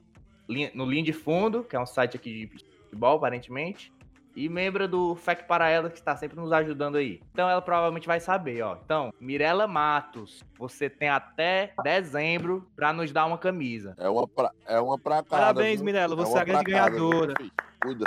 no 0.75 0.87
Linha 0.87 1.03
de 1.03 1.13
Fundo, 1.13 1.63
que 1.63 1.77
é 1.77 1.81
um 1.81 1.87
site 1.87 2.17
aqui 2.17 2.47
de 2.47 2.65
futebol, 2.85 3.17
aparentemente. 3.17 3.93
E 4.37 4.49
membro 4.49 4.87
do 4.87 5.17
FEC 5.17 5.49
para 5.49 5.69
ela, 5.69 5.91
que 5.91 5.99
está 5.99 6.17
sempre 6.17 6.39
nos 6.39 6.53
ajudando 6.53 6.97
aí. 6.97 7.21
Então 7.33 7.51
ela 7.51 7.61
provavelmente 7.61 8.07
vai 8.07 8.21
saber, 8.21 8.63
ó. 8.63 8.77
Então, 8.85 9.13
Mirela 9.21 9.67
Matos, 9.67 10.45
você 10.57 10.89
tem 10.89 11.09
até 11.09 11.73
dezembro 11.83 12.65
pra 12.77 12.93
nos 12.93 13.11
dar 13.11 13.27
uma 13.27 13.37
camisa. 13.37 13.97
É 13.99 14.09
uma 14.09 14.29
pra, 14.29 14.53
é 14.65 14.81
uma 14.81 14.97
pra 14.97 15.17
cada. 15.17 15.29
Parabéns, 15.29 15.81
viu? 15.81 15.87
Mirella, 15.87 16.15
você 16.15 16.31
uma 16.31 16.39
é 16.39 16.43
a 16.43 16.45
grande 16.45 16.71
cada, 16.71 16.91
viu, 16.91 17.11
ganhadora. 17.11 17.35
filho? 17.37 17.53
Cuida. 17.81 18.05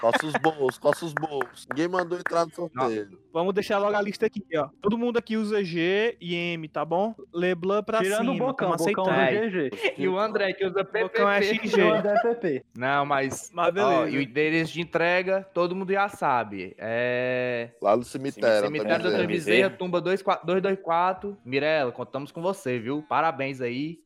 Coça 0.00 0.26
os 0.26 0.32
bolsos, 0.34 0.78
coça 0.78 1.04
os 1.04 1.12
bolsos. 1.14 1.66
Ninguém 1.70 1.88
mandou 1.88 2.18
entrar 2.18 2.46
no 2.46 2.54
sorteio. 2.54 3.18
Vamos 3.32 3.52
deixar 3.54 3.78
logo 3.78 3.96
a 3.96 4.00
lista 4.02 4.26
aqui, 4.26 4.44
ó. 4.56 4.68
Todo 4.80 4.96
mundo 4.96 5.18
aqui 5.18 5.36
usa 5.36 5.62
G 5.64 6.16
e 6.20 6.34
M, 6.34 6.68
tá 6.68 6.84
bom? 6.84 7.14
Leblanc 7.34 7.84
pra 7.84 7.98
Tirando 7.98 8.32
cima, 8.32 8.32
o 8.32 8.38
Bocão, 8.38 8.70
o 8.70 8.76
Bocão 8.76 9.04
aceitando. 9.04 9.10
usa 9.10 9.20
É. 9.20 9.68
GG. 9.68 9.94
E 9.98 10.08
o 10.08 10.18
André, 10.18 10.52
que 10.52 10.64
usa 10.64 10.82
Bocão 10.84 11.30
é. 11.30 11.42
XG. 11.42 11.80
FP. 12.22 12.64
Não, 12.76 13.04
mas. 13.04 13.50
Mas 13.52 13.68
Ó, 13.68 13.70
beleza. 13.72 14.10
e 14.10 14.18
o 14.18 14.22
endereço 14.22 14.72
de 14.72 14.80
entrega, 14.80 15.46
todo 15.52 15.74
mundo 15.74 15.92
já 15.92 16.08
sabe. 16.08 16.74
É. 16.78 17.70
Lá 17.82 17.96
no 17.96 18.04
cemitério. 18.04 18.60
Cemitério 18.66 19.10
da. 19.10 19.26
Bezerra, 19.26 19.70
tumba 19.70 20.00
24 20.00 20.46
224. 20.46 21.36
Mirella, 21.44 21.92
contamos 21.92 22.32
com 22.32 22.40
você, 22.40 22.78
viu? 22.78 23.04
Parabéns 23.08 23.60
aí. 23.60 23.98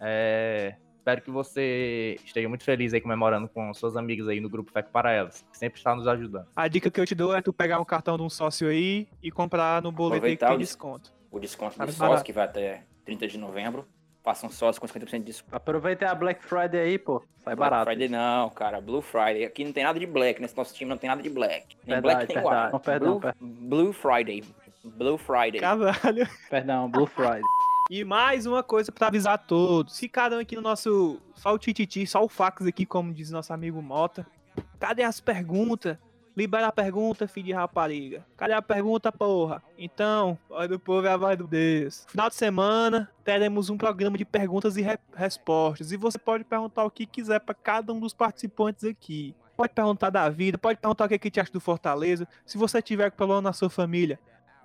É, 0.00 0.74
Espero 1.04 1.20
que 1.20 1.30
você 1.30 2.16
esteja 2.24 2.48
muito 2.48 2.64
feliz 2.64 2.94
aí 2.94 3.00
comemorando 3.00 3.46
com 3.46 3.74
suas 3.74 3.94
amigas 3.94 4.26
aí 4.26 4.40
no 4.40 4.48
grupo 4.48 4.72
FEC 4.72 4.88
para 4.90 5.12
elas, 5.12 5.44
que 5.52 5.58
sempre 5.58 5.76
está 5.78 5.94
nos 5.94 6.08
ajudando. 6.08 6.46
A 6.56 6.66
dica 6.66 6.90
que 6.90 6.98
eu 6.98 7.04
te 7.04 7.14
dou 7.14 7.36
é 7.36 7.42
tu 7.42 7.52
pegar 7.52 7.78
um 7.78 7.84
cartão 7.84 8.16
de 8.16 8.22
um 8.22 8.30
sócio 8.30 8.66
aí 8.70 9.06
e 9.22 9.30
comprar 9.30 9.82
no 9.82 9.92
boleto 9.92 10.24
aí 10.24 10.34
que 10.34 10.46
tem 10.46 10.54
o 10.54 10.58
des- 10.58 10.68
desconto. 10.68 11.12
O 11.30 11.38
desconto 11.38 11.78
do 11.78 11.92
sócio, 11.92 12.24
que 12.24 12.32
vai 12.32 12.44
até 12.44 12.84
30 13.04 13.28
de 13.28 13.36
novembro. 13.36 13.86
Faça 14.22 14.46
um 14.46 14.50
sócio 14.50 14.80
com 14.80 14.86
50% 14.88 15.18
de 15.18 15.24
desconto. 15.24 15.54
Aproveita 15.54 16.08
a 16.10 16.14
Black 16.14 16.42
Friday 16.42 16.80
aí, 16.80 16.98
pô. 16.98 17.22
Sai 17.44 17.54
Black 17.54 17.58
barato. 17.70 17.90
Friday 17.90 18.08
não, 18.08 18.48
cara. 18.48 18.80
Blue 18.80 19.02
Friday. 19.02 19.44
Aqui 19.44 19.62
não 19.62 19.72
tem 19.74 19.84
nada 19.84 20.00
de 20.00 20.06
black. 20.06 20.40
Nesse 20.40 20.56
nosso 20.56 20.74
time 20.74 20.88
não 20.88 20.96
tem 20.96 21.10
nada 21.10 21.22
de 21.22 21.28
black. 21.28 21.76
Nem 21.86 22.00
Verdade, 22.00 22.32
black, 22.32 22.34
nem 22.34 22.62
white. 22.72 22.80
Perdão, 22.82 23.20
Blue, 23.20 23.58
Blue 23.68 23.92
Friday. 23.92 24.42
Blue 24.82 25.18
Friday. 25.18 25.60
Caralho. 25.60 26.26
Perdão, 26.48 26.90
Blue 26.90 27.06
Friday. 27.06 27.42
E 27.90 28.02
mais 28.02 28.46
uma 28.46 28.62
coisa 28.62 28.90
pra 28.90 29.08
avisar 29.08 29.38
todos. 29.38 29.98
Ficaram 29.98 30.38
aqui 30.38 30.56
no 30.56 30.62
nosso. 30.62 31.20
Só 31.34 31.52
o 31.52 31.58
tititi, 31.58 32.06
só 32.06 32.24
o 32.24 32.28
fax 32.28 32.66
aqui, 32.66 32.86
como 32.86 33.12
diz 33.12 33.30
nosso 33.30 33.52
amigo 33.52 33.82
Mota. 33.82 34.26
Cadê 34.80 35.02
as 35.02 35.20
perguntas? 35.20 35.98
Libera 36.36 36.66
a 36.66 36.72
pergunta, 36.72 37.28
filho 37.28 37.46
de 37.46 37.52
rapariga. 37.52 38.26
Cadê 38.36 38.54
a 38.54 38.62
pergunta, 38.62 39.12
porra? 39.12 39.62
Então, 39.78 40.36
voz 40.48 40.68
do 40.68 40.80
povo 40.80 41.06
é 41.06 41.10
a 41.12 41.16
voz 41.16 41.38
do 41.38 41.46
Deus. 41.46 42.04
Final 42.08 42.28
de 42.28 42.34
semana, 42.34 43.08
teremos 43.22 43.70
um 43.70 43.76
programa 43.76 44.18
de 44.18 44.24
perguntas 44.24 44.76
e 44.76 44.82
re- 44.82 44.98
respostas. 45.14 45.92
E 45.92 45.96
você 45.96 46.18
pode 46.18 46.42
perguntar 46.42 46.84
o 46.84 46.90
que 46.90 47.06
quiser 47.06 47.38
pra 47.38 47.54
cada 47.54 47.92
um 47.92 48.00
dos 48.00 48.12
participantes 48.12 48.82
aqui. 48.82 49.32
Pode 49.56 49.72
perguntar 49.72 50.10
da 50.10 50.28
vida, 50.28 50.58
pode 50.58 50.80
perguntar 50.80 51.04
o 51.04 51.08
que, 51.08 51.18
que 51.20 51.30
te 51.30 51.38
acha 51.38 51.52
do 51.52 51.60
Fortaleza. 51.60 52.26
Se 52.44 52.58
você 52.58 52.82
tiver 52.82 53.12
problema 53.12 53.40
na 53.42 53.52
sua 53.52 53.70
família, 53.70 54.18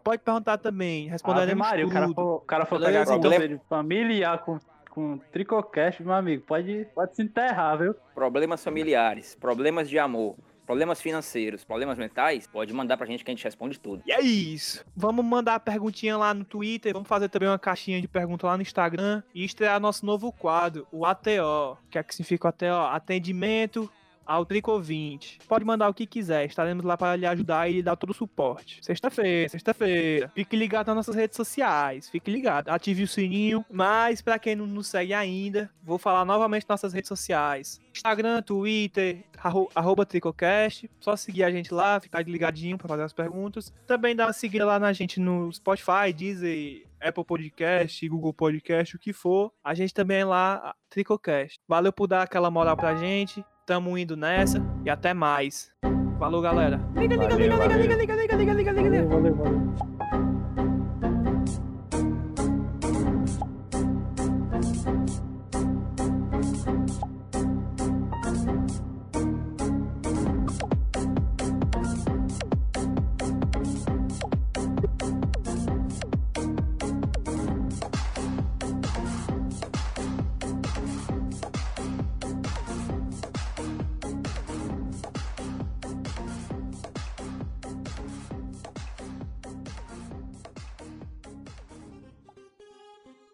pode 0.09 0.23
perguntar 0.23 0.57
também. 0.57 1.03
Ave 1.03 1.11
Responderemos 1.11 1.67
Maria, 1.67 1.85
o 1.85 1.89
cara 1.91 2.05
tudo. 2.07 2.15
for, 2.15 2.35
o 2.35 2.39
cara 2.41 2.65
for 2.65 2.79
Beleza? 2.79 2.99
pegar 2.99 3.05
Problema- 3.05 3.35
conselho 3.35 3.61
familiar 3.69 4.37
com, 4.39 4.59
com 4.89 5.17
Tricocast, 5.31 6.01
meu 6.03 6.13
amigo, 6.13 6.43
pode, 6.47 6.87
pode 6.95 7.15
se 7.15 7.21
enterrar, 7.21 7.77
viu? 7.77 7.93
Problemas 8.15 8.63
familiares, 8.63 9.35
problemas 9.35 9.87
de 9.87 9.99
amor, 9.99 10.35
problemas 10.65 10.99
financeiros, 11.01 11.63
problemas 11.63 11.97
mentais, 11.97 12.47
pode 12.47 12.73
mandar 12.73 12.97
pra 12.97 13.05
gente 13.05 13.23
que 13.23 13.29
a 13.31 13.33
gente 13.33 13.43
responde 13.43 13.79
tudo. 13.79 14.01
E 14.05 14.11
é 14.11 14.19
isso. 14.21 14.83
Vamos 14.95 15.23
mandar 15.25 15.55
a 15.55 15.59
perguntinha 15.59 16.17
lá 16.17 16.33
no 16.33 16.43
Twitter. 16.43 16.93
Vamos 16.93 17.07
fazer 17.07 17.29
também 17.29 17.49
uma 17.49 17.57
caixinha 17.59 17.99
de 18.01 18.07
pergunta 18.07 18.45
lá 18.47 18.55
no 18.55 18.61
Instagram. 18.61 19.21
E 19.33 19.43
estrear 19.45 19.79
nosso 19.79 20.05
novo 20.05 20.31
quadro, 20.31 20.87
o 20.91 21.05
ATO. 21.05 21.73
O 21.73 21.89
que 21.89 21.97
é 21.97 22.03
que 22.03 22.13
significa 22.15 22.47
o 22.47 22.49
ATO? 22.49 22.65
Atendimento 22.95 23.89
ao 24.29 24.45
Tricovinte. 24.45 25.39
Pode 25.47 25.65
mandar 25.65 25.89
o 25.89 25.93
que 25.93 26.05
quiser. 26.05 26.45
Estaremos 26.45 26.85
lá 26.85 26.95
para 26.95 27.15
lhe 27.15 27.25
ajudar 27.25 27.67
e 27.67 27.73
lhe 27.73 27.81
dar 27.83 27.95
todo 27.95 28.11
o 28.11 28.13
suporte. 28.13 28.79
Sexta-feira, 28.83 29.49
sexta-feira. 29.49 30.31
Fique 30.35 30.55
ligado 30.55 30.85
nas 30.87 30.97
nossas 30.97 31.15
redes 31.15 31.35
sociais. 31.35 32.07
Fique 32.07 32.29
ligado. 32.29 32.69
Ative 32.69 33.03
o 33.03 33.07
sininho. 33.07 33.65
Mas, 33.71 34.21
para 34.21 34.37
quem 34.37 34.55
não 34.55 34.67
nos 34.67 34.87
segue 34.87 35.13
ainda, 35.15 35.69
vou 35.81 35.97
falar 35.97 36.23
novamente 36.25 36.65
nossas 36.69 36.93
redes 36.93 37.07
sociais. 37.07 37.81
Instagram, 37.95 38.41
Twitter, 38.43 39.23
arro- 39.37 39.69
arroba 39.73 40.05
Tricocast. 40.05 40.89
Só 40.99 41.15
seguir 41.15 41.43
a 41.43 41.49
gente 41.51 41.73
lá, 41.73 41.99
ficar 41.99 42.23
ligadinho 42.25 42.77
para 42.77 42.87
fazer 42.87 43.03
as 43.03 43.13
perguntas. 43.13 43.73
Também 43.87 44.15
dá 44.15 44.27
uma 44.27 44.33
seguida 44.33 44.63
lá 44.65 44.77
na 44.79 44.93
gente 44.93 45.19
no 45.19 45.51
Spotify, 45.51 46.13
Deezer, 46.15 46.85
Apple 47.01 47.23
Podcast, 47.23 48.07
Google 48.07 48.33
Podcast, 48.33 48.95
o 48.95 48.99
que 48.99 49.11
for. 49.11 49.51
A 49.63 49.73
gente 49.73 49.93
também 49.93 50.19
é 50.19 50.25
lá, 50.25 50.75
Tricocast. 50.89 51.57
Valeu 51.67 51.91
por 51.91 52.07
dar 52.07 52.21
aquela 52.23 52.51
moral 52.51 52.77
pra 52.77 52.95
gente. 52.95 53.43
Tamo 53.69 53.95
indo 53.99 54.17
nessa 54.17 54.59
e 54.83 54.89
até 54.89 55.13
mais. 55.13 55.71
Falou, 56.17 56.41
galera. 56.41 56.81
Liga, 56.95 57.15
liga, 57.15 57.29
Valeu, 57.29 57.37
liga, 57.37 57.53
liga, 57.53 57.57
valeu. 57.57 57.77
liga, 57.77 57.95
liga, 57.95 58.15
liga, 58.15 58.35
liga, 58.35 58.53
liga, 58.53 58.71
liga, 58.71 58.89
liga. 58.89 59.07
Valeu, 59.07 59.35
valeu. 59.35 59.98